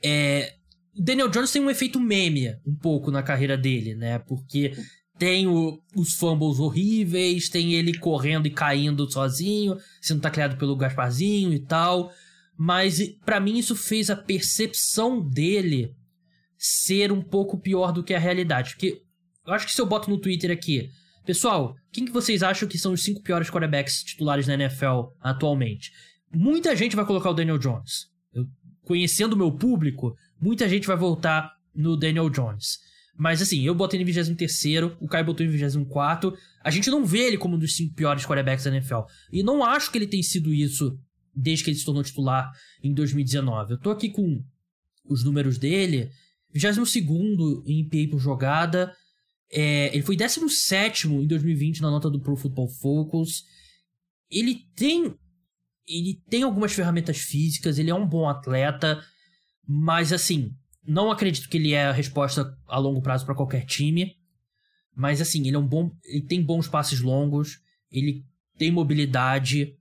É, 0.04 0.56
Daniel 0.94 1.30
Jones 1.30 1.52
tem 1.52 1.62
um 1.62 1.70
efeito 1.70 2.00
meme 2.00 2.56
um 2.66 2.76
pouco 2.76 3.10
na 3.10 3.24
carreira 3.24 3.58
dele, 3.58 3.96
né? 3.96 4.20
Porque 4.20 4.74
tem 5.18 5.48
o, 5.48 5.82
os 5.96 6.14
fumbles 6.14 6.60
horríveis, 6.60 7.48
tem 7.48 7.74
ele 7.74 7.98
correndo 7.98 8.48
e 8.48 8.52
caindo 8.52 9.10
sozinho, 9.10 9.78
sendo 10.02 10.22
tacleado 10.22 10.58
pelo 10.58 10.76
Gasparzinho 10.76 11.54
e 11.54 11.60
tal. 11.60 12.12
Mas 12.58 13.00
para 13.26 13.40
mim 13.40 13.58
isso 13.58 13.76
fez 13.76 14.10
a 14.10 14.16
percepção 14.16 15.22
dele 15.22 15.96
ser 16.58 17.12
um 17.12 17.22
pouco 17.22 17.58
pior 17.58 17.92
do 17.92 18.04
que 18.04 18.14
a 18.14 18.20
realidade. 18.20 18.72
Porque 18.72 19.02
eu 19.46 19.54
acho 19.54 19.66
que 19.66 19.74
se 19.74 19.82
eu 19.82 19.86
boto 19.86 20.10
no 20.10 20.20
Twitter 20.20 20.52
aqui, 20.52 20.90
Pessoal, 21.26 21.76
quem 21.92 22.06
que 22.06 22.12
vocês 22.12 22.42
acham 22.42 22.68
que 22.68 22.78
são 22.78 22.94
os 22.94 23.04
cinco 23.04 23.22
piores 23.22 23.50
quarterbacks 23.50 24.04
titulares 24.04 24.48
na 24.48 24.56
NFL 24.56 25.12
atualmente? 25.20 25.92
Muita 26.34 26.76
gente 26.76 26.96
vai 26.96 27.06
colocar 27.06 27.30
o 27.30 27.34
Daniel 27.34 27.58
Jones. 27.58 28.08
Eu, 28.34 28.48
conhecendo 28.84 29.34
o 29.34 29.38
meu 29.38 29.52
público, 29.52 30.16
muita 30.40 30.68
gente 30.68 30.88
vai 30.88 30.98
voltar 30.98 31.54
no 31.76 31.96
Daniel 31.96 32.30
Jones. 32.30 32.80
Mas 33.16 33.42
assim, 33.42 33.62
eu 33.62 33.76
botei 33.76 34.02
em 34.02 34.06
23 34.06 34.98
o 35.00 35.08
Caio 35.08 35.26
botou 35.26 35.46
em 35.46 35.50
24 35.50 36.36
A 36.64 36.72
gente 36.72 36.90
não 36.90 37.06
vê 37.06 37.20
ele 37.20 37.38
como 37.38 37.56
um 37.56 37.60
dos 37.60 37.76
cinco 37.76 37.94
piores 37.94 38.26
quarterbacks 38.26 38.64
da 38.66 38.72
NFL. 38.72 39.02
E 39.32 39.44
não 39.44 39.64
acho 39.64 39.92
que 39.92 39.98
ele 39.98 40.08
tenha 40.08 40.24
sido 40.24 40.54
isso 40.54 40.98
desde 41.36 41.64
que 41.64 41.70
ele 41.70 41.78
se 41.78 41.86
tornou 41.86 42.04
titular 42.04 42.52
em 42.84 42.94
2019. 42.94 43.74
Eu 43.74 43.78
tô 43.78 43.92
aqui 43.92 44.10
com 44.10 44.44
os 45.06 45.24
números 45.24 45.58
dele. 45.58 46.10
22 46.54 46.96
em 47.66 47.88
PA 47.88 48.12
por 48.12 48.20
jogada. 48.20 48.92
É, 49.54 49.94
ele 49.94 50.04
foi 50.04 50.16
17 50.16 51.08
em 51.08 51.28
2020 51.28 51.82
na 51.82 51.92
nota 51.92 52.10
do 52.10 52.22
Pro 52.22 52.36
Football 52.36 52.70
Focus. 52.70 53.44
Ele 54.30 54.56
tem. 54.76 55.16
Ele 55.88 56.22
tem 56.30 56.44
algumas 56.44 56.72
ferramentas 56.72 57.18
físicas, 57.18 57.78
ele 57.78 57.90
é 57.90 57.96
um 57.96 58.08
bom 58.08 58.30
atleta, 58.30 59.04
mas 59.68 60.14
assim, 60.14 60.56
não 60.86 61.12
acredito 61.12 61.50
que 61.50 61.58
ele 61.58 61.74
é 61.74 61.86
a 61.86 61.92
resposta 61.92 62.58
a 62.68 62.78
longo 62.78 63.02
prazo 63.02 63.26
para 63.26 63.36
qualquer 63.36 63.66
time. 63.66 64.16
Mas 64.96 65.22
assim, 65.22 65.46
ele 65.48 65.56
é 65.56 65.60
um 65.60 65.68
bom. 65.68 65.92
Ele 66.04 66.26
tem 66.26 66.42
bons 66.42 66.68
passes 66.68 67.02
longos. 67.02 67.60
Ele 67.92 68.26
tem 68.58 68.72
mobilidade. 68.72 69.78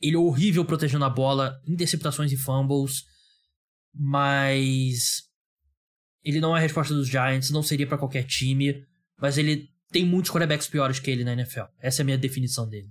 Ele 0.00 0.16
é 0.16 0.18
horrível 0.18 0.64
protegendo 0.64 1.04
a 1.04 1.10
bola, 1.10 1.60
interceptações 1.66 2.32
e 2.32 2.36
fumbles. 2.36 3.04
Mas. 3.94 5.28
Ele 6.22 6.40
não 6.40 6.54
é 6.54 6.58
a 6.58 6.62
resposta 6.62 6.92
dos 6.92 7.08
Giants, 7.08 7.50
não 7.50 7.62
seria 7.62 7.86
para 7.86 7.98
qualquer 7.98 8.24
time. 8.24 8.86
Mas 9.20 9.38
ele 9.38 9.68
tem 9.90 10.04
muitos 10.04 10.30
quarterbacks 10.30 10.68
piores 10.68 10.98
que 10.98 11.10
ele 11.10 11.24
na 11.24 11.32
NFL. 11.32 11.64
Essa 11.80 12.00
é 12.00 12.02
a 12.02 12.06
minha 12.06 12.18
definição 12.18 12.68
dele. 12.68 12.88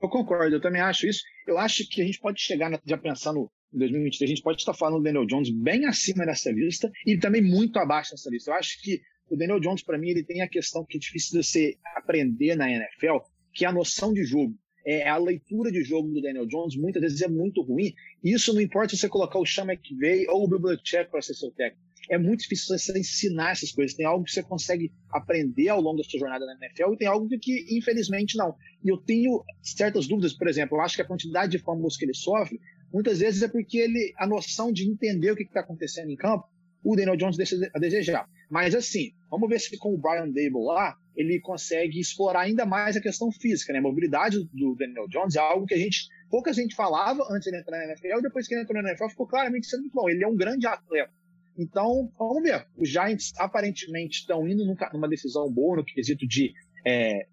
Eu 0.00 0.08
concordo, 0.08 0.56
eu 0.56 0.60
também 0.60 0.80
acho 0.80 1.06
isso. 1.06 1.22
Eu 1.46 1.58
acho 1.58 1.88
que 1.88 2.02
a 2.02 2.04
gente 2.04 2.20
pode 2.20 2.40
chegar, 2.40 2.70
já 2.84 2.98
pensando 2.98 3.50
em 3.72 3.78
2023, 3.78 4.28
a 4.28 4.34
gente 4.34 4.42
pode 4.42 4.60
estar 4.60 4.74
falando 4.74 4.98
do 4.98 5.04
Daniel 5.04 5.26
Jones 5.26 5.50
bem 5.50 5.86
acima 5.86 6.24
dessa 6.24 6.50
lista 6.50 6.90
e 7.06 7.18
também 7.18 7.42
muito 7.42 7.78
abaixo 7.78 8.10
dessa 8.10 8.30
lista. 8.30 8.50
Eu 8.50 8.54
acho 8.54 8.80
que 8.82 9.00
o 9.30 9.36
Daniel 9.36 9.60
Jones, 9.60 9.82
para 9.82 9.98
mim, 9.98 10.10
ele 10.10 10.24
tem 10.24 10.42
a 10.42 10.48
questão 10.48 10.84
que 10.84 10.96
é 10.96 11.00
difícil 11.00 11.40
de 11.40 11.46
você 11.46 11.76
aprender 11.96 12.54
na 12.54 12.70
NFL, 12.70 13.18
que 13.52 13.64
é 13.64 13.68
a 13.68 13.72
noção 13.72 14.12
de 14.12 14.24
jogo. 14.24 14.54
É 14.86 15.08
a 15.08 15.16
leitura 15.16 15.72
de 15.72 15.82
jogo 15.82 16.08
do 16.12 16.22
Daniel 16.22 16.46
Jones, 16.46 16.76
muitas 16.76 17.02
vezes 17.02 17.20
é 17.20 17.28
muito 17.28 17.60
ruim. 17.62 17.92
Isso 18.22 18.54
não 18.54 18.60
importa 18.60 18.90
se 18.90 18.98
você 18.98 19.08
colocar 19.08 19.38
o 19.38 19.46
Sean 19.46 19.64
McVay 19.64 20.28
ou 20.28 20.44
o 20.44 20.48
Bill 20.48 20.60
Belichick 20.60 21.10
para 21.10 21.22
ser 21.22 21.34
seu 21.34 21.50
técnico. 21.50 21.85
É 22.10 22.18
muito 22.18 22.40
difícil 22.40 22.76
você 22.76 22.98
ensinar 22.98 23.52
essas 23.52 23.72
coisas. 23.72 23.96
Tem 23.96 24.06
algo 24.06 24.24
que 24.24 24.30
você 24.30 24.42
consegue 24.42 24.92
aprender 25.10 25.68
ao 25.68 25.80
longo 25.80 25.98
da 25.98 26.04
sua 26.04 26.20
jornada 26.20 26.46
na 26.46 26.56
NFL 26.64 26.94
e 26.94 26.96
tem 26.96 27.08
algo 27.08 27.28
que, 27.40 27.66
infelizmente, 27.76 28.36
não. 28.36 28.54
E 28.84 28.88
eu 28.88 28.96
tenho 28.96 29.42
certas 29.62 30.06
dúvidas, 30.06 30.32
por 30.32 30.48
exemplo, 30.48 30.76
eu 30.76 30.82
acho 30.82 30.96
que 30.96 31.02
a 31.02 31.06
quantidade 31.06 31.52
de 31.52 31.58
fumbles 31.58 31.96
que 31.96 32.04
ele 32.04 32.14
sofre 32.14 32.60
muitas 32.92 33.18
vezes 33.18 33.42
é 33.42 33.48
porque 33.48 33.78
ele 33.78 34.14
a 34.16 34.26
noção 34.26 34.72
de 34.72 34.88
entender 34.88 35.32
o 35.32 35.36
que 35.36 35.42
está 35.42 35.60
acontecendo 35.60 36.10
em 36.10 36.16
campo, 36.16 36.46
o 36.82 36.94
Daniel 36.94 37.16
Jones 37.16 37.36
deixa 37.36 37.56
a 37.74 37.78
desejar. 37.78 38.28
Mas 38.48 38.74
assim, 38.74 39.12
vamos 39.28 39.48
ver 39.48 39.58
se 39.58 39.76
com 39.76 39.92
o 39.92 39.98
Brian 39.98 40.28
Dable 40.28 40.64
lá, 40.64 40.96
ele 41.16 41.40
consegue 41.40 41.98
explorar 41.98 42.42
ainda 42.42 42.64
mais 42.64 42.96
a 42.96 43.00
questão 43.00 43.32
física, 43.32 43.72
né? 43.72 43.80
A 43.80 43.82
mobilidade 43.82 44.38
do 44.52 44.76
Daniel 44.76 45.08
Jones 45.08 45.34
é 45.34 45.40
algo 45.40 45.66
que 45.66 45.74
a 45.74 45.78
gente 45.78 46.08
pouca 46.30 46.52
gente 46.52 46.74
falava 46.74 47.26
antes 47.30 47.50
de 47.50 47.56
entrar 47.56 47.78
na 47.78 47.84
NFL, 47.84 48.20
depois 48.22 48.46
que 48.46 48.54
ele 48.54 48.62
entrou 48.62 48.80
na 48.82 48.90
NFL 48.90 49.08
ficou 49.08 49.26
claramente 49.26 49.66
sendo 49.66 49.80
muito 49.80 49.94
bom. 49.94 50.08
Ele 50.08 50.22
é 50.22 50.28
um 50.28 50.36
grande 50.36 50.66
atleta. 50.66 51.12
Então, 51.58 52.10
vamos 52.18 52.42
ver. 52.42 52.66
Os 52.76 52.88
Giants 52.88 53.32
aparentemente 53.38 54.20
estão 54.20 54.46
indo 54.46 54.64
numa 54.92 55.08
decisão 55.08 55.50
boa 55.50 55.76
no 55.76 55.84
quesito 55.84 56.26
de 56.26 56.52
é, 56.84 57.26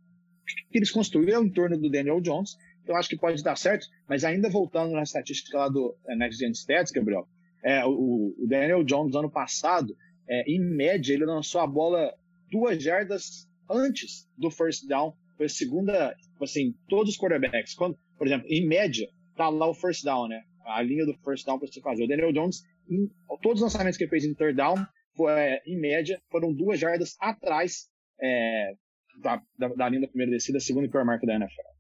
que 0.71 0.77
eles 0.77 0.91
construíram 0.91 1.43
em 1.43 1.49
torno 1.49 1.77
do 1.77 1.89
Daniel 1.89 2.21
Jones 2.21 2.55
eu 2.86 2.95
acho 2.95 3.09
que 3.09 3.17
pode 3.17 3.41
dar 3.43 3.55
certo, 3.55 3.88
mas 4.07 4.23
ainda 4.23 4.49
voltando 4.49 4.93
na 4.93 5.03
estatística 5.03 5.57
lá 5.57 5.69
do 5.69 5.95
é, 6.07 6.15
Next 6.15 6.39
Gen 6.39 6.51
Stats, 6.51 6.91
Gabriel, 6.91 7.27
é, 7.63 7.83
o, 7.86 8.36
o, 8.38 8.47
Daniel 8.47 8.83
Jones, 8.83 9.15
ano 9.15 9.31
passado, 9.31 9.95
é, 10.27 10.43
em 10.51 10.59
média, 10.59 11.13
ele 11.13 11.25
lançou 11.25 11.62
a 11.62 11.67
bola 11.67 12.13
duas 12.51 12.81
jardas 12.83 13.47
antes 13.69 14.27
do 14.38 14.51
first 14.51 14.86
down. 14.88 15.15
Foi 15.38 15.45
a 15.45 15.49
segunda, 15.49 16.13
tipo 16.15 16.43
assim, 16.43 16.75
todos 16.89 17.13
os 17.13 17.17
quarterbacks. 17.17 17.73
Quando, 17.73 17.97
por 18.17 18.27
exemplo, 18.27 18.47
em 18.49 18.67
média, 18.67 19.09
tá 19.36 19.47
lá 19.49 19.69
o 19.69 19.73
first 19.73 20.03
down, 20.03 20.27
né? 20.27 20.43
A 20.65 20.81
linha 20.81 21.05
do 21.05 21.13
first 21.23 21.45
down 21.45 21.57
para 21.57 21.67
você 21.67 21.81
fazer. 21.81 22.03
O 22.03 22.07
Daniel 22.07 22.33
Jones, 22.33 22.63
em, 22.89 23.10
todos 23.41 23.62
os 23.62 23.74
lançamentos 23.74 23.98
que 23.98 24.04
ele 24.04 24.10
fez 24.10 24.24
em 24.24 24.34
third 24.34 24.56
down, 24.56 24.86
foi, 25.15 25.32
é, 25.32 25.62
em 25.65 25.80
média, 25.80 26.19
foram 26.30 26.54
duas 26.54 26.80
jardas 26.80 27.15
atrás 27.19 27.88
é, 28.22 28.74
da, 29.22 29.41
da, 29.58 29.67
da, 29.69 29.89
linha 29.89 30.02
da 30.02 30.08
primeira 30.08 30.32
descida, 30.32 30.60
segunda 30.60 30.89
pior 30.89 31.06
marca 31.06 31.26
da 31.26 31.36
NFL. 31.36 31.74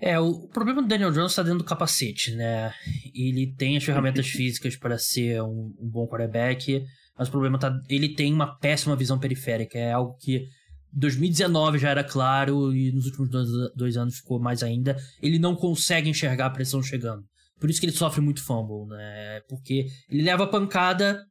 É, 0.00 0.18
o 0.18 0.48
problema 0.48 0.80
do 0.80 0.88
Daniel 0.88 1.12
Jones 1.12 1.32
está 1.32 1.42
dentro 1.42 1.58
do 1.58 1.64
capacete, 1.64 2.34
né? 2.34 2.72
Ele 3.14 3.54
tem 3.54 3.76
as 3.76 3.84
ferramentas 3.84 4.26
físicas 4.28 4.74
para 4.76 4.96
ser 4.96 5.42
um, 5.42 5.74
um, 5.78 5.90
bom 5.90 6.06
quarterback, 6.06 6.82
mas 7.18 7.28
o 7.28 7.30
problema 7.30 7.58
tá. 7.58 7.70
Ele 7.88 8.14
tem 8.14 8.32
uma 8.32 8.58
péssima 8.58 8.96
visão 8.96 9.18
periférica. 9.18 9.78
É 9.78 9.92
algo 9.92 10.16
que 10.18 10.46
2019 10.92 11.78
já 11.78 11.90
era 11.90 12.02
claro 12.02 12.74
e 12.74 12.90
nos 12.92 13.06
últimos 13.06 13.28
dois, 13.28 13.48
dois 13.76 13.96
anos 13.98 14.16
ficou 14.16 14.40
mais 14.40 14.62
ainda. 14.62 14.96
Ele 15.22 15.38
não 15.38 15.54
consegue 15.54 16.08
enxergar 16.08 16.46
a 16.46 16.50
pressão 16.50 16.82
chegando. 16.82 17.22
Por 17.60 17.68
isso 17.68 17.78
que 17.78 17.86
ele 17.86 17.92
sofre 17.92 18.20
muito 18.20 18.42
fumble, 18.42 18.86
né? 18.88 19.40
Porque 19.48 19.86
ele 20.08 20.22
leva 20.22 20.46
pancada 20.46 21.22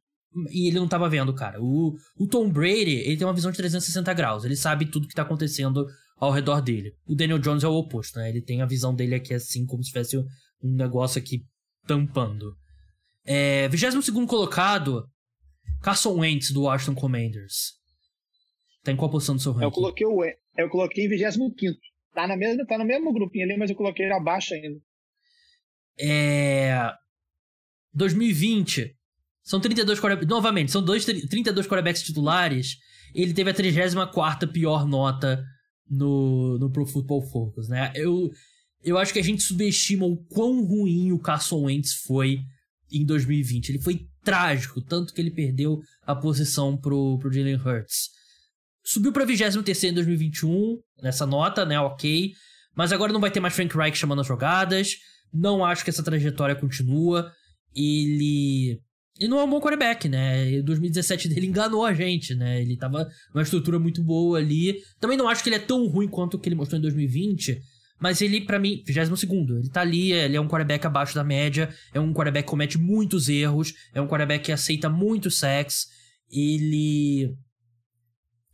e 0.50 0.68
ele 0.68 0.76
não 0.76 0.84
estava 0.84 1.08
vendo, 1.08 1.34
cara. 1.34 1.60
O, 1.60 1.96
o 2.16 2.26
Tom 2.26 2.48
Brady, 2.48 3.00
ele 3.04 3.16
tem 3.16 3.26
uma 3.26 3.34
visão 3.34 3.50
de 3.50 3.56
360 3.56 4.14
graus. 4.14 4.44
Ele 4.44 4.56
sabe 4.56 4.86
tudo 4.86 5.06
que 5.06 5.12
está 5.12 5.22
acontecendo 5.22 5.86
ao 6.16 6.30
redor 6.30 6.60
dele. 6.60 6.94
O 7.06 7.14
Daniel 7.14 7.38
Jones 7.38 7.64
é 7.64 7.68
o 7.68 7.74
oposto, 7.74 8.18
né? 8.18 8.28
Ele 8.28 8.40
tem 8.40 8.62
a 8.62 8.66
visão 8.66 8.94
dele 8.94 9.16
aqui 9.16 9.34
assim, 9.34 9.66
como 9.66 9.82
se 9.82 9.90
tivesse 9.90 10.16
um 10.16 10.24
negócio 10.62 11.18
aqui 11.18 11.42
tampando. 11.86 12.54
É, 13.24 13.68
22 13.68 14.10
colocado, 14.26 15.04
Carson 15.82 16.18
Wentz, 16.18 16.52
do 16.52 16.62
Washington 16.62 16.94
Commanders. 16.94 17.74
Tá 18.84 18.92
em 18.92 18.96
qual 18.96 19.10
posição 19.10 19.34
do 19.34 19.42
seu 19.42 19.52
ranking? 19.52 19.66
Eu 19.66 19.72
coloquei, 19.72 20.06
o, 20.06 20.24
eu 20.56 20.68
coloquei 20.70 21.06
em 21.06 21.08
25 21.08 21.54
Tá, 22.14 22.26
na 22.26 22.36
mesma, 22.36 22.66
tá 22.66 22.76
no 22.76 22.84
mesmo 22.84 23.12
grupinho 23.12 23.44
ali, 23.44 23.56
mas 23.56 23.70
eu 23.70 23.76
coloquei 23.76 24.04
ele 24.04 24.14
abaixo 24.14 24.54
ainda. 24.54 24.78
É... 26.00 26.92
2020. 27.92 28.94
São 29.42 29.60
32 29.60 29.98
quarterbacks. 29.98 30.28
Novamente, 30.28 30.72
são 30.72 30.82
dois, 30.82 31.04
32 31.04 31.66
quarterbacks 31.66 32.02
titulares. 32.02 32.76
Ele 33.14 33.34
teve 33.34 33.50
a 33.50 33.54
34 33.54 34.48
pior 34.52 34.86
nota 34.86 35.44
no, 35.88 36.58
no 36.58 36.70
Pro 36.70 36.86
Football 36.86 37.22
Focus, 37.22 37.68
né? 37.68 37.92
Eu, 37.94 38.30
eu 38.82 38.96
acho 38.96 39.12
que 39.12 39.18
a 39.18 39.24
gente 39.24 39.42
subestima 39.42 40.06
o 40.06 40.16
quão 40.16 40.64
ruim 40.64 41.10
o 41.12 41.18
Carson 41.18 41.64
Wentz 41.64 41.94
foi 41.94 42.40
em 42.90 43.04
2020. 43.04 43.70
Ele 43.70 43.80
foi 43.80 44.06
trágico, 44.22 44.80
tanto 44.80 45.12
que 45.12 45.20
ele 45.20 45.30
perdeu 45.30 45.80
a 46.06 46.14
posição 46.14 46.76
pro, 46.76 47.18
pro 47.18 47.32
Jalen 47.32 47.56
Hurts. 47.56 48.10
Subiu 48.84 49.12
pra 49.12 49.24
23 49.24 49.84
em 49.84 49.94
2021, 49.94 50.78
nessa 51.02 51.26
nota, 51.26 51.64
né? 51.64 51.78
Ok. 51.80 52.32
Mas 52.74 52.92
agora 52.92 53.12
não 53.12 53.20
vai 53.20 53.30
ter 53.30 53.40
mais 53.40 53.54
Frank 53.54 53.76
Reich 53.76 53.98
chamando 53.98 54.20
as 54.20 54.26
jogadas. 54.26 54.96
Não 55.32 55.64
acho 55.64 55.84
que 55.84 55.90
essa 55.90 56.02
trajetória 56.02 56.54
continua. 56.54 57.32
Ele 57.74 58.80
e 59.20 59.28
não 59.28 59.38
é 59.38 59.44
um 59.44 59.50
bom 59.50 59.60
quarterback, 59.60 60.08
né? 60.08 60.62
2017 60.62 61.28
dele 61.28 61.46
enganou 61.48 61.84
a 61.84 61.92
gente, 61.92 62.34
né? 62.34 62.62
Ele 62.62 62.74
tava 62.74 63.06
numa 63.34 63.42
estrutura 63.42 63.78
muito 63.78 64.02
boa 64.02 64.38
ali. 64.38 64.82
Também 64.98 65.16
não 65.16 65.28
acho 65.28 65.42
que 65.42 65.50
ele 65.50 65.56
é 65.56 65.60
tão 65.60 65.86
ruim 65.86 66.08
quanto 66.08 66.34
o 66.34 66.40
que 66.40 66.48
ele 66.48 66.56
mostrou 66.56 66.78
em 66.78 66.82
2020. 66.82 67.60
Mas 68.00 68.22
ele, 68.22 68.40
para 68.40 68.58
mim, 68.58 68.82
22 68.86 69.60
ele 69.60 69.68
tá 69.68 69.82
ali, 69.82 70.10
ele 70.10 70.34
é 70.34 70.40
um 70.40 70.48
quarterback 70.48 70.86
abaixo 70.86 71.14
da 71.14 71.22
média, 71.22 71.68
é 71.92 72.00
um 72.00 72.14
quarterback 72.14 72.46
que 72.46 72.50
comete 72.50 72.78
muitos 72.78 73.28
erros, 73.28 73.74
é 73.92 74.00
um 74.00 74.08
quarterback 74.08 74.46
que 74.46 74.52
aceita 74.52 74.88
muito 74.88 75.30
sex. 75.30 75.86
Ele. 76.30 77.30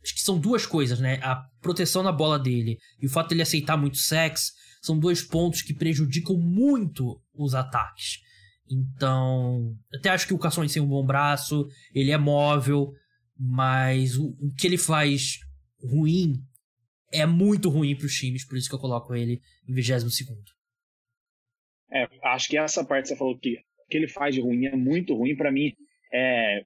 Acho 0.03 0.15
que 0.15 0.21
são 0.21 0.37
duas 0.37 0.65
coisas, 0.65 0.99
né? 0.99 1.17
A 1.21 1.45
proteção 1.61 2.03
na 2.03 2.11
bola 2.11 2.37
dele 2.37 2.77
e 3.01 3.05
o 3.05 3.09
fato 3.09 3.29
dele 3.29 3.41
aceitar 3.41 3.77
muito 3.77 3.97
sex 3.97 4.51
são 4.87 4.97
dois 4.97 5.21
pontos 5.21 5.61
que 5.61 5.73
prejudicam 5.73 6.37
muito 6.37 7.21
os 7.33 7.53
ataques. 7.53 8.21
Então, 8.69 9.75
até 9.93 10.09
acho 10.09 10.27
que 10.27 10.33
o 10.33 10.39
Carson 10.39 10.65
tem 10.65 10.81
um 10.81 10.87
bom 10.87 11.05
braço, 11.05 11.67
ele 11.93 12.11
é 12.11 12.17
móvel, 12.17 12.91
mas 13.37 14.17
o, 14.17 14.29
o 14.41 14.53
que 14.57 14.65
ele 14.65 14.77
faz 14.77 15.39
ruim 15.81 16.35
é 17.11 17.25
muito 17.25 17.69
ruim 17.69 17.95
para 17.95 18.05
os 18.05 18.15
times, 18.15 18.45
por 18.45 18.57
isso 18.57 18.67
que 18.67 18.75
eu 18.75 18.79
coloco 18.79 19.15
ele 19.15 19.41
em 19.67 19.73
22 19.73 20.13
É, 21.91 22.07
acho 22.23 22.49
que 22.49 22.57
essa 22.57 22.83
parte 22.83 23.03
que 23.03 23.09
você 23.09 23.17
falou 23.17 23.37
que 23.37 23.55
o 23.55 23.89
que 23.89 23.97
ele 23.97 24.07
faz 24.07 24.35
de 24.35 24.41
ruim 24.41 24.65
é 24.65 24.75
muito 24.75 25.15
ruim, 25.15 25.35
para 25.35 25.51
mim 25.51 25.73
é, 26.11 26.61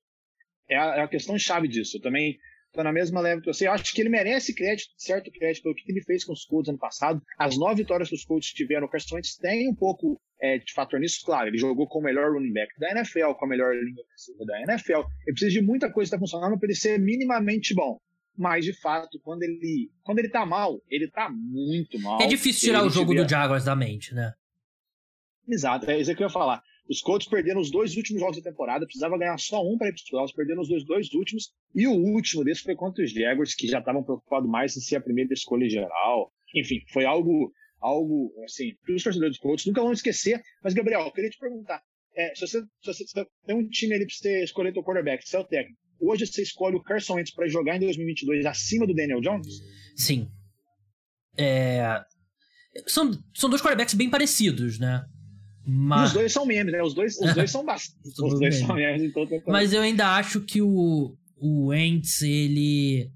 é 0.69 0.77
a, 0.77 0.95
é 0.95 1.01
a 1.01 1.07
questão 1.07 1.37
chave 1.37 1.67
disso. 1.67 1.97
Eu 1.97 2.01
também 2.01 2.39
tô 2.71 2.83
na 2.83 2.91
mesma 2.91 3.21
leve 3.21 3.41
que 3.41 3.47
você. 3.47 3.67
Eu 3.67 3.73
acho 3.73 3.93
que 3.93 4.01
ele 4.01 4.09
merece 4.09 4.53
crédito, 4.53 4.89
certo 4.97 5.31
crédito, 5.31 5.63
pelo 5.63 5.75
que 5.75 5.91
ele 5.91 6.01
fez 6.01 6.23
com 6.23 6.33
os 6.33 6.45
Colts 6.45 6.69
ano 6.69 6.77
passado. 6.77 7.21
As 7.37 7.57
nove 7.57 7.83
vitórias 7.83 8.09
que 8.09 8.15
os 8.15 8.25
Colts 8.25 8.51
tiveram, 8.53 8.87
o 8.87 8.89
Carson 8.89 9.15
Wentz 9.15 9.37
tem 9.37 9.69
um 9.69 9.75
pouco 9.75 10.19
é, 10.41 10.57
de 10.57 10.73
fator 10.73 10.99
nisso, 10.99 11.21
claro. 11.25 11.49
Ele 11.49 11.57
jogou 11.57 11.87
com 11.87 11.99
o 11.99 12.03
melhor 12.03 12.31
running 12.31 12.53
back 12.53 12.71
da 12.79 12.91
NFL, 12.91 13.33
com 13.37 13.45
a 13.45 13.49
melhor 13.49 13.75
linha 13.75 14.03
da 14.45 14.61
NFL. 14.61 15.01
Ele 15.25 15.33
precisa 15.33 15.51
de 15.51 15.61
muita 15.61 15.91
coisa 15.91 16.09
que 16.09 16.15
está 16.15 16.19
funcionando 16.19 16.57
para 16.57 16.67
ele 16.67 16.75
ser 16.75 16.99
minimamente 16.99 17.73
bom. 17.73 17.97
mas 18.37 18.65
de 18.65 18.73
fato, 18.73 19.19
quando 19.21 19.43
ele, 19.43 19.91
quando 20.03 20.19
ele 20.19 20.29
tá 20.29 20.45
mal, 20.45 20.81
ele 20.89 21.09
tá 21.09 21.29
muito 21.29 21.99
mal. 21.99 22.21
É 22.21 22.27
difícil 22.27 22.69
tirar 22.69 22.83
o 22.83 22.89
jogo 22.89 23.11
tiver... 23.11 23.23
do 23.23 23.29
Jaguars 23.29 23.65
da 23.65 23.75
mente, 23.75 24.15
né? 24.15 24.33
Exato, 25.47 25.89
é 25.89 25.99
isso 25.99 26.15
que 26.15 26.23
eu 26.23 26.27
ia 26.27 26.33
falar. 26.33 26.61
Os 26.91 27.01
Colts 27.01 27.25
perderam 27.25 27.61
os 27.61 27.71
dois 27.71 27.95
últimos 27.95 28.19
jogos 28.19 28.35
da 28.35 28.51
temporada, 28.51 28.85
precisava 28.85 29.17
ganhar 29.17 29.37
só 29.37 29.65
um 29.65 29.77
para 29.77 29.87
ir 29.87 29.91
para 29.91 30.01
os 30.03 30.09
playoffs, 30.09 30.35
perderam 30.35 30.61
os 30.61 30.67
dois, 30.67 30.83
dois 30.83 31.13
últimos, 31.13 31.53
e 31.73 31.87
o 31.87 31.93
último 31.93 32.43
desses 32.43 32.63
foi 32.63 32.75
contra 32.75 33.01
os 33.01 33.13
Jaguars, 33.13 33.55
que 33.55 33.65
já 33.65 33.79
estavam 33.79 34.03
preocupados 34.03 34.49
mais 34.49 34.75
em 34.75 34.81
ser 34.81 34.97
a 34.97 35.01
primeira 35.01 35.33
escolha 35.33 35.69
geral. 35.69 36.33
Enfim, 36.53 36.81
foi 36.91 37.05
algo, 37.05 37.49
algo 37.79 38.33
assim, 38.43 38.73
que 38.85 38.91
os 38.91 39.01
torcedores 39.01 39.37
dos 39.37 39.39
Colts 39.39 39.65
nunca 39.65 39.81
vão 39.81 39.93
esquecer. 39.93 40.41
Mas, 40.61 40.73
Gabriel, 40.73 40.99
eu 40.99 41.13
queria 41.13 41.29
te 41.29 41.39
perguntar, 41.39 41.81
é, 42.13 42.35
se, 42.35 42.45
você, 42.45 42.59
se, 42.59 42.67
você, 42.83 43.05
se, 43.05 43.13
você, 43.13 43.25
tem 43.45 43.55
um 43.55 43.69
time 43.69 43.93
ali 43.93 44.05
para 44.05 44.13
você 44.13 44.43
escolher 44.43 44.73
teu 44.73 44.83
quarterback, 44.83 45.23
o 45.33 45.43
técnico, 45.45 45.79
hoje 45.97 46.27
você 46.27 46.41
escolhe 46.41 46.75
o 46.75 46.83
Carson 46.83 47.13
Wentz 47.13 47.33
para 47.33 47.47
jogar 47.47 47.77
em 47.77 47.79
2022 47.79 48.45
acima 48.45 48.85
do 48.85 48.93
Daniel 48.93 49.21
Jones? 49.21 49.47
Sim. 49.95 50.29
É... 51.37 52.01
São, 52.85 53.11
são 53.33 53.49
dois 53.49 53.61
quarterbacks 53.61 53.93
bem 53.93 54.09
parecidos, 54.09 54.77
né? 54.77 55.05
Mas... 55.65 56.09
os 56.09 56.13
dois 56.13 56.33
são 56.33 56.45
memes, 56.45 56.71
né? 56.71 56.81
Os 56.81 56.93
dois, 56.93 57.17
os 57.19 57.33
dois 57.33 57.51
são 57.51 57.65
bastante. 57.65 58.07
os 58.09 58.15
dois 58.15 58.39
memes. 58.39 58.59
são 58.59 58.75
memes, 58.75 59.03
então 59.03 59.27
Mas 59.47 59.73
eu 59.73 59.81
ainda 59.81 60.15
acho 60.15 60.41
que 60.41 60.61
o, 60.61 61.15
o 61.37 61.67
Wentz, 61.67 62.21
ele. 62.21 63.09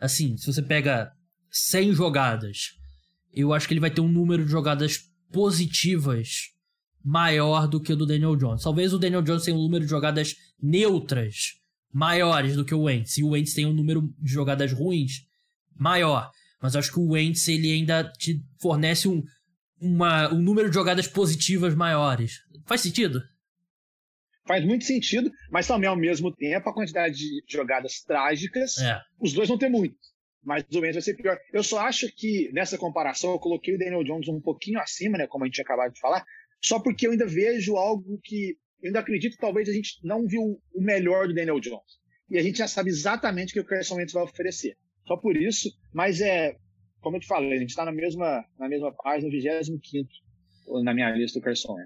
Assim, 0.00 0.36
se 0.36 0.46
você 0.46 0.62
pega 0.62 1.12
100 1.50 1.92
jogadas, 1.92 2.76
eu 3.32 3.52
acho 3.52 3.66
que 3.66 3.74
ele 3.74 3.80
vai 3.80 3.90
ter 3.90 4.00
um 4.00 4.08
número 4.08 4.44
de 4.44 4.50
jogadas 4.50 5.08
positivas 5.32 6.50
maior 7.04 7.66
do 7.66 7.80
que 7.80 7.92
o 7.92 7.96
do 7.96 8.06
Daniel 8.06 8.36
Jones. 8.36 8.62
Talvez 8.62 8.92
o 8.92 8.98
Daniel 8.98 9.22
Jones 9.22 9.44
tenha 9.44 9.56
um 9.56 9.62
número 9.62 9.84
de 9.84 9.90
jogadas 9.90 10.36
neutras 10.60 11.58
maiores 11.92 12.54
do 12.54 12.64
que 12.64 12.74
o 12.74 12.82
Wentz. 12.82 13.18
E 13.18 13.24
o 13.24 13.30
Wentz 13.30 13.54
tem 13.54 13.66
um 13.66 13.72
número 13.72 14.12
de 14.18 14.30
jogadas 14.30 14.72
ruins 14.72 15.26
maior. 15.76 16.30
Mas 16.60 16.74
eu 16.74 16.80
acho 16.80 16.92
que 16.92 16.98
o 16.98 17.12
Wentz 17.12 17.46
ele 17.48 17.72
ainda 17.72 18.04
te 18.04 18.42
fornece 18.60 19.08
um, 19.08 19.22
uma, 19.80 20.32
um 20.32 20.40
número 20.40 20.68
de 20.68 20.74
jogadas 20.74 21.06
positivas 21.06 21.74
maiores. 21.74 22.40
Faz 22.66 22.80
sentido? 22.80 23.22
Faz 24.46 24.64
muito 24.64 24.84
sentido, 24.84 25.30
mas 25.50 25.66
também 25.66 25.88
ao 25.88 25.96
mesmo 25.96 26.34
tempo 26.34 26.68
a 26.68 26.74
quantidade 26.74 27.16
de 27.16 27.42
jogadas 27.48 28.02
trágicas, 28.02 28.78
é. 28.78 28.98
os 29.20 29.32
dois 29.32 29.48
vão 29.48 29.58
ter 29.58 29.68
muito. 29.68 29.96
Mas 30.42 30.64
o 30.72 30.80
Wentz 30.80 30.94
vai 30.94 31.02
ser 31.02 31.14
pior. 31.14 31.38
Eu 31.52 31.62
só 31.62 31.80
acho 31.80 32.10
que 32.14 32.50
nessa 32.52 32.78
comparação 32.78 33.32
eu 33.32 33.38
coloquei 33.38 33.74
o 33.74 33.78
Daniel 33.78 34.04
Jones 34.04 34.28
um 34.28 34.40
pouquinho 34.40 34.80
acima, 34.80 35.18
né, 35.18 35.26
como 35.26 35.44
a 35.44 35.46
gente 35.46 35.60
acabou 35.60 35.90
de 35.90 36.00
falar, 36.00 36.24
só 36.62 36.80
porque 36.80 37.06
eu 37.06 37.10
ainda 37.10 37.26
vejo 37.26 37.76
algo 37.76 38.18
que 38.24 38.56
eu 38.82 38.88
ainda 38.88 39.00
acredito 39.00 39.34
que 39.34 39.40
talvez 39.40 39.68
a 39.68 39.72
gente 39.72 39.98
não 40.02 40.26
viu 40.26 40.60
o 40.72 40.80
melhor 40.80 41.26
do 41.26 41.34
Daniel 41.34 41.60
Jones. 41.60 41.98
E 42.30 42.38
a 42.38 42.42
gente 42.42 42.58
já 42.58 42.68
sabe 42.68 42.90
exatamente 42.90 43.50
o 43.50 43.54
que 43.54 43.60
o 43.60 43.64
Carson 43.64 43.96
Wentz 43.96 44.12
vai 44.12 44.22
oferecer. 44.22 44.76
Só 45.06 45.16
por 45.16 45.36
isso, 45.36 45.70
mas 45.92 46.20
é 46.20 46.56
como 47.00 47.16
eu 47.16 47.20
te 47.20 47.26
falei, 47.26 47.54
a 47.54 47.60
gente 47.60 47.70
está 47.70 47.84
na 47.84 47.92
mesma, 47.92 48.44
na 48.58 48.68
mesma 48.68 48.92
página, 48.92 49.30
25 49.30 49.80
na 50.82 50.92
minha 50.92 51.10
lista 51.10 51.38
do 51.38 51.42
Carson. 51.42 51.76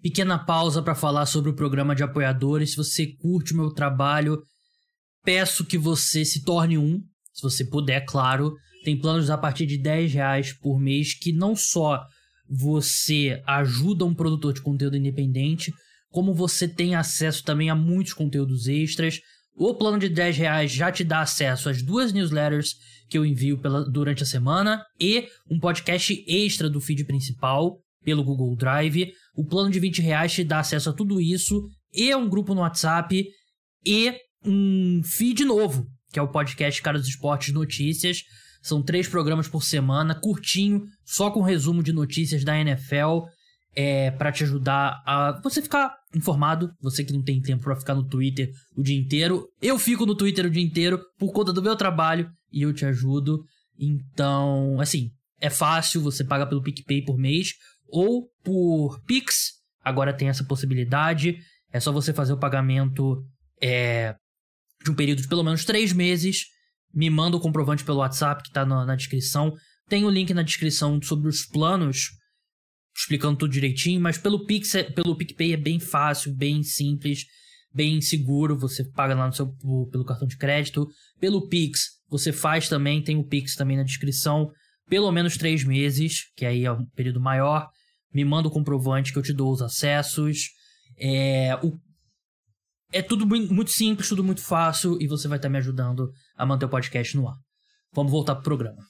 Pequena 0.00 0.38
pausa 0.38 0.82
para 0.82 0.94
falar 0.94 1.26
sobre 1.26 1.50
o 1.50 1.56
programa 1.56 1.94
de 1.94 2.02
apoiadores. 2.02 2.72
Se 2.72 2.76
você 2.76 3.06
curte 3.06 3.52
o 3.52 3.56
meu 3.56 3.72
trabalho, 3.72 4.42
peço 5.24 5.64
que 5.64 5.78
você 5.78 6.24
se 6.24 6.44
torne 6.44 6.76
um, 6.76 7.02
se 7.32 7.42
você 7.42 7.64
puder, 7.64 8.04
claro. 8.04 8.54
Tem 8.84 9.00
planos 9.00 9.30
a 9.30 9.38
partir 9.38 9.64
de 9.64 9.78
10 9.78 10.12
reais 10.12 10.52
por 10.52 10.78
mês 10.78 11.14
que 11.14 11.32
não 11.32 11.56
só 11.56 12.04
você 12.48 13.42
ajuda 13.46 14.04
um 14.04 14.14
produtor 14.14 14.52
de 14.52 14.60
conteúdo 14.60 14.96
independente, 14.96 15.72
como 16.10 16.34
você 16.34 16.68
tem 16.68 16.94
acesso 16.94 17.42
também 17.42 17.70
a 17.70 17.74
muitos 17.74 18.12
conteúdos 18.12 18.68
extras. 18.68 19.20
O 19.56 19.74
plano 19.74 19.98
de 19.98 20.08
10 20.08 20.36
reais 20.36 20.72
já 20.72 20.90
te 20.90 21.04
dá 21.04 21.20
acesso 21.20 21.68
às 21.68 21.80
duas 21.80 22.12
newsletters 22.12 22.74
que 23.08 23.16
eu 23.16 23.24
envio 23.24 23.58
pela, 23.58 23.88
durante 23.88 24.22
a 24.22 24.26
semana 24.26 24.84
e 25.00 25.28
um 25.48 25.60
podcast 25.60 26.24
extra 26.26 26.68
do 26.68 26.80
feed 26.80 27.04
principal 27.04 27.78
pelo 28.04 28.24
Google 28.24 28.56
Drive. 28.56 29.12
O 29.36 29.46
plano 29.46 29.70
de 29.70 29.78
20 29.78 30.02
reais 30.02 30.32
te 30.32 30.42
dá 30.42 30.58
acesso 30.58 30.90
a 30.90 30.92
tudo 30.92 31.20
isso 31.20 31.68
e 31.92 32.14
um 32.14 32.28
grupo 32.28 32.54
no 32.54 32.62
WhatsApp 32.62 33.24
e 33.86 34.14
um 34.44 35.02
feed 35.04 35.44
novo, 35.44 35.86
que 36.12 36.18
é 36.18 36.22
o 36.22 36.28
podcast 36.28 36.82
Cara 36.82 36.98
dos 36.98 37.08
Esportes 37.08 37.54
Notícias. 37.54 38.22
São 38.60 38.82
três 38.82 39.06
programas 39.06 39.46
por 39.46 39.62
semana, 39.62 40.18
curtinho, 40.18 40.82
só 41.04 41.30
com 41.30 41.42
resumo 41.42 41.82
de 41.82 41.92
notícias 41.92 42.42
da 42.42 42.58
NFL 42.58 43.26
é, 43.76 44.10
para 44.12 44.32
te 44.32 44.44
ajudar 44.44 45.02
a 45.06 45.40
você 45.42 45.60
ficar 45.60 45.94
informado. 46.14 46.70
Você 46.80 47.04
que 47.04 47.12
não 47.12 47.22
tem 47.22 47.40
tempo 47.40 47.64
para 47.64 47.76
ficar 47.76 47.94
no 47.94 48.06
Twitter 48.06 48.50
o 48.76 48.82
dia 48.82 48.98
inteiro. 48.98 49.46
Eu 49.60 49.78
fico 49.78 50.06
no 50.06 50.14
Twitter 50.14 50.46
o 50.46 50.50
dia 50.50 50.62
inteiro 50.62 51.00
por 51.18 51.32
conta 51.32 51.52
do 51.52 51.62
meu 51.62 51.76
trabalho 51.76 52.28
e 52.52 52.62
eu 52.62 52.72
te 52.72 52.84
ajudo. 52.84 53.42
Então, 53.78 54.80
assim, 54.80 55.10
é 55.40 55.50
fácil, 55.50 56.00
você 56.00 56.24
paga 56.24 56.46
pelo 56.46 56.62
PicPay 56.62 57.04
por 57.04 57.18
mês 57.18 57.52
ou 57.88 58.28
por 58.42 59.00
Pix. 59.06 59.52
Agora 59.82 60.16
tem 60.16 60.28
essa 60.28 60.44
possibilidade. 60.44 61.36
É 61.72 61.80
só 61.80 61.92
você 61.92 62.12
fazer 62.12 62.32
o 62.32 62.38
pagamento 62.38 63.22
é, 63.60 64.14
de 64.82 64.90
um 64.90 64.94
período 64.94 65.22
de 65.22 65.28
pelo 65.28 65.42
menos 65.42 65.64
três 65.64 65.92
meses. 65.92 66.44
Me 66.92 67.10
manda 67.10 67.36
o 67.36 67.40
comprovante 67.40 67.84
pelo 67.84 67.98
WhatsApp 67.98 68.42
que 68.42 68.48
está 68.48 68.64
na, 68.64 68.86
na 68.86 68.94
descrição. 68.94 69.52
Tem 69.88 70.04
o 70.04 70.10
link 70.10 70.32
na 70.32 70.42
descrição 70.42 71.00
sobre 71.02 71.28
os 71.28 71.44
planos 71.44 72.10
explicando 72.96 73.38
tudo 73.38 73.52
direitinho, 73.52 74.00
mas 74.00 74.16
pelo 74.16 74.46
Pix, 74.46 74.74
é, 74.74 74.84
pelo 74.84 75.16
PicPay 75.16 75.52
é 75.52 75.56
bem 75.56 75.80
fácil, 75.80 76.34
bem 76.34 76.62
simples, 76.62 77.24
bem 77.72 78.00
seguro, 78.00 78.56
você 78.56 78.84
paga 78.84 79.14
lá 79.14 79.26
no 79.26 79.32
seu 79.32 79.52
pelo 79.90 80.04
cartão 80.04 80.28
de 80.28 80.36
crédito. 80.36 80.88
Pelo 81.18 81.48
Pix, 81.48 82.00
você 82.08 82.32
faz 82.32 82.68
também, 82.68 83.02
tem 83.02 83.16
o 83.16 83.26
Pix 83.26 83.56
também 83.56 83.76
na 83.76 83.82
descrição, 83.82 84.50
pelo 84.88 85.10
menos 85.10 85.36
três 85.36 85.64
meses, 85.64 86.30
que 86.36 86.46
aí 86.46 86.64
é 86.64 86.72
um 86.72 86.86
período 86.94 87.20
maior. 87.20 87.68
Me 88.12 88.24
manda 88.24 88.46
o 88.46 88.50
comprovante 88.50 89.12
que 89.12 89.18
eu 89.18 89.22
te 89.22 89.32
dou 89.32 89.52
os 89.52 89.60
acessos. 89.60 90.50
É, 90.96 91.56
o, 91.62 91.72
é 92.92 93.02
tudo 93.02 93.26
muito 93.26 93.72
simples, 93.72 94.08
tudo 94.08 94.22
muito 94.22 94.40
fácil 94.40 94.96
e 95.00 95.08
você 95.08 95.26
vai 95.26 95.38
estar 95.38 95.48
me 95.48 95.58
ajudando 95.58 96.12
a 96.36 96.46
manter 96.46 96.66
o 96.66 96.68
podcast 96.68 97.16
no 97.16 97.28
ar. 97.28 97.34
Vamos 97.92 98.12
voltar 98.12 98.36
pro 98.36 98.44
programa. 98.44 98.84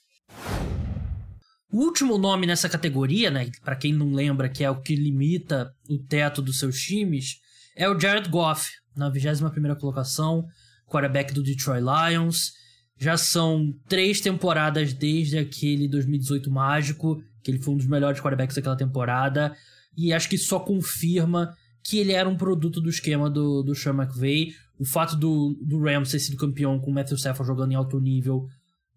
O 1.75 1.79
último 1.79 2.16
nome 2.16 2.47
nessa 2.47 2.68
categoria, 2.68 3.33
né, 3.33 3.51
para 3.64 3.75
quem 3.75 3.93
não 3.93 4.12
lembra 4.12 4.49
que 4.49 4.62
é 4.62 4.70
o 4.70 4.81
que 4.81 4.95
limita 4.95 5.75
o 5.91 5.99
teto 5.99 6.41
dos 6.41 6.61
seus 6.61 6.81
times, 6.81 7.41
é 7.75 7.89
o 7.89 7.99
Jared 7.99 8.29
Goff, 8.29 8.70
na 8.97 9.11
21ª 9.11 9.77
colocação, 9.77 10.47
quarterback 10.87 11.35
do 11.35 11.43
Detroit 11.43 11.83
Lions. 11.83 12.53
Já 12.97 13.16
são 13.16 13.75
três 13.89 14.20
temporadas 14.20 14.93
desde 14.93 15.37
aquele 15.37 15.89
2018 15.89 16.49
mágico, 16.49 17.20
que 17.43 17.51
ele 17.51 17.59
foi 17.59 17.75
um 17.75 17.79
dos 17.79 17.89
melhores 17.89 18.20
quarterbacks 18.20 18.55
daquela 18.55 18.77
temporada, 18.77 19.53
e 19.97 20.12
acho 20.12 20.29
que 20.29 20.39
só 20.39 20.61
confirma 20.61 21.57
que 21.83 21.99
ele 21.99 22.12
era 22.12 22.29
um 22.29 22.37
produto 22.37 22.81
do 22.81 22.89
esquema 22.89 23.29
do, 23.29 23.64
do 23.64 23.75
Sean 23.75 23.95
McVay. 23.95 24.53
O 24.79 24.85
fato 24.85 25.16
do, 25.16 25.59
do 25.61 25.83
Rams 25.83 26.12
ter 26.12 26.20
sido 26.20 26.37
campeão 26.37 26.79
com 26.79 26.93
o 26.93 26.95
Matthew 26.95 27.16
Stafford 27.16 27.49
jogando 27.49 27.72
em 27.72 27.75
alto 27.75 27.99
nível 27.99 28.47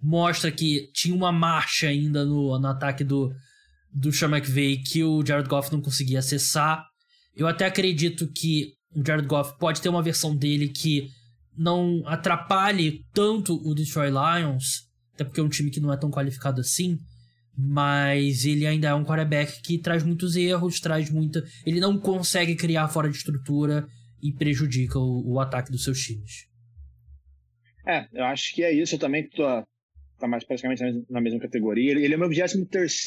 mostra 0.01 0.51
que 0.51 0.89
tinha 0.93 1.15
uma 1.15 1.31
marcha 1.31 1.87
ainda 1.87 2.23
no, 2.23 2.57
no 2.59 2.67
ataque 2.67 3.03
do, 3.03 3.33
do 3.93 4.11
Sean 4.11 4.29
McVay 4.29 4.77
que 4.77 5.03
o 5.03 5.25
Jared 5.25 5.49
Goff 5.49 5.71
não 5.71 5.81
conseguia 5.81 6.19
acessar. 6.19 6.85
Eu 7.35 7.47
até 7.47 7.65
acredito 7.65 8.31
que 8.31 8.73
o 8.95 9.05
Jared 9.05 9.27
Goff 9.27 9.57
pode 9.59 9.81
ter 9.81 9.89
uma 9.89 10.03
versão 10.03 10.35
dele 10.35 10.69
que 10.69 11.09
não 11.57 12.03
atrapalhe 12.05 13.03
tanto 13.13 13.55
o 13.67 13.73
Detroit 13.73 14.11
Lions, 14.11 14.87
até 15.13 15.23
porque 15.23 15.39
é 15.39 15.43
um 15.43 15.49
time 15.49 15.71
que 15.71 15.79
não 15.79 15.91
é 15.91 15.97
tão 15.97 16.11
qualificado 16.11 16.61
assim, 16.61 16.97
mas 17.57 18.45
ele 18.45 18.67
ainda 18.67 18.89
é 18.89 18.93
um 18.93 19.03
quarterback 19.03 19.61
que 19.63 19.79
traz 19.79 20.03
muitos 20.03 20.35
erros, 20.35 20.79
traz 20.79 21.09
muita. 21.09 21.43
Ele 21.65 21.79
não 21.79 21.99
consegue 21.99 22.55
criar 22.55 22.87
fora 22.87 23.09
de 23.09 23.17
estrutura 23.17 23.87
e 24.21 24.31
prejudica 24.31 24.99
o, 24.99 25.33
o 25.33 25.39
ataque 25.39 25.71
dos 25.71 25.83
seus 25.83 25.99
times. 25.99 26.47
É, 27.87 28.07
eu 28.13 28.25
acho 28.25 28.53
que 28.53 28.63
é 28.63 28.71
isso. 28.71 28.95
Eu 28.95 28.99
também 28.99 29.27
tô, 29.29 29.43
está 30.17 30.27
mais 30.27 30.43
praticamente 30.43 30.83
na 31.09 31.21
mesma 31.21 31.39
categoria. 31.39 31.91
Ele, 31.91 32.13
é 32.13 32.17
o 32.17 32.19
meu 32.19 32.29
23 32.29 33.05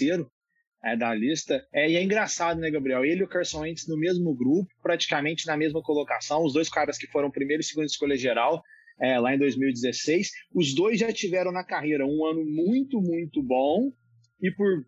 é, 0.82 0.96
da 0.96 1.14
lista. 1.14 1.66
É, 1.72 1.90
e 1.90 1.96
é 1.96 2.02
engraçado, 2.02 2.58
né, 2.58 2.70
Gabriel? 2.70 3.04
Ele 3.04 3.20
e 3.20 3.24
o 3.24 3.28
Carson 3.28 3.60
Wentz 3.60 3.86
no 3.86 3.98
mesmo 3.98 4.34
grupo, 4.34 4.70
praticamente 4.82 5.46
na 5.46 5.56
mesma 5.56 5.82
colocação. 5.82 6.44
Os 6.44 6.52
dois 6.52 6.68
caras 6.68 6.96
que 6.96 7.06
foram 7.08 7.30
primeiro 7.30 7.60
e 7.60 7.64
segundo 7.64 7.86
escolha 7.86 8.16
geral 8.16 8.62
é, 9.00 9.18
lá 9.18 9.34
em 9.34 9.38
2016. 9.38 10.30
Os 10.54 10.74
dois 10.74 10.98
já 10.98 11.12
tiveram 11.12 11.52
na 11.52 11.64
carreira 11.64 12.06
um 12.06 12.24
ano 12.24 12.44
muito, 12.44 13.00
muito 13.00 13.42
bom 13.42 13.92
e 14.40 14.50
por 14.50 14.84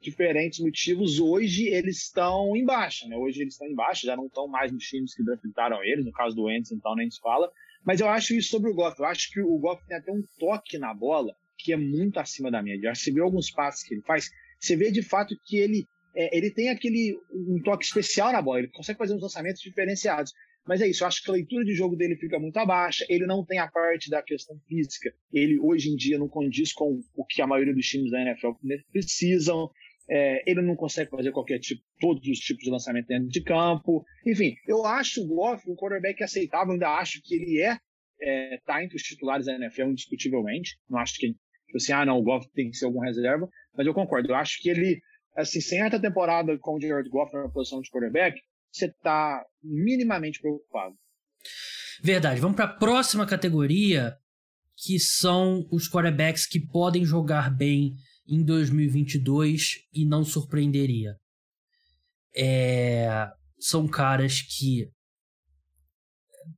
diferentes 0.00 0.60
motivos, 0.60 1.18
hoje 1.18 1.66
eles 1.66 2.02
estão 2.02 2.54
em 2.54 2.64
baixa, 2.64 3.08
né? 3.08 3.16
Hoje 3.16 3.40
eles 3.40 3.54
estão 3.54 3.66
em 3.66 3.74
baixa, 3.74 4.06
já 4.06 4.14
não 4.14 4.26
estão 4.26 4.46
mais 4.46 4.70
nos 4.70 4.84
times 4.84 5.14
que 5.14 5.24
draftaram 5.24 5.82
eles, 5.82 6.04
no 6.04 6.12
caso 6.12 6.36
do 6.36 6.44
Wentz, 6.44 6.70
então 6.70 6.94
nem 6.94 7.10
se 7.10 7.18
fala. 7.20 7.50
Mas 7.84 8.00
eu 8.00 8.08
acho 8.08 8.34
isso 8.34 8.50
sobre 8.50 8.70
o 8.70 8.74
Goff. 8.74 8.98
Eu 8.98 9.06
acho 9.06 9.30
que 9.32 9.40
o 9.40 9.58
Goff 9.58 9.84
tem 9.86 9.96
até 9.96 10.12
um 10.12 10.22
toque 10.38 10.78
na 10.78 10.94
bola 10.94 11.34
que 11.66 11.72
é 11.72 11.76
muito 11.76 12.20
acima 12.20 12.48
da 12.48 12.62
média. 12.62 12.94
Você 12.94 13.10
vê 13.10 13.20
alguns 13.20 13.50
passes 13.50 13.82
que 13.82 13.92
ele 13.92 14.02
faz, 14.02 14.30
você 14.60 14.76
vê 14.76 14.92
de 14.92 15.02
fato 15.02 15.34
que 15.44 15.56
ele, 15.56 15.84
é, 16.14 16.36
ele 16.36 16.48
tem 16.48 16.68
aquele 16.68 17.18
um 17.32 17.60
toque 17.60 17.84
especial 17.84 18.32
na 18.32 18.40
bola, 18.40 18.60
ele 18.60 18.68
consegue 18.68 18.96
fazer 18.96 19.14
uns 19.14 19.22
lançamentos 19.22 19.60
diferenciados. 19.60 20.32
Mas 20.64 20.80
é 20.80 20.88
isso, 20.88 21.02
eu 21.02 21.08
acho 21.08 21.22
que 21.22 21.30
a 21.30 21.34
leitura 21.34 21.64
de 21.64 21.74
jogo 21.74 21.96
dele 21.96 22.16
fica 22.16 22.38
muito 22.38 22.56
abaixo, 22.56 23.04
ele 23.08 23.26
não 23.26 23.44
tem 23.44 23.58
a 23.58 23.68
parte 23.68 24.08
da 24.08 24.22
questão 24.22 24.56
física, 24.68 25.12
ele 25.32 25.58
hoje 25.60 25.90
em 25.90 25.96
dia 25.96 26.18
não 26.18 26.28
condiz 26.28 26.72
com 26.72 27.00
o 27.14 27.24
que 27.24 27.42
a 27.42 27.46
maioria 27.46 27.74
dos 27.74 27.86
times 27.86 28.10
da 28.10 28.20
NFL 28.20 28.50
precisam, 28.92 29.70
é, 30.08 30.48
ele 30.48 30.62
não 30.62 30.76
consegue 30.76 31.10
fazer 31.10 31.32
qualquer 31.32 31.58
tipo, 31.58 31.82
todos 32.00 32.26
os 32.28 32.38
tipos 32.38 32.62
de 32.64 32.70
lançamento 32.70 33.06
dentro 33.06 33.28
de 33.28 33.42
campo. 33.42 34.04
Enfim, 34.24 34.54
eu 34.66 34.84
acho 34.86 35.22
o 35.22 35.26
Goff 35.26 35.68
um 35.68 35.74
quarterback 35.74 36.22
aceitável, 36.22 36.72
ainda 36.72 36.96
acho 36.96 37.20
que 37.22 37.34
ele 37.34 37.60
é, 37.60 37.76
é 38.20 38.58
tá 38.64 38.82
entre 38.84 38.96
os 38.96 39.02
titulares 39.02 39.46
da 39.46 39.54
NFL 39.54 39.90
indiscutivelmente. 39.90 40.78
Não 40.88 40.98
acho 40.98 41.18
que 41.18 41.34
tipo 41.66 41.76
assim, 41.76 41.92
ah, 41.92 42.04
não, 42.04 42.18
o 42.18 42.22
Goff 42.22 42.48
tem 42.54 42.70
que 42.70 42.76
ser 42.76 42.86
algum 42.86 43.00
reserva, 43.00 43.48
mas 43.76 43.86
eu 43.86 43.94
concordo. 43.94 44.30
Eu 44.30 44.36
acho 44.36 44.60
que 44.60 44.68
ele, 44.68 45.00
assim, 45.36 45.60
sem 45.60 45.80
essa 45.82 46.00
temporada 46.00 46.56
com 46.58 46.76
o 46.76 46.80
Jared 46.80 47.08
Goff 47.08 47.34
na 47.34 47.48
posição 47.48 47.80
de 47.80 47.90
quarterback, 47.90 48.40
você 48.72 48.92
tá 49.02 49.44
minimamente 49.62 50.40
preocupado. 50.40 50.94
Verdade. 52.02 52.40
Vamos 52.40 52.56
para 52.56 52.66
a 52.66 52.74
próxima 52.76 53.26
categoria, 53.26 54.14
que 54.76 54.98
são 54.98 55.66
os 55.70 55.88
quarterbacks 55.88 56.46
que 56.46 56.60
podem 56.60 57.04
jogar 57.04 57.54
bem 57.54 57.94
em 58.28 58.44
2022 58.44 59.86
e 59.92 60.04
não 60.04 60.24
surpreenderia. 60.24 61.16
É, 62.36 63.28
são 63.58 63.88
caras 63.88 64.42
que 64.42 64.90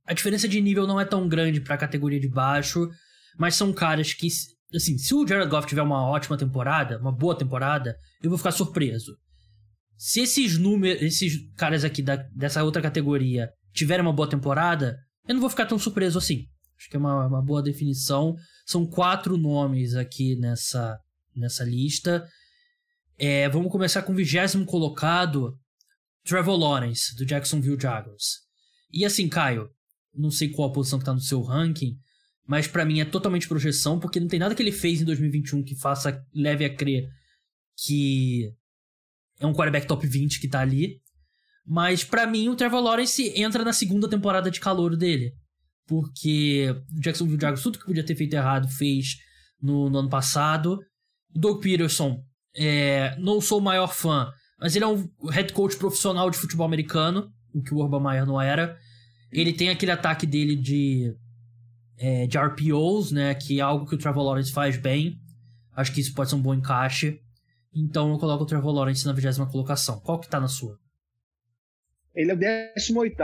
a 0.05 0.13
diferença 0.13 0.47
de 0.47 0.61
nível 0.61 0.85
não 0.85 0.99
é 0.99 1.05
tão 1.05 1.27
grande 1.27 1.61
para 1.61 1.75
a 1.75 1.77
categoria 1.77 2.19
de 2.19 2.27
baixo, 2.27 2.89
mas 3.37 3.55
são 3.55 3.71
caras 3.71 4.13
que 4.13 4.27
assim, 4.73 4.97
se 4.97 5.13
o 5.13 5.25
Jared 5.25 5.49
Goff 5.49 5.67
tiver 5.67 5.81
uma 5.81 6.07
ótima 6.07 6.37
temporada, 6.37 6.99
uma 6.99 7.11
boa 7.11 7.37
temporada, 7.37 7.95
eu 8.21 8.29
vou 8.29 8.37
ficar 8.37 8.51
surpreso. 8.51 9.17
Se 9.97 10.21
esses 10.21 10.57
números, 10.57 11.01
esses 11.01 11.33
caras 11.55 11.83
aqui 11.83 12.01
da, 12.01 12.15
dessa 12.15 12.63
outra 12.63 12.81
categoria 12.81 13.49
tiverem 13.73 14.05
uma 14.05 14.13
boa 14.13 14.29
temporada, 14.29 14.97
eu 15.27 15.33
não 15.33 15.41
vou 15.41 15.49
ficar 15.49 15.65
tão 15.65 15.77
surpreso 15.77 16.17
assim. 16.17 16.45
Acho 16.77 16.89
que 16.89 16.95
é 16.95 16.99
uma, 16.99 17.27
uma 17.27 17.41
boa 17.41 17.61
definição. 17.61 18.35
São 18.65 18.87
quatro 18.87 19.37
nomes 19.37 19.95
aqui 19.95 20.37
nessa, 20.37 20.97
nessa 21.35 21.65
lista. 21.65 22.25
É, 23.17 23.49
vamos 23.49 23.71
começar 23.71 24.01
com 24.03 24.13
o 24.13 24.15
vigésimo 24.15 24.65
colocado, 24.65 25.59
Trevor 26.23 26.57
Lawrence, 26.57 27.13
do 27.15 27.25
Jacksonville 27.25 27.79
Jaguars. 27.79 28.47
E 28.91 29.03
assim, 29.03 29.27
Caio, 29.27 29.69
não 30.13 30.31
sei 30.31 30.49
qual 30.49 30.69
a 30.69 30.73
posição 30.73 30.97
que 30.97 31.05
tá 31.05 31.13
no 31.13 31.19
seu 31.19 31.41
ranking, 31.41 31.97
mas 32.49 32.65
para 32.65 32.83
mim 32.83 32.99
é 32.99 33.05
totalmente 33.05 33.47
projeção, 33.47 33.99
porque 33.99 34.19
não 34.19 34.27
tem 34.27 34.39
nada 34.39 34.55
que 34.55 34.63
ele 34.63 34.71
fez 34.71 34.99
em 34.99 35.05
2021 35.05 35.61
que 35.61 35.75
faça, 35.75 36.25
leve 36.33 36.65
a 36.65 36.75
crer 36.75 37.07
que 37.85 38.51
é 39.39 39.45
um 39.45 39.53
quarterback 39.53 39.85
top 39.85 40.07
20 40.07 40.39
que 40.39 40.47
tá 40.47 40.61
ali. 40.61 40.99
Mas 41.63 42.03
para 42.03 42.25
mim 42.25 42.49
o 42.49 42.55
Trevor 42.55 42.81
Lawrence 42.81 43.31
entra 43.39 43.63
na 43.63 43.71
segunda 43.71 44.09
temporada 44.09 44.49
de 44.49 44.59
calor 44.59 44.97
dele. 44.97 45.35
Porque 45.85 46.75
o 46.91 46.99
Jacksonville 46.99 47.39
Jaguars, 47.39 47.61
tudo 47.61 47.77
que 47.77 47.85
podia 47.85 48.03
ter 48.03 48.15
feito 48.15 48.33
errado, 48.33 48.67
fez 48.67 49.17
no, 49.61 49.87
no 49.87 49.99
ano 49.99 50.09
passado. 50.09 50.79
Doug 51.29 51.61
Peterson, 51.61 52.19
é, 52.55 53.15
não 53.19 53.39
sou 53.39 53.59
o 53.59 53.63
maior 53.63 53.93
fã, 53.93 54.27
mas 54.59 54.75
ele 54.75 54.85
é 54.85 54.87
um 54.87 55.07
head 55.29 55.53
coach 55.53 55.77
profissional 55.77 56.31
de 56.31 56.37
futebol 56.39 56.65
americano, 56.65 57.31
o 57.53 57.61
que 57.61 57.75
o 57.75 57.77
Urban 57.77 58.01
Meyer 58.01 58.25
não 58.25 58.41
era. 58.41 58.75
Ele 59.31 59.53
tem 59.53 59.69
aquele 59.69 59.91
ataque 59.91 60.25
dele 60.25 60.55
de, 60.55 61.15
é, 61.99 62.25
de 62.25 62.37
RPOs, 62.37 63.11
né, 63.11 63.35
que 63.35 63.59
é 63.59 63.61
algo 63.61 63.85
que 63.85 63.95
o 63.95 63.97
Trevor 63.97 64.23
Lawrence 64.23 64.51
faz 64.51 64.77
bem. 64.77 65.19
Acho 65.75 65.93
que 65.93 66.01
isso 66.01 66.13
pode 66.13 66.29
ser 66.29 66.35
um 66.35 66.41
bom 66.41 66.53
encaixe. 66.53 67.21
Então 67.73 68.11
eu 68.11 68.17
coloco 68.17 68.43
o 68.43 68.47
Trevor 68.47 68.73
Lawrence 68.73 69.05
na 69.05 69.13
vigésima 69.13 69.49
colocação. 69.49 69.99
Qual 69.99 70.19
que 70.19 70.29
tá 70.29 70.39
na 70.39 70.47
sua? 70.47 70.79
Ele 72.15 72.31
é 72.31 72.33
o 72.33 72.73
18 72.75 73.15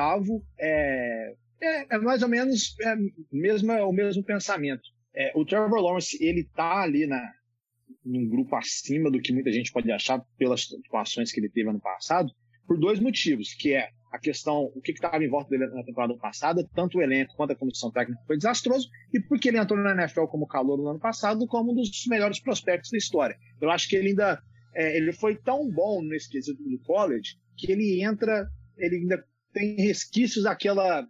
é, 0.59 1.34
é, 1.61 1.95
é 1.95 1.97
mais 1.97 2.21
ou 2.21 2.30
menos 2.30 2.76
é, 2.82 2.95
mesmo, 3.32 3.73
o 3.73 3.91
mesmo 3.91 4.23
pensamento. 4.23 4.84
É, 5.13 5.32
o 5.36 5.45
Trevor 5.45 5.82
Lawrence, 5.82 6.21
ele 6.23 6.43
tá 6.43 6.82
ali 6.82 7.07
na, 7.07 7.34
num 8.03 8.28
grupo 8.28 8.55
acima 8.55 9.09
do 9.09 9.19
que 9.19 9.34
muita 9.34 9.51
gente 9.51 9.71
pode 9.71 9.91
achar 9.91 10.19
pelas 10.38 10.67
atuações 10.86 11.32
que 11.32 11.39
ele 11.39 11.49
teve 11.49 11.69
ano 11.69 11.80
passado, 11.80 12.32
por 12.67 12.78
dois 12.78 12.99
motivos, 12.99 13.53
que 13.53 13.73
é 13.73 13.89
a 14.16 14.20
questão, 14.20 14.72
o 14.74 14.82
que 14.82 14.91
estava 14.91 15.24
em 15.24 15.30
volta 15.30 15.49
dele 15.49 15.68
na 15.68 15.84
temporada 15.84 16.16
passada, 16.18 16.68
tanto 16.74 16.97
o 16.97 17.01
elenco 17.01 17.36
quanto 17.36 17.51
a 17.51 17.55
comissão 17.55 17.91
técnica 17.91 18.22
foi 18.26 18.38
desastroso, 18.38 18.89
e 19.13 19.20
porque 19.20 19.49
ele 19.49 19.57
entrou 19.57 19.80
na 19.80 19.91
NFL 19.91 20.26
como 20.26 20.47
calor 20.47 20.78
no 20.78 20.88
ano 20.88 20.99
passado, 20.99 21.45
como 21.47 21.72
um 21.72 21.76
dos 21.76 22.05
melhores 22.07 22.39
prospectos 22.39 22.91
da 22.91 22.97
história. 22.97 23.38
Eu 23.61 23.70
acho 23.70 23.89
que 23.89 23.95
ele 23.95 24.09
ainda 24.09 24.41
é, 24.74 24.97
ele 24.97 25.11
foi 25.11 25.36
tão 25.36 25.70
bom 25.70 26.01
nesse 26.01 26.30
quesito 26.30 26.61
do 26.61 26.80
college 26.80 27.38
que 27.57 27.72
ele 27.72 28.03
entra, 28.03 28.47
ele 28.78 28.97
ainda 28.97 29.24
tem 29.53 29.76
resquícios 29.76 30.43
daquela 30.43 31.07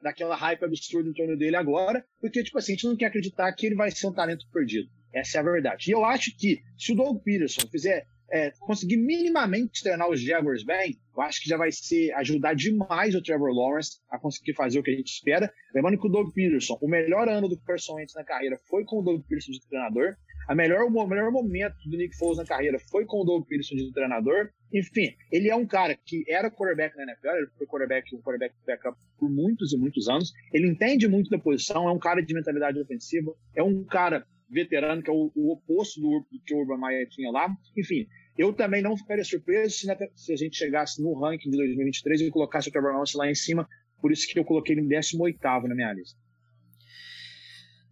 daquela 0.00 0.36
hype 0.36 0.62
absurda 0.62 1.08
em 1.08 1.14
torno 1.14 1.36
dele 1.36 1.56
agora, 1.56 2.04
porque 2.20 2.42
tipo 2.44 2.58
assim, 2.58 2.72
a 2.72 2.74
gente 2.74 2.86
não 2.86 2.96
quer 2.96 3.06
acreditar 3.06 3.50
que 3.52 3.66
ele 3.66 3.74
vai 3.74 3.90
ser 3.90 4.06
um 4.06 4.12
talento 4.12 4.46
perdido. 4.52 4.88
Essa 5.12 5.38
é 5.38 5.40
a 5.40 5.44
verdade. 5.44 5.88
E 5.88 5.92
eu 5.92 6.04
acho 6.04 6.36
que 6.36 6.62
se 6.78 6.92
o 6.92 6.94
Doug 6.94 7.22
Peterson 7.22 7.66
fizer 7.68 8.06
é, 8.30 8.50
conseguir 8.60 8.96
minimamente 8.96 9.82
treinar 9.82 10.08
os 10.08 10.20
Jaguars 10.20 10.64
bem, 10.64 10.98
eu 11.16 11.22
acho 11.22 11.42
que 11.42 11.48
já 11.48 11.56
vai 11.56 11.70
ser 11.72 12.12
ajudar 12.14 12.54
demais 12.54 13.14
o 13.14 13.22
Trevor 13.22 13.52
Lawrence 13.52 13.98
a 14.10 14.18
conseguir 14.18 14.54
fazer 14.54 14.78
o 14.78 14.82
que 14.82 14.90
a 14.90 14.94
gente 14.94 15.12
espera. 15.12 15.52
Lembrando 15.74 15.98
que 15.98 16.06
o 16.06 16.10
Doug 16.10 16.32
Peterson, 16.32 16.78
o 16.80 16.88
melhor 16.88 17.28
ano 17.28 17.48
do 17.48 17.58
Carson 17.58 17.94
Wentz 17.94 18.14
na 18.14 18.24
carreira 18.24 18.58
foi 18.68 18.84
com 18.84 19.00
o 19.00 19.02
Doug 19.02 19.22
Peterson 19.22 19.52
de 19.52 19.66
treinador. 19.68 20.16
A 20.48 20.54
melhor, 20.54 20.84
o 20.84 21.06
melhor 21.06 21.32
momento 21.32 21.76
do 21.86 21.96
Nick 21.96 22.16
Foles 22.16 22.38
na 22.38 22.44
carreira 22.44 22.78
foi 22.90 23.04
com 23.04 23.20
o 23.20 23.24
Doug 23.24 23.46
Peterson 23.48 23.74
de 23.74 23.92
treinador. 23.92 24.50
Enfim, 24.72 25.12
ele 25.32 25.48
é 25.48 25.56
um 25.56 25.66
cara 25.66 25.96
que 25.96 26.24
era 26.28 26.50
quarterback 26.50 26.96
na 26.96 27.02
NFL, 27.02 27.36
ele 27.36 27.46
foi 27.58 27.66
quarterback, 27.66 28.14
um 28.14 28.20
quarterback 28.20 28.54
backup 28.64 28.96
por 29.18 29.28
muitos 29.28 29.72
e 29.72 29.76
muitos 29.76 30.08
anos. 30.08 30.32
Ele 30.52 30.68
entende 30.68 31.08
muito 31.08 31.30
da 31.30 31.38
posição, 31.38 31.88
é 31.88 31.92
um 31.92 31.98
cara 31.98 32.20
de 32.20 32.32
mentalidade 32.32 32.78
ofensiva, 32.78 33.34
é 33.56 33.62
um 33.62 33.82
cara 33.84 34.24
veterano, 34.48 35.02
que 35.02 35.10
é 35.10 35.12
o, 35.12 35.32
o 35.34 35.52
oposto 35.52 36.00
do, 36.00 36.26
do, 36.30 36.40
que 36.44 36.54
o 36.54 36.58
Urban 36.58 36.78
Meyer 36.78 37.08
tinha 37.08 37.30
lá. 37.30 37.48
Enfim, 37.76 38.06
eu 38.38 38.52
também 38.52 38.82
não 38.82 38.96
ficaria 38.96 39.24
surpreso 39.24 39.76
se, 39.76 39.86
se, 40.14 40.32
a 40.32 40.36
gente 40.36 40.56
chegasse 40.56 41.02
no 41.02 41.18
ranking 41.18 41.50
de 41.50 41.56
2023 41.56 42.22
e 42.22 42.30
colocasse 42.30 42.68
o 42.68 42.72
Trevor 42.72 42.92
Lawrence 42.92 43.16
lá 43.16 43.30
em 43.30 43.34
cima, 43.34 43.68
por 44.00 44.12
isso 44.12 44.26
que 44.28 44.38
eu 44.38 44.44
coloquei 44.44 44.74
ele 44.74 44.82
em 44.82 44.88
18 44.88 45.38
na 45.42 45.74
minha 45.74 45.92
lista. 45.92 46.18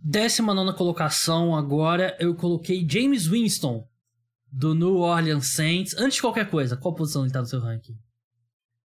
19 0.00 0.76
colocação 0.76 1.56
agora, 1.56 2.16
eu 2.20 2.34
coloquei 2.34 2.86
James 2.88 3.26
Winston, 3.26 3.88
do 4.52 4.74
New 4.74 4.98
Orleans 4.98 5.54
Saints. 5.54 5.96
Antes 5.96 6.16
de 6.16 6.20
qualquer 6.20 6.48
coisa, 6.48 6.76
qual 6.76 6.94
posição 6.94 7.24
ele 7.24 7.32
tá 7.32 7.40
no 7.40 7.46
seu 7.46 7.58
ranking? 7.58 7.96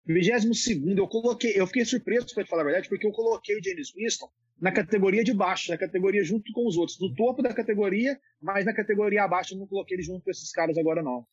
22 0.06 0.96
eu 0.96 1.06
coloquei, 1.06 1.52
eu 1.60 1.66
fiquei 1.66 1.84
surpreso, 1.84 2.32
para 2.34 2.44
te 2.44 2.48
falar 2.48 2.62
a 2.62 2.64
verdade, 2.64 2.88
porque 2.88 3.06
eu 3.06 3.12
coloquei 3.12 3.58
o 3.58 3.62
James 3.62 3.92
Winston 3.94 4.30
na 4.60 4.72
categoria 4.72 5.22
de 5.22 5.32
baixo, 5.32 5.70
na 5.70 5.78
categoria 5.78 6.24
junto 6.24 6.52
com 6.52 6.66
os 6.66 6.76
outros, 6.76 6.98
no 7.00 7.14
topo 7.14 7.42
da 7.42 7.54
categoria, 7.54 8.18
mas 8.40 8.64
na 8.64 8.74
categoria 8.74 9.24
abaixo 9.24 9.54
eu 9.54 9.58
não 9.58 9.66
coloquei 9.66 9.96
ele 9.96 10.02
junto 10.02 10.22
com 10.22 10.30
esses 10.30 10.50
caras 10.50 10.76
agora 10.76 11.02
não. 11.02 11.24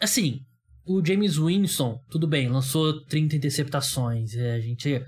Assim, 0.00 0.40
o 0.86 1.04
James 1.04 1.36
Winston, 1.36 2.00
tudo 2.10 2.28
bem, 2.28 2.48
lançou 2.48 3.04
30 3.06 3.36
interceptações, 3.36 4.34
é, 4.34 4.54
a 4.54 4.60
gente 4.60 5.02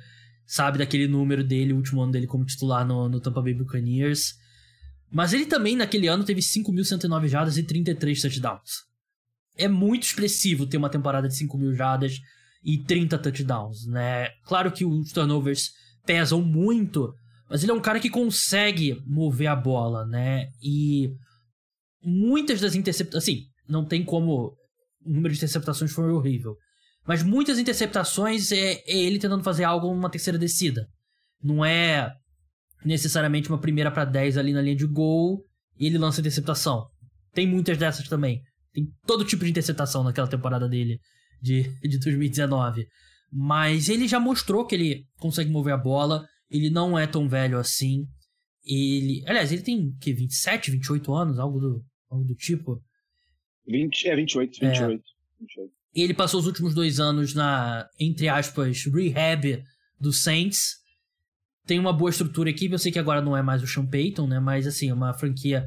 sabe 0.47 0.79
daquele 0.79 1.09
número 1.09 1.45
dele, 1.45 1.73
o 1.73 1.77
último 1.77 2.01
ano 2.03 2.13
dele 2.13 2.27
como 2.27 2.45
titular 2.45 2.87
no, 2.87 3.09
no 3.09 3.21
Tampa 3.21 3.43
Bay 3.43 3.55
Buccaneers. 3.55 4.35
Mas 5.11 5.33
ele 5.33 5.47
também, 5.47 5.77
naquele 5.77 6.09
ano, 6.09 6.25
teve 6.25 6.41
5.109 6.41 7.29
jardas 7.29 7.57
e 7.59 7.63
33 7.63 8.23
touchdowns. 8.23 8.85
É 9.57 9.69
muito 9.69 10.05
expressivo 10.05 10.67
ter 10.67 10.77
uma 10.77 10.91
temporada 10.91 11.29
de 11.29 11.35
5.000 11.35 11.75
jardas 11.75 12.19
e 12.65 12.79
30 12.79 13.19
touchdowns, 13.19 13.87
né? 13.87 14.29
Claro 14.45 14.73
que 14.73 14.85
os 14.85 15.13
turnovers 15.13 15.71
pesam 16.05 16.43
muito, 16.43 17.13
mas 17.49 17.63
ele 17.63 17.73
é 17.73 17.75
um 17.75 17.81
cara 17.81 18.01
que 18.01 18.11
consegue 18.11 19.01
mover 19.07 19.49
a 19.49 19.57
bola, 19.57 20.05
né? 20.07 20.49
E 20.63 21.11
muitas 22.03 22.61
das 22.61 22.75
interceptações. 22.75 23.23
Assim, 23.23 23.45
não 23.69 23.85
tem 23.85 24.05
como. 24.05 24.57
O 25.05 25.13
número 25.13 25.33
de 25.33 25.39
interceptações 25.39 25.93
foi 25.93 26.11
horrível. 26.11 26.57
Mas 27.07 27.23
muitas 27.23 27.59
interceptações 27.59 28.51
é, 28.51 28.83
é 28.87 28.97
ele 28.97 29.19
tentando 29.19 29.45
fazer 29.45 29.65
algo 29.65 29.87
numa 29.89 30.11
terceira 30.11 30.39
descida. 30.39 30.89
Não 31.43 31.65
é 31.65 32.13
necessariamente 32.85 33.49
uma 33.49 33.61
primeira 33.61 33.91
para 33.91 34.05
10 34.05 34.37
ali 34.37 34.53
na 34.53 34.61
linha 34.61 34.77
de 34.77 34.87
gol 34.87 35.45
e 35.79 35.87
ele 35.87 35.99
lança 35.99 36.21
interceptação. 36.21 36.87
Tem 37.33 37.47
muitas 37.47 37.79
dessas 37.79 38.09
também. 38.09 38.41
Tem 38.73 38.87
todo 39.07 39.25
tipo 39.25 39.45
de 39.45 39.51
interceptação 39.51 40.03
naquela 40.03 40.27
temporada 40.27 40.69
dele 40.69 40.99
de, 41.41 41.63
de 41.81 41.99
2019. 41.99 42.87
Mas 43.33 43.89
ele 43.89 44.09
já 44.09 44.19
mostrou 44.19 44.67
que 44.67 44.75
ele 44.75 45.05
consegue 45.19 45.51
mover 45.51 45.75
a 45.75 45.79
bola. 45.79 46.27
Ele 46.51 46.71
não 46.71 46.99
é 46.99 47.07
tão 47.07 47.29
velho 47.29 47.59
assim. 47.59 48.07
Ele. 48.65 49.23
Aliás, 49.27 49.53
ele 49.53 49.63
tem 49.63 49.93
que 50.01 50.13
27, 50.13 50.71
28 50.71 51.15
anos, 51.15 51.39
algo 51.39 51.59
do, 51.59 51.85
algo 52.11 52.25
do 52.25 52.35
tipo. 52.35 52.83
20, 53.67 54.09
é 54.09 54.17
28, 54.17 54.61
28. 54.61 54.83
É. 54.83 54.87
28. 55.41 55.77
Ele 55.95 56.15
passou 56.15 56.41
os 56.41 56.47
últimos 56.47 56.75
dois 56.75 57.01
anos 57.01 57.35
na, 57.35 57.89
entre 57.99 58.29
aspas, 58.29 58.85
rehab 58.85 59.63
do 59.99 60.13
Saints. 60.13 60.77
Tem 61.67 61.79
uma 61.79 61.93
boa 61.93 62.11
estrutura 62.11 62.51
aqui. 62.51 62.71
Eu 62.71 62.79
sei 62.79 62.93
que 62.93 62.99
agora 62.99 63.23
não 63.23 63.37
é 63.37 63.43
mais 63.43 63.63
o 63.63 63.67
Sean 63.67 63.87
Payton, 63.87 64.27
né? 64.27 64.39
Mas, 64.39 64.67
assim, 64.67 64.91
é 64.91 64.95
uma 64.95 65.15
franquia 65.15 65.67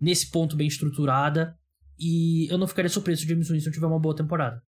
nesse 0.00 0.30
ponto 0.30 0.54
bem 0.54 0.68
estruturada. 0.68 1.56
E 1.98 2.46
eu 2.50 2.58
não 2.58 2.66
ficaria 2.66 2.88
surpreso 2.88 3.22
se 3.22 3.26
o 3.26 3.30
James 3.30 3.48
Winston 3.48 3.70
tiver 3.70 3.86
uma 3.86 3.98
boa 3.98 4.14
temporada. 4.14 4.62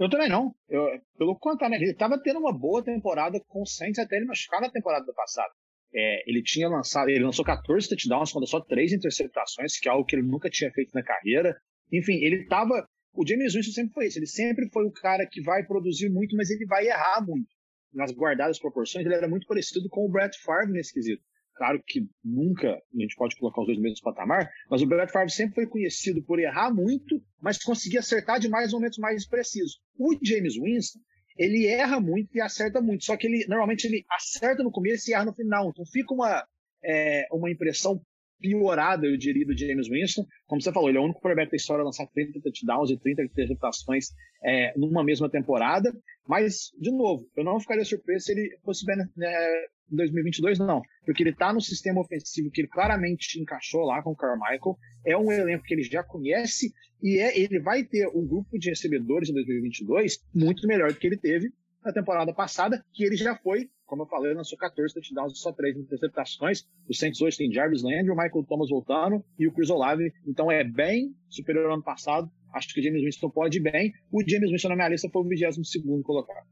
Eu 0.00 0.08
também 0.08 0.30
não. 0.30 0.54
Eu, 0.66 0.98
pelo 1.18 1.38
contrário, 1.38 1.76
né? 1.76 1.82
ele 1.82 1.92
estava 1.92 2.18
tendo 2.18 2.38
uma 2.38 2.56
boa 2.56 2.82
temporada 2.82 3.38
com 3.46 3.60
o 3.60 3.66
Saints 3.66 3.98
até 3.98 4.16
ele 4.16 4.24
machucar 4.24 4.58
na 4.58 4.70
temporada 4.70 5.12
passada. 5.12 5.52
É, 5.94 6.30
ele 6.30 6.42
tinha 6.42 6.70
lançado, 6.70 7.10
ele 7.10 7.22
lançou 7.22 7.44
14 7.44 7.86
touchdowns 7.86 8.32
contra 8.32 8.46
só 8.46 8.60
três 8.60 8.94
interceptações, 8.94 9.78
que 9.78 9.90
é 9.90 9.92
algo 9.92 10.06
que 10.06 10.16
ele 10.16 10.26
nunca 10.26 10.48
tinha 10.48 10.70
feito 10.72 10.92
na 10.94 11.02
carreira. 11.02 11.54
Enfim, 11.92 12.14
ele 12.14 12.42
estava. 12.42 12.88
O 13.12 13.26
James 13.26 13.52
Winston 13.52 13.72
sempre 13.72 13.92
foi 13.92 14.06
isso. 14.06 14.18
Ele 14.18 14.26
sempre 14.26 14.70
foi 14.72 14.86
o 14.86 14.92
cara 14.92 15.26
que 15.30 15.42
vai 15.42 15.66
produzir 15.66 16.08
muito, 16.08 16.34
mas 16.34 16.48
ele 16.48 16.64
vai 16.64 16.86
errar 16.86 17.22
muito. 17.26 17.50
Nas 17.92 18.10
guardadas 18.10 18.58
proporções, 18.58 19.04
ele 19.04 19.14
era 19.14 19.28
muito 19.28 19.46
parecido 19.46 19.86
com 19.90 20.06
o 20.06 20.10
Brett 20.10 20.40
Favre 20.42 20.72
nesse 20.72 20.94
quesito. 20.94 21.22
Claro 21.60 21.78
que 21.86 22.08
nunca 22.24 22.72
a 22.72 22.98
gente 22.98 23.14
pode 23.16 23.36
colocar 23.36 23.60
os 23.60 23.66
dois 23.66 23.76
no 23.76 23.84
mesmo 23.84 24.02
patamar, 24.02 24.50
mas 24.70 24.80
o 24.80 24.86
Brett 24.86 25.12
Favre 25.12 25.30
sempre 25.30 25.56
foi 25.56 25.66
conhecido 25.66 26.22
por 26.22 26.38
errar 26.40 26.72
muito, 26.72 27.22
mas 27.38 27.62
conseguir 27.62 27.98
acertar 27.98 28.40
de 28.40 28.48
mais 28.48 28.72
momentos 28.72 28.96
mais 28.96 29.28
precisos. 29.28 29.78
O 29.98 30.16
James 30.22 30.54
Winston, 30.54 30.98
ele 31.36 31.66
erra 31.66 32.00
muito 32.00 32.34
e 32.34 32.40
acerta 32.40 32.80
muito, 32.80 33.04
só 33.04 33.14
que 33.14 33.26
ele 33.26 33.44
normalmente 33.46 33.84
ele 33.86 34.06
acerta 34.10 34.62
no 34.62 34.70
começo 34.70 35.10
e 35.10 35.12
erra 35.12 35.26
no 35.26 35.34
final. 35.34 35.68
Então 35.68 35.84
fica 35.84 36.14
uma, 36.14 36.46
é, 36.82 37.26
uma 37.30 37.50
impressão 37.50 38.00
piorada, 38.40 39.06
eu 39.06 39.18
diria, 39.18 39.44
do 39.44 39.54
James 39.54 39.86
Winston. 39.86 40.24
Como 40.46 40.62
você 40.62 40.72
falou, 40.72 40.88
ele 40.88 40.96
é 40.96 41.00
o 41.02 41.04
único 41.04 41.20
quarterback 41.20 41.50
da 41.50 41.56
história 41.58 41.82
a 41.82 41.84
lançar 41.84 42.06
30 42.06 42.40
touchdowns 42.40 42.88
e 42.88 42.98
30 42.98 43.24
interceptações 43.24 44.06
é, 44.42 44.72
numa 44.78 45.04
mesma 45.04 45.28
temporada. 45.28 45.92
Mas, 46.26 46.70
de 46.80 46.90
novo, 46.90 47.28
eu 47.36 47.44
não 47.44 47.60
ficaria 47.60 47.84
surpreso 47.84 48.24
se 48.24 48.32
ele 48.32 48.58
fosse 48.64 48.86
bem 48.86 48.96
né, 49.14 49.66
em 49.90 49.96
2022, 49.96 50.58
não. 50.58 50.82
Porque 51.04 51.22
ele 51.22 51.30
está 51.30 51.52
no 51.52 51.60
sistema 51.60 52.00
ofensivo 52.00 52.50
que 52.50 52.60
ele 52.62 52.68
claramente 52.68 53.40
encaixou 53.40 53.82
lá 53.82 54.02
com 54.02 54.10
o 54.10 54.16
Carmichael. 54.16 54.76
É 55.06 55.16
um 55.16 55.30
elenco 55.30 55.64
que 55.64 55.74
ele 55.74 55.82
já 55.82 56.02
conhece 56.02 56.72
e 57.02 57.18
é, 57.18 57.38
ele 57.38 57.60
vai 57.60 57.84
ter 57.84 58.06
um 58.08 58.26
grupo 58.26 58.58
de 58.58 58.70
recebedores 58.70 59.30
em 59.30 59.34
2022 59.34 60.18
muito 60.34 60.66
melhor 60.66 60.92
do 60.92 60.98
que 60.98 61.06
ele 61.06 61.16
teve 61.16 61.50
na 61.84 61.92
temporada 61.92 62.32
passada, 62.34 62.84
que 62.92 63.04
ele 63.04 63.16
já 63.16 63.34
foi 63.36 63.68
como 63.90 64.04
eu 64.04 64.06
falei, 64.06 64.32
lançou 64.32 64.56
14 64.56 64.94
touchdowns 64.94 65.32
e 65.32 65.36
só 65.36 65.52
3 65.52 65.76
interceptações. 65.76 66.64
O 66.88 66.94
Saints 66.94 67.20
hoje 67.20 67.36
tem 67.36 67.52
Jarvis 67.52 67.82
Landry, 67.82 68.08
o 68.08 68.16
Michael 68.16 68.46
Thomas 68.48 68.70
voltando 68.70 69.24
e 69.36 69.48
o 69.48 69.52
Chris 69.52 69.68
Olave. 69.68 70.12
Então 70.24 70.48
é 70.48 70.62
bem 70.62 71.12
superior 71.28 71.66
ao 71.66 71.74
ano 71.74 71.82
passado. 71.82 72.30
Acho 72.54 72.72
que 72.72 72.80
o 72.80 72.84
James 72.84 73.02
Winston 73.02 73.28
pode 73.28 73.58
ir 73.58 73.60
bem. 73.60 73.92
O 74.12 74.22
James 74.24 74.48
Winston 74.52 74.68
na 74.68 74.76
minha 74.76 74.88
lista 74.88 75.10
foi 75.10 75.22
o 75.22 75.28
22 75.28 75.56
colocado. 76.04 76.46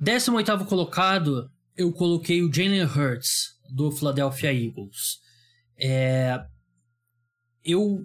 18 0.00 0.64
colocado, 0.64 1.50
eu 1.80 1.90
coloquei 1.92 2.42
o 2.42 2.52
Jalen 2.52 2.82
Hurts, 2.82 3.58
do 3.70 3.90
Philadelphia 3.90 4.52
Eagles. 4.52 5.18
É... 5.78 6.38
Eu, 7.64 8.04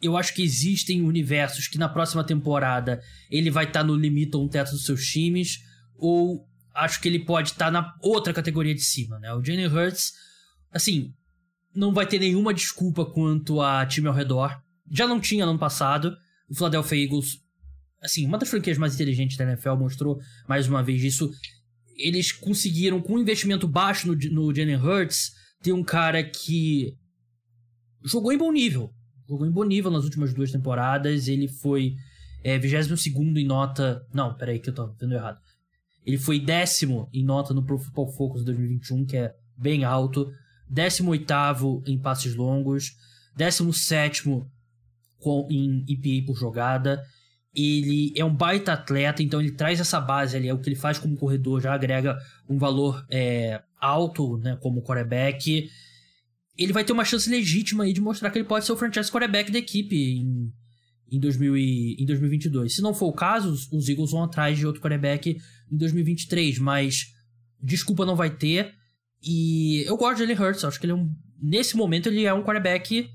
eu 0.00 0.16
acho 0.16 0.32
que 0.32 0.42
existem 0.42 1.02
universos 1.02 1.66
que 1.66 1.76
na 1.76 1.88
próxima 1.88 2.22
temporada 2.22 3.00
ele 3.28 3.50
vai 3.50 3.64
estar 3.64 3.80
tá 3.80 3.86
no 3.86 3.96
limite 3.96 4.36
ou 4.36 4.44
um 4.44 4.48
teto 4.48 4.70
dos 4.70 4.84
seus 4.84 5.04
times, 5.06 5.58
ou 5.96 6.46
acho 6.72 7.00
que 7.00 7.08
ele 7.08 7.24
pode 7.24 7.50
estar 7.50 7.66
tá 7.66 7.70
na 7.70 7.94
outra 8.00 8.32
categoria 8.32 8.74
de 8.74 8.82
cima, 8.82 9.18
né? 9.18 9.34
O 9.34 9.42
Jalen 9.42 9.66
Hurts, 9.66 10.12
assim, 10.70 11.12
não 11.74 11.92
vai 11.92 12.06
ter 12.06 12.20
nenhuma 12.20 12.54
desculpa 12.54 13.04
quanto 13.04 13.60
a 13.60 13.84
time 13.86 14.06
ao 14.06 14.14
redor. 14.14 14.56
Já 14.88 15.06
não 15.06 15.18
tinha 15.18 15.44
no 15.44 15.50
ano 15.50 15.58
passado. 15.58 16.16
O 16.48 16.54
Philadelphia 16.54 17.04
Eagles, 17.04 17.40
assim, 18.00 18.24
uma 18.24 18.38
das 18.38 18.48
franquias 18.48 18.78
mais 18.78 18.94
inteligentes 18.94 19.36
da 19.36 19.44
NFL, 19.44 19.74
mostrou 19.74 20.20
mais 20.48 20.68
uma 20.68 20.80
vez 20.80 21.02
isso. 21.02 21.28
Eles 21.96 22.32
conseguiram, 22.32 23.00
com 23.00 23.14
um 23.14 23.18
investimento 23.18 23.66
baixo 23.66 24.06
no, 24.06 24.14
no 24.14 24.54
Jalen 24.54 24.76
Hurts, 24.76 25.32
ter 25.62 25.72
um 25.72 25.82
cara 25.82 26.22
que 26.22 26.94
jogou 28.04 28.32
em 28.32 28.38
bom 28.38 28.52
nível. 28.52 28.92
Jogou 29.28 29.46
em 29.46 29.50
bom 29.50 29.64
nível 29.64 29.90
nas 29.90 30.04
últimas 30.04 30.32
duas 30.32 30.52
temporadas. 30.52 31.26
Ele 31.26 31.48
foi 31.48 31.94
é, 32.44 32.58
22 32.58 33.06
em 33.06 33.44
nota. 33.44 34.06
Não, 34.12 34.34
peraí, 34.34 34.58
que 34.58 34.70
eu 34.70 34.74
tô 34.74 34.86
vendo 34.94 35.14
errado. 35.14 35.40
Ele 36.04 36.18
foi 36.18 36.38
décimo 36.38 37.08
em 37.12 37.24
nota 37.24 37.52
no 37.52 37.64
Pro 37.64 37.78
Football 37.78 38.12
Focus 38.12 38.44
2021, 38.44 39.04
que 39.04 39.16
é 39.16 39.34
bem 39.56 39.82
alto. 39.82 40.30
Décimo 40.68 41.10
oitavo 41.10 41.82
em 41.86 41.98
passes 41.98 42.36
longos. 42.36 42.92
Décimo 43.36 43.72
sétimo 43.72 44.48
em 45.50 45.84
EPA 45.88 46.26
por 46.26 46.38
jogada. 46.38 47.02
Ele 47.56 48.12
é 48.14 48.24
um 48.24 48.34
baita 48.34 48.74
atleta, 48.74 49.22
então 49.22 49.40
ele 49.40 49.52
traz 49.52 49.80
essa 49.80 49.98
base 49.98 50.36
ali. 50.36 50.48
É 50.48 50.52
o 50.52 50.58
que 50.58 50.68
ele 50.68 50.76
faz 50.76 50.98
como 50.98 51.16
corredor, 51.16 51.60
já 51.60 51.72
agrega 51.72 52.18
um 52.48 52.58
valor 52.58 53.04
é, 53.10 53.62
alto 53.80 54.36
né, 54.38 54.58
como 54.60 54.82
quarterback. 54.82 55.70
Ele 56.58 56.72
vai 56.72 56.84
ter 56.84 56.92
uma 56.92 57.04
chance 57.04 57.30
legítima 57.30 57.84
aí 57.84 57.92
de 57.92 58.00
mostrar 58.00 58.30
que 58.30 58.38
ele 58.38 58.46
pode 58.46 58.66
ser 58.66 58.72
o 58.72 58.76
franchise 58.76 59.10
quarterback 59.10 59.50
da 59.50 59.58
equipe 59.58 59.96
em, 59.96 60.52
em, 61.10 61.18
2000 61.18 61.56
e, 61.56 61.96
em 61.98 62.04
2022. 62.04 62.74
Se 62.74 62.82
não 62.82 62.92
for 62.92 63.06
o 63.06 63.12
caso, 63.12 63.52
os 63.72 63.88
Eagles 63.88 64.10
vão 64.10 64.24
atrás 64.24 64.58
de 64.58 64.66
outro 64.66 64.82
quarterback 64.82 65.38
em 65.70 65.76
2023, 65.76 66.58
mas 66.58 67.14
desculpa 67.62 68.04
não 68.04 68.16
vai 68.16 68.30
ter. 68.30 68.74
E 69.22 69.82
eu 69.86 69.96
gosto 69.96 70.18
de 70.18 70.20
Jalen 70.20 70.38
Hurts, 70.38 70.64
acho 70.64 70.78
que 70.78 70.84
ele 70.84 70.92
é 70.92 70.94
um, 70.94 71.10
nesse 71.40 71.76
momento 71.76 72.08
ele 72.08 72.24
é 72.24 72.34
um 72.34 72.42
quarterback 72.42 73.08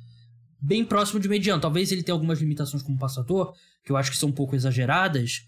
bem 0.61 0.85
próximo 0.85 1.19
de 1.19 1.27
mediano. 1.27 1.61
Talvez 1.61 1.91
ele 1.91 2.03
tenha 2.03 2.13
algumas 2.13 2.39
limitações 2.39 2.83
como 2.83 2.99
passador, 2.99 3.53
que 3.83 3.91
eu 3.91 3.97
acho 3.97 4.11
que 4.11 4.17
são 4.17 4.29
um 4.29 4.33
pouco 4.33 4.55
exageradas, 4.55 5.41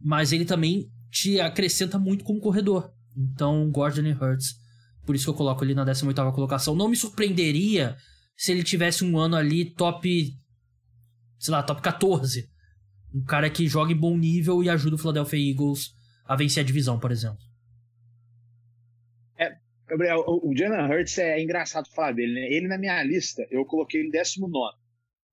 mas 0.00 0.32
ele 0.32 0.44
também 0.44 0.90
te 1.10 1.40
acrescenta 1.40 1.98
muito 1.98 2.24
como 2.24 2.40
corredor. 2.40 2.92
Então, 3.16 3.70
de 3.70 3.96
Jalen 3.96 4.12
Hurts, 4.12 4.54
por 5.04 5.16
isso 5.16 5.24
que 5.24 5.30
eu 5.30 5.34
coloco 5.34 5.64
ele 5.64 5.74
na 5.74 5.84
18ª 5.84 6.32
colocação. 6.32 6.74
Não 6.74 6.88
me 6.88 6.96
surpreenderia 6.96 7.96
se 8.36 8.52
ele 8.52 8.62
tivesse 8.62 9.04
um 9.04 9.18
ano 9.18 9.36
ali 9.36 9.64
top, 9.64 10.36
sei 11.38 11.52
lá, 11.52 11.62
top 11.62 11.82
14. 11.82 12.48
Um 13.12 13.24
cara 13.24 13.50
que 13.50 13.66
joga 13.66 13.92
em 13.92 13.96
bom 13.96 14.16
nível 14.16 14.62
e 14.62 14.70
ajuda 14.70 14.94
o 14.94 14.98
Philadelphia 14.98 15.50
Eagles 15.50 15.90
a 16.24 16.36
vencer 16.36 16.62
a 16.62 16.66
divisão, 16.66 16.98
por 16.98 17.10
exemplo. 17.10 17.49
Gabriel, 19.90 20.24
o, 20.24 20.56
Jalen 20.56 20.88
Hurts 20.88 21.18
é 21.18 21.42
engraçado 21.42 21.90
falar 21.92 22.12
dele, 22.12 22.34
né? 22.34 22.52
Ele 22.52 22.68
na 22.68 22.78
minha 22.78 23.02
lista, 23.02 23.44
eu 23.50 23.64
coloquei 23.64 24.00
ele 24.00 24.10
19. 24.12 24.76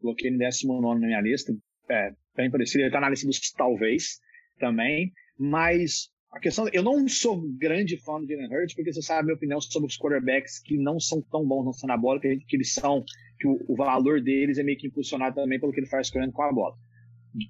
Coloquei 0.01 0.29
ele 0.31 0.37
19 0.39 0.99
na 0.99 1.07
minha 1.07 1.21
lista. 1.21 1.55
É, 1.87 2.11
bem 2.35 2.49
parecido, 2.49 2.83
ele 2.83 2.91
tá 2.91 2.99
na 2.99 3.09
lista 3.09 3.27
dos 3.27 3.39
talvez 3.51 4.19
também. 4.59 5.13
Mas 5.37 6.09
a 6.31 6.39
questão, 6.39 6.67
eu 6.73 6.81
não 6.81 7.07
sou 7.07 7.39
grande 7.55 7.97
fã 7.97 8.19
do 8.19 8.27
Jalen 8.27 8.47
Hurts, 8.47 8.73
porque 8.73 8.91
você 8.91 9.01
sabe 9.03 9.19
a 9.19 9.23
minha 9.25 9.35
opinião 9.35 9.61
sobre 9.61 9.87
os 9.87 9.95
quarterbacks 9.95 10.59
que 10.59 10.75
não 10.75 10.99
são 10.99 11.21
tão 11.21 11.45
bons 11.45 11.65
lançando 11.65 11.91
a 11.91 11.97
bola, 11.97 12.19
que, 12.19 12.37
que 12.37 12.55
eles 12.55 12.73
são, 12.73 13.05
que 13.39 13.47
o, 13.47 13.63
o, 13.67 13.75
valor 13.75 14.19
deles 14.19 14.57
é 14.57 14.63
meio 14.63 14.77
que 14.77 14.87
impulsionado 14.87 15.35
também 15.35 15.59
pelo 15.59 15.71
que 15.71 15.79
ele 15.79 15.87
faz 15.87 16.09
correndo 16.09 16.33
com 16.33 16.41
a 16.41 16.51
bola. 16.51 16.75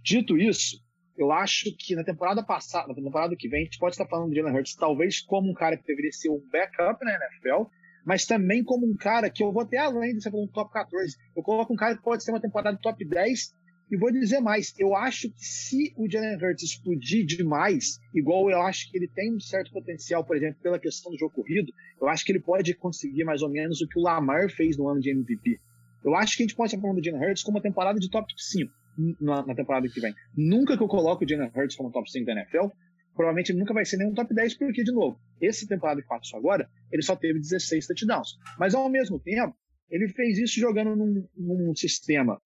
Dito 0.03 0.38
isso, 0.38 0.84
eu 1.18 1.32
acho 1.32 1.76
que 1.76 1.95
na 1.95 2.03
temporada 2.03 2.43
passada, 2.43 2.89
na 2.89 2.93
temporada 2.93 3.36
que 3.36 3.49
vem, 3.49 3.61
a 3.61 3.63
gente 3.63 3.80
pode 3.80 3.93
estar 3.95 4.05
falando 4.05 4.30
de 4.30 4.36
Jalen 4.36 4.55
Hurts 4.55 4.76
talvez 4.76 5.20
como 5.20 5.49
um 5.49 5.53
cara 5.53 5.76
que 5.76 5.88
deveria 5.88 6.11
ser 6.11 6.30
um 6.30 6.39
backup 6.51 7.03
na 7.03 7.11
NFL, 7.11 7.70
mas 8.05 8.26
também 8.26 8.63
como 8.63 8.86
um 8.86 8.95
cara 8.95 9.30
que 9.30 9.43
eu 9.43 9.51
vou 9.51 9.63
até 9.63 9.78
além 9.78 10.15
de 10.15 10.22
ser 10.22 10.34
um 10.34 10.47
top 10.47 10.72
14. 10.72 11.18
Eu 11.36 11.41
coloco 11.41 11.74
um 11.74 11.76
cara 11.76 11.97
que 11.97 12.03
pode 12.03 12.24
ser 12.24 12.32
uma 12.32 12.39
temporada 12.39 12.78
top 12.78 13.03
10 13.03 13.55
e 13.89 13.97
vou 13.97 14.11
dizer 14.11 14.41
mais, 14.41 14.74
eu 14.78 14.95
acho 14.95 15.30
que 15.32 15.43
se 15.43 15.93
o 15.97 16.09
Jalen 16.09 16.36
Hurts 16.36 16.63
explodir 16.63 17.26
demais, 17.26 17.99
igual 18.13 18.49
eu 18.51 18.61
acho 18.61 18.91
que 18.91 18.97
ele 18.97 19.07
tem 19.07 19.34
um 19.34 19.39
certo 19.39 19.72
potencial, 19.72 20.24
por 20.24 20.38
exemplo, 20.38 20.59
pela 20.61 20.78
questão 20.78 21.11
do 21.11 21.18
jogo 21.18 21.34
corrido, 21.34 21.74
eu 21.99 22.07
acho 22.07 22.24
que 22.24 22.32
ele 22.32 22.39
pode 22.39 22.74
conseguir 22.76 23.24
mais 23.24 23.41
ou 23.41 23.49
menos 23.49 23.82
o 23.82 23.88
que 23.88 23.97
o 23.97 24.03
Lamar 24.03 24.51
fez 24.51 24.78
no 24.78 24.88
ano 24.88 25.01
de 25.01 25.09
MVP. 25.09 25.59
Eu 26.03 26.15
acho 26.15 26.38
que 26.38 26.43
a 26.43 26.45
gente 26.45 26.55
pode 26.55 26.70
estar 26.70 26.82
falando 26.82 27.01
do 27.01 27.03
Jalen 27.03 27.28
Hurts 27.28 27.41
como 27.41 27.57
uma 27.57 27.63
temporada 27.63 27.99
de 27.99 28.09
top 28.09 28.32
5 28.38 28.72
na, 29.20 29.45
na, 29.45 29.56
temporada 29.56 29.88
que 29.88 30.00
vem. 30.00 30.14
Nunca 30.36 30.78
que 30.78 30.84
eu 30.84 30.88
coloco 30.88 31.24
o 31.24 31.28
Jalen 31.28 31.52
Hurts 31.56 31.76
como 31.76 31.91
top 31.91 32.10
5 32.10 32.26
da 32.26 32.34
NFL, 32.34 32.68
provavelmente 33.14 33.52
ele 33.52 33.60
nunca 33.60 33.74
vai 33.74 33.86
ser 33.86 33.98
nem 33.98 34.08
um 34.08 34.14
top 34.14 34.34
10, 34.34 34.58
porque, 34.58 34.84
de 34.84 34.91
novo, 34.91 35.20
essa 35.41 35.68
temporada 35.68 36.02
que 36.02 36.08
passou 36.08 36.39
agora, 36.39 36.70
ele 36.91 37.02
só 37.02 37.16
teve 37.16 37.39
16 37.39 37.88
touchdowns. 37.88 38.30
Mas, 38.60 38.74
ao 38.74 38.89
mesmo 38.89 39.20
tempo, 39.20 39.56
ele 39.89 40.08
fez 40.10 40.38
isso 40.38 40.60
jogando 40.60 40.95
num, 40.95 41.28
num 41.36 41.76
sistema 41.76 42.41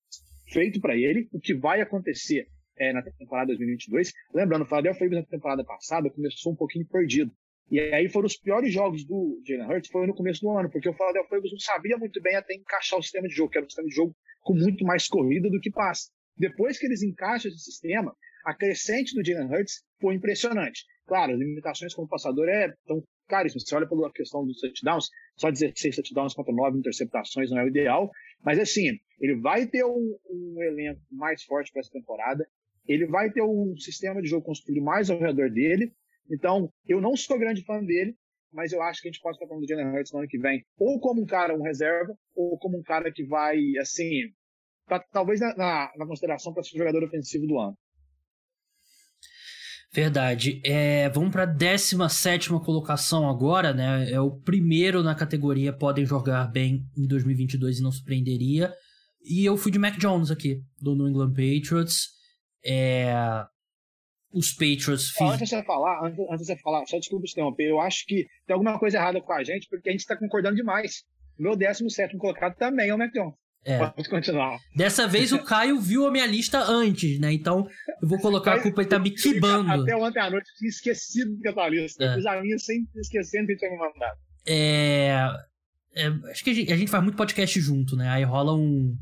feito 0.52 0.80
para 0.80 0.96
ele, 0.96 1.28
o 1.32 1.40
que 1.40 1.54
vai 1.54 1.82
acontecer 1.82 2.48
é, 2.78 2.94
na 2.94 3.02
temporada 3.02 3.48
2022. 3.48 4.12
Lembrando, 4.34 4.64
o 4.64 4.66
Philadelphia 4.66 5.06
Eagles 5.06 5.22
na 5.22 5.28
temporada 5.28 5.64
passada 5.64 6.10
começou 6.10 6.54
um 6.54 6.56
pouquinho 6.56 6.86
perdido. 6.88 7.32
E 7.70 7.80
aí 7.80 8.10
foram 8.10 8.26
os 8.26 8.36
piores 8.36 8.74
jogos 8.74 9.06
do 9.06 9.42
Jalen 9.48 9.66
Hurts, 9.66 9.90
foi 9.90 10.06
no 10.06 10.14
começo 10.14 10.42
do 10.42 10.52
ano, 10.52 10.70
porque 10.70 10.90
o 10.90 10.94
Philadelphia 10.94 11.38
Eagles 11.38 11.54
não 11.54 11.60
sabia 11.60 11.98
muito 11.98 12.22
bem 12.22 12.36
até 12.36 12.54
encaixar 12.54 13.00
o 13.00 13.02
sistema 13.02 13.28
de 13.28 13.34
jogo, 13.34 13.50
que 13.50 13.58
era 13.58 13.66
um 13.66 13.70
sistema 13.70 13.88
de 13.88 13.96
jogo 13.96 14.16
com 14.42 14.54
muito 14.54 14.84
mais 14.84 15.08
corrida 15.08 15.50
do 15.50 15.60
que 15.60 15.72
passe. 15.72 16.10
Depois 16.38 16.78
que 16.78 16.86
eles 16.86 17.04
encaixam 17.04 17.50
esse 17.50 17.60
sistema, 17.60 18.16
a 18.46 18.54
crescente 18.54 19.14
do 19.14 19.24
Jalen 19.24 19.52
Hurts 19.54 19.84
foi 20.00 20.16
impressionante. 20.16 20.86
Claro, 21.06 21.34
as 21.34 21.40
limitações 21.40 21.94
como 21.94 22.08
passador 22.08 22.48
é 22.50 22.74
tão 22.86 23.04
caríssimas. 23.28 23.64
Você 23.64 23.76
olha 23.76 23.88
pela 23.88 24.12
questão 24.12 24.46
dos 24.46 24.60
touchdowns, 24.60 25.10
só 25.38 25.52
16 25.52 25.96
touchdowns 25.96 26.34
contra 26.34 26.54
9 26.54 26.78
interceptações 26.78 27.50
não 27.50 27.60
é 27.60 27.66
o 27.66 27.68
ideal. 27.68 28.10
Mas 28.44 28.60
assim, 28.60 29.00
ele 29.20 29.40
vai 29.40 29.68
ter 29.68 29.86
um, 29.86 30.18
um 30.30 30.64
elenco 30.64 31.02
mais 31.12 31.44
forte 31.44 31.72
para 31.72 31.82
essa 31.82 31.92
temporada. 31.92 32.48
Ele 32.88 33.06
vai 33.06 33.32
ter 33.32 33.44
um 33.44 33.76
sistema 33.78 34.22
de 34.22 34.28
jogo 34.28 34.46
construído 34.46 34.84
mais 34.84 35.10
ao 35.10 35.20
redor 35.20 35.50
dele. 35.50 35.94
Então, 36.30 36.72
eu 36.88 37.00
não 37.00 37.16
sou 37.16 37.38
grande 37.38 37.64
fã 37.64 37.84
dele, 37.84 38.16
mas 38.52 38.74
eu 38.74 38.82
acho 38.82 39.02
que 39.02 39.08
a 39.08 39.12
gente 39.12 39.22
pode 39.22 39.36
estar 39.36 39.48
falando 39.48 39.64
do 39.64 39.68
Jalen 39.68 39.96
Hurts 39.96 40.12
no 40.12 40.20
ano 40.20 40.28
que 40.28 40.38
vem, 40.38 40.66
ou 40.78 41.00
como 41.00 41.22
um 41.22 41.26
cara, 41.26 41.56
um 41.56 41.62
reserva, 41.62 42.18
ou 42.36 42.58
como 42.58 42.78
um 42.78 42.84
cara 42.84 43.12
que 43.12 43.24
vai, 43.24 43.58
assim, 43.80 44.32
tá, 45.00 45.06
talvez 45.12 45.40
na, 45.40 45.56
na, 45.56 45.92
na 45.98 46.06
consideração 46.06 46.54
para 46.54 46.64
ser 46.64 46.78
jogador 46.78 47.04
ofensivo 47.04 47.48
do 47.48 47.58
ano. 47.58 47.78
Verdade. 49.94 50.62
É, 50.66 51.10
vamos 51.10 51.32
para 51.32 51.44
a 51.44 51.46
17 51.46 52.50
colocação 52.64 53.30
agora, 53.30 53.74
né? 53.74 54.10
É 54.10 54.20
o 54.20 54.32
primeiro 54.32 55.04
na 55.04 55.14
categoria 55.14 55.74
Podem 55.74 56.06
Jogar 56.06 56.48
Bem 56.48 56.86
em 56.98 57.08
2022 57.08 57.80
e 57.80 57.84
não 57.84 57.92
surpreenderia. 57.92 58.74
E 59.24 59.46
eu 59.46 59.58
fui 59.58 59.72
de 59.72 59.78
Mac 59.78 59.98
Jones 59.98 60.32
aqui, 60.32 60.62
do 60.80 60.96
New 60.96 61.10
England 61.10 61.32
Patriots. 61.32 62.08
É, 62.66 63.14
os 64.34 64.54
Patriots. 64.54 65.10
Fiz... 65.10 65.22
Antes 65.28 65.50
de 65.50 65.56
você 65.56 65.64
falar, 65.64 66.06
antes, 66.06 66.20
antes 66.20 66.40
de 66.40 66.46
você 66.46 66.58
falar, 66.58 66.86
só 66.86 66.98
desculpa 66.98 67.26
te 67.26 67.34
interromper, 67.34 67.70
eu 67.70 67.82
acho 67.82 68.06
que 68.06 68.26
tem 68.48 68.54
alguma 68.54 68.80
coisa 68.80 68.98
errada 68.98 69.22
com 69.22 69.34
a 69.34 69.44
gente, 69.44 69.68
porque 69.70 69.90
a 69.90 69.92
gente 69.92 70.02
está 70.02 70.18
concordando 70.18 70.56
demais. 70.56 71.04
O 71.38 71.44
meu 71.44 71.56
17 71.56 72.18
colocado 72.18 72.56
também 72.56 72.90
é 72.90 72.96
o 72.96 72.98
Mac 72.98 73.12
Jones. 73.12 73.41
É. 73.64 73.78
Pode 73.78 74.10
continuar. 74.10 74.58
Dessa 74.76 75.08
vez 75.08 75.32
o 75.32 75.44
Caio 75.44 75.80
viu 75.80 76.08
a 76.08 76.12
minha 76.12 76.26
lista 76.26 76.60
antes, 76.64 77.20
né? 77.20 77.32
Então 77.32 77.68
eu 78.02 78.08
vou 78.08 78.20
colocar 78.20 78.56
a 78.56 78.62
culpa, 78.62 78.82
ele 78.82 78.90
tá 78.90 78.98
me 78.98 79.12
quibando. 79.12 79.84
Até 79.84 79.96
ontem 79.96 80.20
à 80.20 80.30
noite 80.32 80.50
eu 80.50 80.56
tinha 80.58 80.70
esquecido 80.70 81.38
que 81.40 81.48
eu 81.48 81.54
tava 81.54 81.70
lista. 81.70 82.04
É. 82.04 82.16
Fiz 82.16 82.26
a 82.26 82.42
minha 82.42 82.58
sem 82.58 82.88
esquecendo 82.96 83.46
que 83.46 83.52
ele 83.54 83.60
tinha 83.60 83.72
me 83.72 83.78
mandado. 83.78 84.18
É... 84.48 85.30
é. 85.96 86.08
acho 86.32 86.44
que 86.44 86.50
a 86.50 86.54
gente, 86.54 86.74
a 86.74 86.78
gente, 86.78 86.90
faz 86.90 87.04
muito 87.04 87.16
podcast 87.16 87.60
junto, 87.60 87.96
né? 87.96 88.10
Aí 88.10 88.24
rola 88.24 88.56
um, 88.56 88.98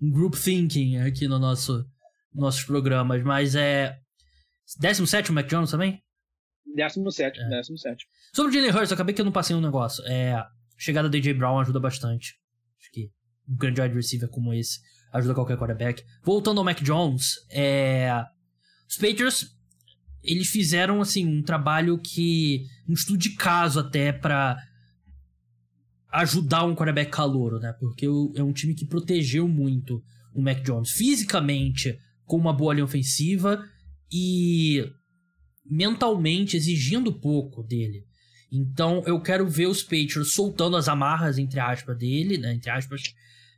um 0.00 0.10
group 0.10 0.36
thinking 0.36 0.98
aqui 0.98 1.26
no 1.26 1.40
nosso 1.40 1.84
nossos 2.32 2.62
programas. 2.62 3.22
Mas 3.22 3.54
é. 3.54 3.96
17 4.80 5.30
o 5.30 5.34
Mac 5.34 5.46
Jones 5.48 5.70
também? 5.70 6.00
17, 6.74 7.40
é. 7.40 7.48
17. 7.48 8.06
Sobre 8.32 8.50
o 8.50 8.54
Jalen 8.54 8.74
Hurts, 8.74 8.92
acabei 8.92 9.14
que 9.14 9.20
eu 9.20 9.24
não 9.24 9.32
passei 9.32 9.54
um 9.54 9.60
negócio. 9.60 10.04
É. 10.06 10.44
Chegada 10.78 11.08
do 11.08 11.16
AJ 11.16 11.32
Brown 11.36 11.58
ajuda 11.58 11.80
bastante. 11.80 12.36
Acho 12.80 12.90
que 12.92 13.10
um 13.48 13.56
grande 13.56 13.80
wide 13.80 13.94
receiver 13.94 14.28
como 14.28 14.52
esse 14.52 14.80
ajuda 15.12 15.34
qualquer 15.34 15.56
quarterback. 15.56 16.02
Voltando 16.22 16.58
ao 16.58 16.64
Mac 16.64 16.82
Jones, 16.82 17.34
é... 17.50 18.10
os 18.88 18.96
Patriots 18.96 19.54
eles 20.24 20.48
fizeram 20.48 21.00
assim 21.00 21.26
um 21.26 21.42
trabalho 21.42 21.98
que 21.98 22.64
um 22.88 22.94
estudo 22.94 23.18
de 23.18 23.30
caso 23.36 23.78
até 23.78 24.12
para 24.12 24.56
ajudar 26.10 26.64
um 26.64 26.74
quarterback 26.74 27.10
calouro, 27.10 27.58
né? 27.58 27.74
Porque 27.78 28.06
é 28.06 28.42
um 28.42 28.52
time 28.52 28.74
que 28.74 28.86
protegeu 28.86 29.46
muito 29.46 30.02
o 30.32 30.40
Mac 30.40 30.62
Jones 30.62 30.92
fisicamente 30.92 31.98
com 32.24 32.36
uma 32.36 32.52
boa 32.52 32.72
linha 32.72 32.84
ofensiva 32.84 33.62
e 34.10 34.84
mentalmente 35.64 36.56
exigindo 36.56 37.12
pouco 37.12 37.62
dele. 37.62 38.04
Então 38.50 39.02
eu 39.06 39.20
quero 39.20 39.48
ver 39.48 39.66
os 39.66 39.82
Patriots 39.82 40.32
soltando 40.32 40.76
as 40.76 40.88
amarras, 40.88 41.38
entre 41.38 41.60
aspas, 41.60 41.98
dele, 41.98 42.38
né? 42.38 42.54
Entre 42.54 42.70
aspas, 42.70 43.02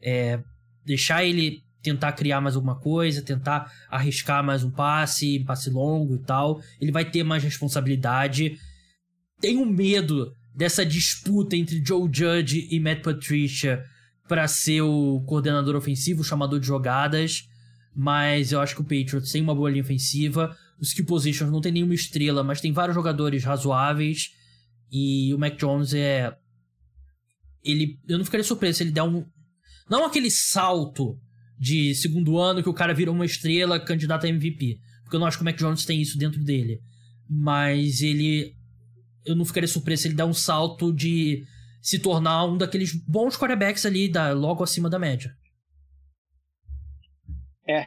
é, 0.06 0.38
deixar 0.84 1.24
ele 1.24 1.64
tentar 1.82 2.12
criar 2.12 2.40
mais 2.40 2.54
alguma 2.54 2.78
coisa, 2.78 3.22
tentar 3.22 3.72
arriscar 3.90 4.42
mais 4.42 4.62
um 4.62 4.70
passe, 4.70 5.40
passe 5.40 5.68
longo 5.68 6.14
e 6.14 6.18
tal. 6.18 6.60
Ele 6.80 6.92
vai 6.92 7.04
ter 7.04 7.24
mais 7.24 7.42
responsabilidade. 7.42 8.56
Tenho 9.40 9.66
medo 9.66 10.32
dessa 10.54 10.86
disputa 10.86 11.56
entre 11.56 11.84
Joe 11.84 12.08
Judge 12.12 12.68
e 12.70 12.78
Matt 12.78 13.02
Patricia 13.02 13.84
para 14.28 14.46
ser 14.48 14.80
o 14.82 15.22
coordenador 15.26 15.74
ofensivo, 15.74 16.20
o 16.20 16.24
chamador 16.24 16.60
de 16.60 16.66
jogadas. 16.66 17.48
Mas 17.94 18.52
eu 18.52 18.60
acho 18.60 18.74
que 18.74 18.82
o 18.82 18.84
Patriots 18.84 19.32
tem 19.32 19.42
uma 19.42 19.54
boa 19.54 19.70
linha 19.70 19.82
ofensiva. 19.82 20.56
Os 20.78 20.88
skill 20.88 21.06
positions 21.06 21.50
não 21.50 21.60
tem 21.60 21.72
nenhuma 21.72 21.94
estrela, 21.94 22.44
mas 22.44 22.60
tem 22.60 22.72
vários 22.72 22.94
jogadores 22.94 23.42
razoáveis. 23.42 24.30
E 24.90 25.32
o 25.34 25.38
Mac 25.38 25.56
Jones 25.56 25.94
é. 25.94 26.36
Ele. 27.64 27.98
Eu 28.08 28.18
não 28.18 28.24
ficaria 28.24 28.44
surpreso 28.44 28.78
se 28.78 28.84
ele 28.84 28.92
der 28.92 29.02
um, 29.02 29.24
não 29.88 30.04
aquele 30.04 30.30
salto 30.30 31.18
de 31.58 31.94
segundo 31.94 32.38
ano 32.38 32.62
que 32.62 32.68
o 32.68 32.74
cara 32.74 32.94
virou 32.94 33.14
uma 33.14 33.24
estrela 33.24 33.80
candidata 33.80 34.26
a 34.26 34.30
MVP. 34.30 34.78
Porque 35.02 35.16
eu 35.16 35.20
não 35.20 35.26
acho 35.26 35.38
que 35.38 35.42
o 35.42 35.44
Mac 35.44 35.56
Jones 35.56 35.84
tem 35.84 36.00
isso 36.00 36.18
dentro 36.18 36.42
dele. 36.42 36.80
Mas 37.28 38.00
ele. 38.02 38.54
Eu 39.24 39.34
não 39.34 39.44
ficaria 39.44 39.68
surpreso 39.68 40.02
se 40.02 40.08
ele 40.08 40.16
der 40.16 40.24
um 40.24 40.34
salto 40.34 40.92
de 40.92 41.44
se 41.80 41.98
tornar 41.98 42.44
um 42.44 42.56
daqueles 42.56 42.92
bons 42.92 43.36
quarterbacks 43.36 43.86
ali, 43.86 44.08
da, 44.08 44.32
logo 44.32 44.62
acima 44.62 44.90
da 44.90 44.98
média. 44.98 45.32
É, 47.68 47.80
é. 47.80 47.86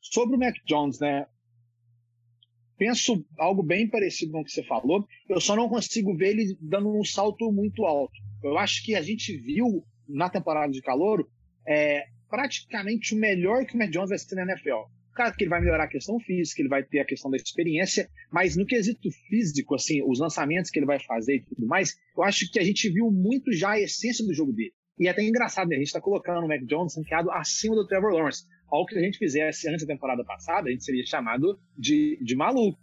Sobre 0.00 0.36
o 0.36 0.38
Mac 0.38 0.54
Jones, 0.66 0.98
né? 1.00 1.26
Penso 2.76 3.24
algo 3.38 3.62
bem 3.62 3.88
parecido 3.88 4.32
com 4.32 4.40
o 4.40 4.44
que 4.44 4.50
você 4.50 4.64
falou. 4.64 5.06
Eu 5.28 5.40
só 5.40 5.54
não 5.54 5.68
consigo 5.68 6.16
ver 6.16 6.30
ele 6.30 6.58
dando 6.60 6.88
um 6.88 7.04
salto 7.04 7.50
muito 7.52 7.84
alto. 7.84 8.14
Eu 8.42 8.58
acho 8.58 8.82
que 8.82 8.94
a 8.94 9.02
gente 9.02 9.36
viu 9.36 9.84
na 10.08 10.28
temporada 10.28 10.72
de 10.72 10.80
calor 10.80 11.26
é 11.66 12.04
praticamente 12.28 13.14
o 13.14 13.18
melhor 13.18 13.64
que 13.64 13.74
o 13.74 13.78
Matt 13.78 13.90
Jones 13.90 14.10
vai 14.10 14.18
ser 14.18 14.34
na 14.34 14.42
NFL. 14.42 14.90
Claro 15.14 15.34
que 15.36 15.44
ele 15.44 15.50
vai 15.50 15.60
melhorar 15.60 15.84
a 15.84 15.88
questão 15.88 16.18
física, 16.18 16.60
ele 16.60 16.68
vai 16.68 16.82
ter 16.82 16.98
a 16.98 17.04
questão 17.04 17.30
da 17.30 17.36
experiência, 17.36 18.08
mas 18.32 18.56
no 18.56 18.66
quesito 18.66 19.08
físico, 19.28 19.76
assim, 19.76 20.02
os 20.04 20.18
lançamentos 20.18 20.70
que 20.70 20.78
ele 20.78 20.86
vai 20.86 20.98
fazer 20.98 21.36
e 21.36 21.44
tudo 21.44 21.66
mais, 21.66 21.94
eu 22.16 22.24
acho 22.24 22.50
que 22.50 22.58
a 22.58 22.64
gente 22.64 22.90
viu 22.90 23.10
muito 23.12 23.52
já 23.52 23.70
a 23.70 23.80
essência 23.80 24.26
do 24.26 24.34
jogo 24.34 24.52
dele. 24.52 24.72
E 24.98 25.06
é 25.06 25.10
até 25.10 25.22
engraçado, 25.22 25.68
né? 25.68 25.76
A 25.76 25.78
gente 25.78 25.88
está 25.88 26.00
colocando 26.00 26.44
o 26.44 26.48
Mac 26.48 26.62
Jones 26.64 26.96
ranqueado 26.96 27.30
acima 27.30 27.74
do 27.74 27.86
Trevor 27.86 28.12
Lawrence. 28.12 28.44
Algo 28.68 28.86
que 28.86 28.98
a 28.98 29.00
gente 29.00 29.18
fizesse 29.18 29.68
antes 29.68 29.86
da 29.86 29.92
temporada 29.92 30.24
passada, 30.24 30.68
a 30.68 30.72
gente 30.72 30.84
seria 30.84 31.04
chamado 31.06 31.60
de, 31.76 32.18
de 32.22 32.34
maluco. 32.34 32.78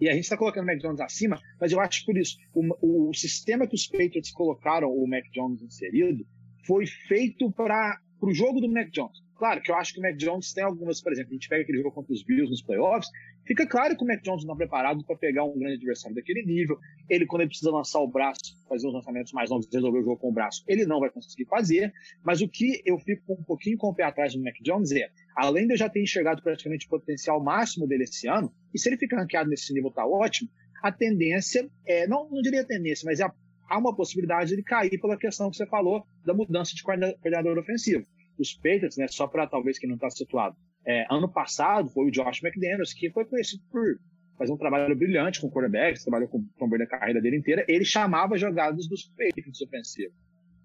E 0.00 0.08
a 0.08 0.12
gente 0.12 0.24
está 0.24 0.36
colocando 0.36 0.64
o 0.64 0.66
Mac 0.66 0.78
Jones 0.78 1.00
acima, 1.00 1.40
mas 1.60 1.72
eu 1.72 1.80
acho 1.80 2.00
que 2.00 2.06
por 2.06 2.16
isso, 2.16 2.36
o, 2.54 3.08
o 3.08 3.14
sistema 3.14 3.66
que 3.66 3.74
os 3.74 3.86
Patriots 3.86 4.30
colocaram 4.30 4.88
o 4.88 5.08
Mac 5.08 5.24
Jones 5.32 5.60
inserido 5.62 6.24
foi 6.66 6.86
feito 6.86 7.50
para 7.52 7.98
o 8.20 8.32
jogo 8.32 8.60
do 8.60 8.70
Mac 8.70 8.90
Jones. 8.90 9.22
Claro 9.38 9.62
que 9.62 9.70
eu 9.70 9.76
acho 9.76 9.94
que 9.94 10.00
o 10.00 10.02
Mac 10.02 10.16
Jones 10.16 10.52
tem 10.52 10.64
algumas, 10.64 11.00
por 11.00 11.12
exemplo, 11.12 11.30
a 11.30 11.34
gente 11.34 11.48
pega 11.48 11.62
aquele 11.62 11.78
jogo 11.78 11.92
contra 11.92 12.12
os 12.12 12.24
Bills 12.24 12.50
nos 12.50 12.60
playoffs, 12.60 13.08
fica 13.46 13.64
claro 13.68 13.96
que 13.96 14.02
o 14.02 14.06
Mac 14.06 14.20
Jones 14.22 14.44
não 14.44 14.54
está 14.54 14.56
preparado 14.56 15.04
para 15.04 15.16
pegar 15.16 15.44
um 15.44 15.56
grande 15.56 15.76
adversário 15.76 16.16
daquele 16.16 16.44
nível. 16.44 16.76
Ele, 17.08 17.24
quando 17.24 17.42
ele 17.42 17.50
precisa 17.50 17.70
lançar 17.70 18.00
o 18.00 18.08
braço, 18.08 18.58
fazer 18.68 18.88
os 18.88 18.94
lançamentos 18.94 19.32
mais 19.32 19.48
longos, 19.48 19.68
resolver 19.72 20.00
o 20.00 20.02
jogo 20.02 20.16
com 20.16 20.30
o 20.30 20.32
braço, 20.32 20.64
ele 20.66 20.84
não 20.86 20.98
vai 20.98 21.08
conseguir 21.08 21.44
fazer. 21.46 21.92
Mas 22.24 22.40
o 22.40 22.48
que 22.48 22.82
eu 22.84 22.98
fico 22.98 23.32
um 23.32 23.44
pouquinho 23.44 23.78
com 23.78 23.88
o 23.88 23.94
pé 23.94 24.02
atrás 24.02 24.34
do 24.34 24.42
Mac 24.42 24.56
Jones 24.60 24.90
é, 24.90 25.08
além 25.36 25.68
de 25.68 25.74
eu 25.74 25.78
já 25.78 25.88
ter 25.88 26.02
enxergado 26.02 26.42
praticamente 26.42 26.86
o 26.86 26.90
potencial 26.90 27.40
máximo 27.40 27.86
dele 27.86 28.04
esse 28.04 28.26
ano, 28.26 28.52
e 28.74 28.78
se 28.78 28.88
ele 28.88 28.96
ficar 28.96 29.20
ranqueado 29.20 29.48
nesse 29.48 29.72
nível, 29.72 29.92
tá 29.92 30.04
ótimo, 30.04 30.50
a 30.82 30.90
tendência 30.90 31.68
é, 31.86 32.08
não, 32.08 32.28
não 32.28 32.42
diria 32.42 32.64
tendência, 32.64 33.06
mas 33.06 33.20
é 33.20 33.24
a 33.24 33.32
há 33.68 33.78
uma 33.78 33.94
possibilidade 33.94 34.56
de 34.56 34.62
cair 34.62 34.98
pela 35.00 35.16
questão 35.16 35.50
que 35.50 35.56
você 35.56 35.66
falou 35.66 36.04
da 36.24 36.34
mudança 36.34 36.74
de 36.74 36.82
coordenador 36.82 37.58
ofensivo. 37.58 38.06
Os 38.38 38.54
Patriots, 38.54 38.96
né, 38.96 39.06
só 39.08 39.26
para 39.26 39.46
talvez 39.46 39.78
quem 39.78 39.88
não 39.88 39.96
está 39.96 40.08
situado, 40.10 40.56
é, 40.86 41.06
ano 41.10 41.28
passado 41.30 41.88
foi 41.90 42.06
o 42.06 42.10
Josh 42.10 42.42
McDaniels, 42.42 42.92
que 42.92 43.10
foi 43.10 43.24
conhecido 43.24 43.62
por 43.70 43.98
fazer 44.38 44.52
um 44.52 44.56
trabalho 44.56 44.96
brilhante 44.96 45.40
com 45.40 45.50
quarterbacks, 45.50 46.04
trabalhou 46.04 46.28
com 46.28 46.38
o 46.38 46.74
a 46.82 46.86
carreira 46.86 47.20
dele 47.20 47.36
inteira, 47.36 47.64
ele 47.68 47.84
chamava 47.84 48.38
jogadas 48.38 48.88
dos 48.88 49.04
Patriots 49.16 49.60
ofensivos. 49.60 50.16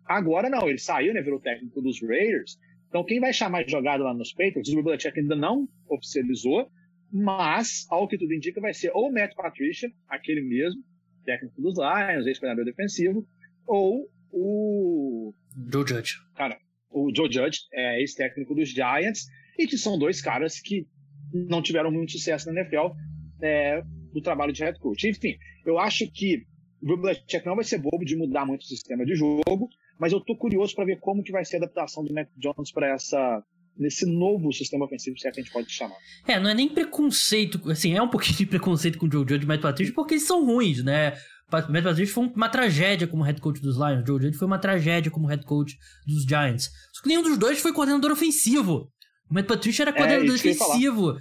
Agora 0.06 0.49
não, 0.49 0.70
ele 0.70 0.78
saiu, 0.78 1.14
né, 1.14 1.22
virou 1.22 1.39
técnico 1.39 1.82
dos 1.82 2.01
Raiders, 2.01 2.60
então 2.88 3.04
quem 3.04 3.20
vai 3.20 3.34
chamar 3.34 3.68
jogada 3.68 4.04
lá 4.04 4.14
nos 4.14 4.32
Patriots, 4.32 4.72
o 4.72 4.84
Belichick 4.84 5.20
ainda 5.20 5.36
não 5.36 5.68
oficializou, 5.89 6.70
mas, 7.12 7.86
ao 7.89 8.08
que 8.08 8.18
tudo 8.18 8.34
indica, 8.34 8.62
vai 8.62 8.74
ser 8.74 8.91
ou 8.93 9.10
o 9.10 9.14
Matt 9.14 9.36
Patricia, 9.36 9.91
aquele 10.08 10.41
mesmo, 10.41 10.84
técnico 11.24 11.61
dos 11.61 11.76
Lions, 11.78 12.28
ex-treinador 12.28 12.65
defensivo, 12.65 13.28
ou 13.65 14.09
o. 14.32 15.34
Joe 15.71 15.88
Judge. 15.88 16.15
Cara, 16.36 16.57
o 16.89 17.11
Joe 17.15 17.32
Judge 17.32 17.61
é 17.71 17.99
ex-técnico 17.99 18.55
dos 18.55 18.69
Giants, 18.69 19.28
e 19.57 19.67
que 19.67 19.78
são 19.78 19.97
dois 19.97 20.21
caras 20.21 20.59
que 20.59 20.88
não 21.34 21.61
tiveram 21.61 21.91
muito 21.91 22.11
sucesso 22.11 22.51
na 22.51 22.61
NFL 22.61 22.95
é, 23.41 23.82
do 24.13 24.21
trabalho 24.21 24.53
de 24.53 24.63
head 24.63 24.80
coach. 24.80 25.07
Enfim, 25.07 25.38
eu 25.65 25.80
acho 25.80 26.09
que 26.11 26.45
o 26.82 26.86
Bill 26.86 26.97
Belichick 26.97 27.45
não 27.45 27.55
vai 27.55 27.63
ser 27.63 27.80
bobo 27.80 28.03
de 28.03 28.15
mudar 28.15 28.45
muito 28.45 28.61
o 28.61 28.65
sistema 28.65 29.05
de 29.05 29.15
jogo, 29.15 29.69
mas 29.97 30.11
eu 30.11 30.19
tô 30.19 30.36
curioso 30.36 30.76
para 30.76 30.86
ver 30.86 30.99
como 30.99 31.24
que 31.24 31.32
vai 31.32 31.45
ser 31.45 31.57
a 31.57 31.59
adaptação 31.59 32.03
do 32.03 32.13
Mac 32.13 32.28
Jones 32.38 32.71
para 32.71 32.93
essa 32.93 33.43
nesse 33.78 34.05
novo 34.05 34.51
sistema 34.51 34.86
ofensivo, 34.86 35.17
se 35.17 35.28
é 35.28 35.32
que 35.32 35.39
a 35.39 35.43
gente 35.43 35.51
pode 35.51 35.71
chamar. 35.71 35.95
É, 36.28 36.39
não 36.39 36.49
é 36.49 36.53
nem 36.53 36.69
preconceito, 36.69 37.59
assim, 37.69 37.93
é 37.93 38.01
um 38.01 38.07
pouquinho 38.07 38.38
de 38.38 38.45
preconceito 38.45 38.97
com 38.97 39.07
o 39.07 39.11
Joe 39.11 39.26
Judge 39.28 39.41
e 39.41 39.45
o 39.45 39.47
Matt 39.47 39.61
Patricia, 39.61 39.93
porque 39.93 40.15
eles 40.15 40.26
são 40.26 40.45
ruins, 40.45 40.84
né? 40.84 41.13
O 41.51 41.71
Matt 41.71 41.84
Patricia 41.84 42.13
foi 42.13 42.28
uma 42.28 42.49
tragédia 42.49 43.07
como 43.07 43.24
head 43.24 43.39
coach 43.41 43.61
dos 43.61 43.76
Lions, 43.78 44.03
o 44.03 44.05
Joe 44.05 44.21
Judge 44.21 44.38
foi 44.38 44.47
uma 44.47 44.59
tragédia 44.59 45.11
como 45.11 45.28
head 45.28 45.45
coach 45.45 45.78
dos 46.05 46.24
Giants. 46.24 46.69
Só 46.93 47.01
que 47.01 47.09
nenhum 47.09 47.24
dos 47.24 47.38
dois 47.38 47.59
foi 47.59 47.74
coordenador 47.74 48.11
ofensivo. 48.11 48.89
O 49.30 49.34
Matt 49.34 49.47
Patricia 49.47 49.84
era 49.84 49.91
é, 49.91 49.93
coordenador 49.93 50.30
é, 50.30 50.38
defensivo. 50.38 51.17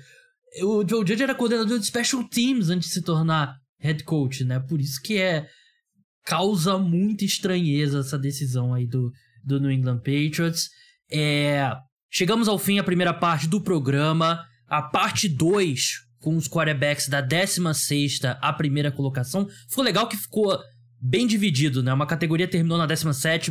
O 0.63 0.87
Joe 0.87 1.07
Judge 1.07 1.23
era 1.23 1.35
coordenador 1.35 1.79
de 1.79 1.87
special 1.87 2.25
teams 2.29 2.69
antes 2.69 2.89
de 2.89 2.95
se 2.95 3.03
tornar 3.03 3.57
head 3.79 4.05
coach, 4.05 4.45
né? 4.45 4.61
Por 4.61 4.81
isso 4.81 5.01
que 5.03 5.19
é 5.19 5.47
causa 6.25 6.79
muita 6.79 7.25
estranheza 7.25 8.01
essa 8.01 8.19
decisão 8.19 8.73
aí 8.73 8.87
do, 8.87 9.11
do 9.45 9.61
New 9.61 9.71
England 9.71 9.99
Patriots. 9.99 10.69
É, 11.11 11.75
Chegamos 12.15 12.47
ao 12.47 12.59
fim 12.59 12.79
a 12.79 12.85
primeira 12.85 13.15
parte 13.15 13.49
do 13.49 13.59
programa. 13.59 14.45
A 14.69 14.83
parte 14.83 15.31
2, 15.31 15.93
com 16.21 16.37
os 16.37 16.47
quarterbacks 16.47 17.09
da 17.09 17.23
16 17.23 18.21
a 18.39 18.53
primeira 18.53 18.93
colocação. 18.93 19.49
Ficou 19.67 19.83
legal 19.83 20.07
que 20.07 20.17
ficou 20.19 20.59
bem 21.01 21.27
dividido, 21.27 21.83
né? 21.83 21.91
Uma 21.91 22.07
categoria 22.07 22.47
terminou 22.47 22.77
na 22.77 22.85
17 22.85 23.51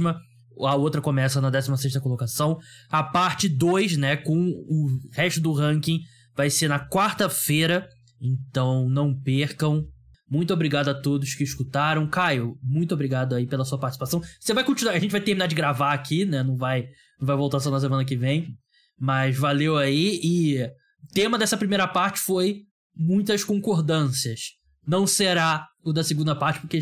a 0.60 0.76
outra 0.76 1.02
começa 1.02 1.42
na 1.42 1.50
16 1.50 1.98
colocação. 1.98 2.60
A 2.88 3.02
parte 3.02 3.50
2, 3.50 3.98
né, 3.98 4.16
com 4.16 4.38
o 4.38 5.00
resto 5.12 5.42
do 5.42 5.54
ranking, 5.54 6.00
vai 6.36 6.52
ser 6.52 6.68
na 6.68 6.80
quarta-feira. 6.88 7.90
Então 8.22 8.88
não 8.88 9.12
percam. 9.12 9.88
Muito 10.32 10.54
obrigado 10.54 10.88
a 10.88 10.94
todos 10.94 11.36
que 11.36 11.44
escutaram. 11.44 12.08
Caio, 12.08 12.58
muito 12.64 12.94
obrigado 12.94 13.36
aí 13.36 13.46
pela 13.46 13.66
sua 13.66 13.78
participação. 13.78 14.22
Você 14.40 14.54
vai 14.54 14.64
continuar, 14.64 14.94
a 14.94 15.00
gente 15.00 15.12
vai 15.12 15.20
terminar 15.20 15.48
de 15.48 15.56
gravar 15.56 15.92
aqui, 15.92 16.24
né? 16.24 16.42
Não 16.42 16.56
vai, 16.56 16.88
não 17.20 17.28
vai 17.28 17.36
voltar 17.36 17.60
só 17.60 17.70
na 17.70 17.82
semana 17.82 18.06
que 18.06 18.16
vem. 18.16 18.56
Mas 18.98 19.38
valeu 19.38 19.76
aí 19.76 20.22
e 20.24 20.64
o 20.64 21.14
tema 21.14 21.38
dessa 21.38 21.58
primeira 21.58 21.86
parte 21.86 22.18
foi 22.22 22.62
muitas 22.96 23.44
concordâncias. 23.44 24.54
Não 24.88 25.06
será 25.06 25.68
o 25.84 25.92
da 25.92 26.02
segunda 26.02 26.34
parte, 26.34 26.62
porque 26.62 26.78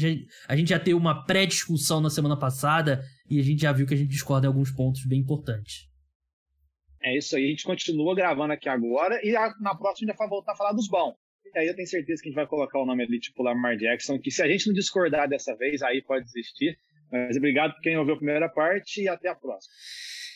a 0.48 0.56
gente 0.56 0.70
já 0.70 0.78
teve 0.78 0.94
uma 0.94 1.26
pré-discussão 1.26 2.00
na 2.00 2.12
semana 2.12 2.38
passada 2.38 3.04
e 3.28 3.40
a 3.40 3.44
gente 3.44 3.64
já 3.64 3.72
viu 3.72 3.88
que 3.88 3.96
a 3.96 3.98
gente 3.98 4.12
discorda 4.12 4.46
em 4.46 4.50
alguns 4.50 4.70
pontos 4.70 5.04
bem 5.06 5.22
importantes. 5.22 5.90
É 7.02 7.18
isso 7.18 7.36
aí, 7.36 7.46
a 7.46 7.50
gente 7.50 7.64
continua 7.64 8.14
gravando 8.14 8.54
aqui 8.54 8.70
agora 8.70 9.20
e 9.26 9.32
na 9.60 9.74
próxima 9.74 10.10
a 10.10 10.12
gente 10.12 10.18
vai 10.18 10.30
voltar 10.30 10.52
a 10.52 10.56
falar 10.56 10.74
dos 10.74 10.88
bons. 10.88 11.16
Aí 11.56 11.68
eu 11.68 11.76
tenho 11.76 11.88
certeza 11.88 12.22
que 12.22 12.30
a 12.30 12.32
gente 12.32 12.36
vai 12.36 12.48
colocar 12.48 12.80
o 12.80 12.86
nome 12.86 13.04
ali, 13.04 13.20
tipo 13.20 13.44
Lamar 13.44 13.78
Jackson, 13.78 14.20
que 14.20 14.32
se 14.32 14.42
a 14.42 14.48
gente 14.48 14.68
não 14.68 14.74
discordar 14.74 15.28
dessa 15.28 15.56
vez, 15.56 15.82
aí 15.82 16.02
pode 16.02 16.26
desistir. 16.26 16.78
Mas 17.12 17.38
obrigado 17.38 17.74
por 17.74 17.82
quem 17.82 17.98
ouviu 17.98 18.14
a 18.14 18.18
primeira 18.18 18.50
parte 18.50 19.02
e 19.02 19.08
até 19.08 19.30
a 19.30 19.36
próxima. 19.36 19.74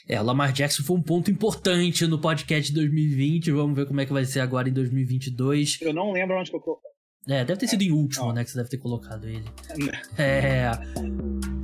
É, 0.08 0.20
Lamar 0.20 0.52
Jackson 0.52 0.84
foi 0.84 0.98
um 0.98 1.02
ponto 1.02 1.32
importante 1.32 2.06
no 2.06 2.20
podcast 2.20 2.70
de 2.70 2.76
2020. 2.76 3.52
Vamos 3.52 3.76
ver 3.76 3.86
como 3.86 4.02
é 4.02 4.06
que 4.06 4.12
vai 4.12 4.26
ser 4.26 4.42
agora 4.42 4.68
em 4.68 4.74
2022. 4.74 5.80
Eu 5.82 5.94
não 5.94 6.12
lembro 6.12 6.38
onde 6.38 6.50
que 6.50 6.56
eu 6.56 6.60
coloquei. 6.60 6.92
É, 7.26 7.46
deve 7.46 7.58
ter 7.58 7.68
sido 7.68 7.82
em 7.84 7.92
último, 7.92 8.28
não. 8.28 8.34
né? 8.34 8.44
Que 8.44 8.52
você 8.52 8.58
deve 8.58 8.70
ter 8.70 8.78
colocado 8.78 9.28
ele. 9.28 9.46
É. 10.18 10.72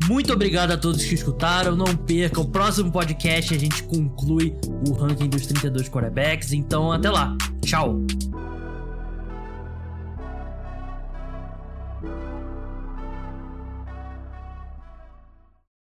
Muito 0.07 0.33
obrigado 0.33 0.71
a 0.71 0.77
todos 0.77 1.03
que 1.03 1.13
escutaram. 1.13 1.75
Não 1.75 1.95
percam. 1.95 2.43
O 2.43 2.49
próximo 2.49 2.91
podcast 2.91 3.53
a 3.53 3.57
gente 3.57 3.83
conclui 3.83 4.55
o 4.87 4.93
ranking 4.93 5.29
dos 5.29 5.45
32 5.45 5.89
quarterbacks. 5.89 6.53
Então, 6.53 6.91
até 6.91 7.09
lá. 7.09 7.37
Tchau. 7.63 7.99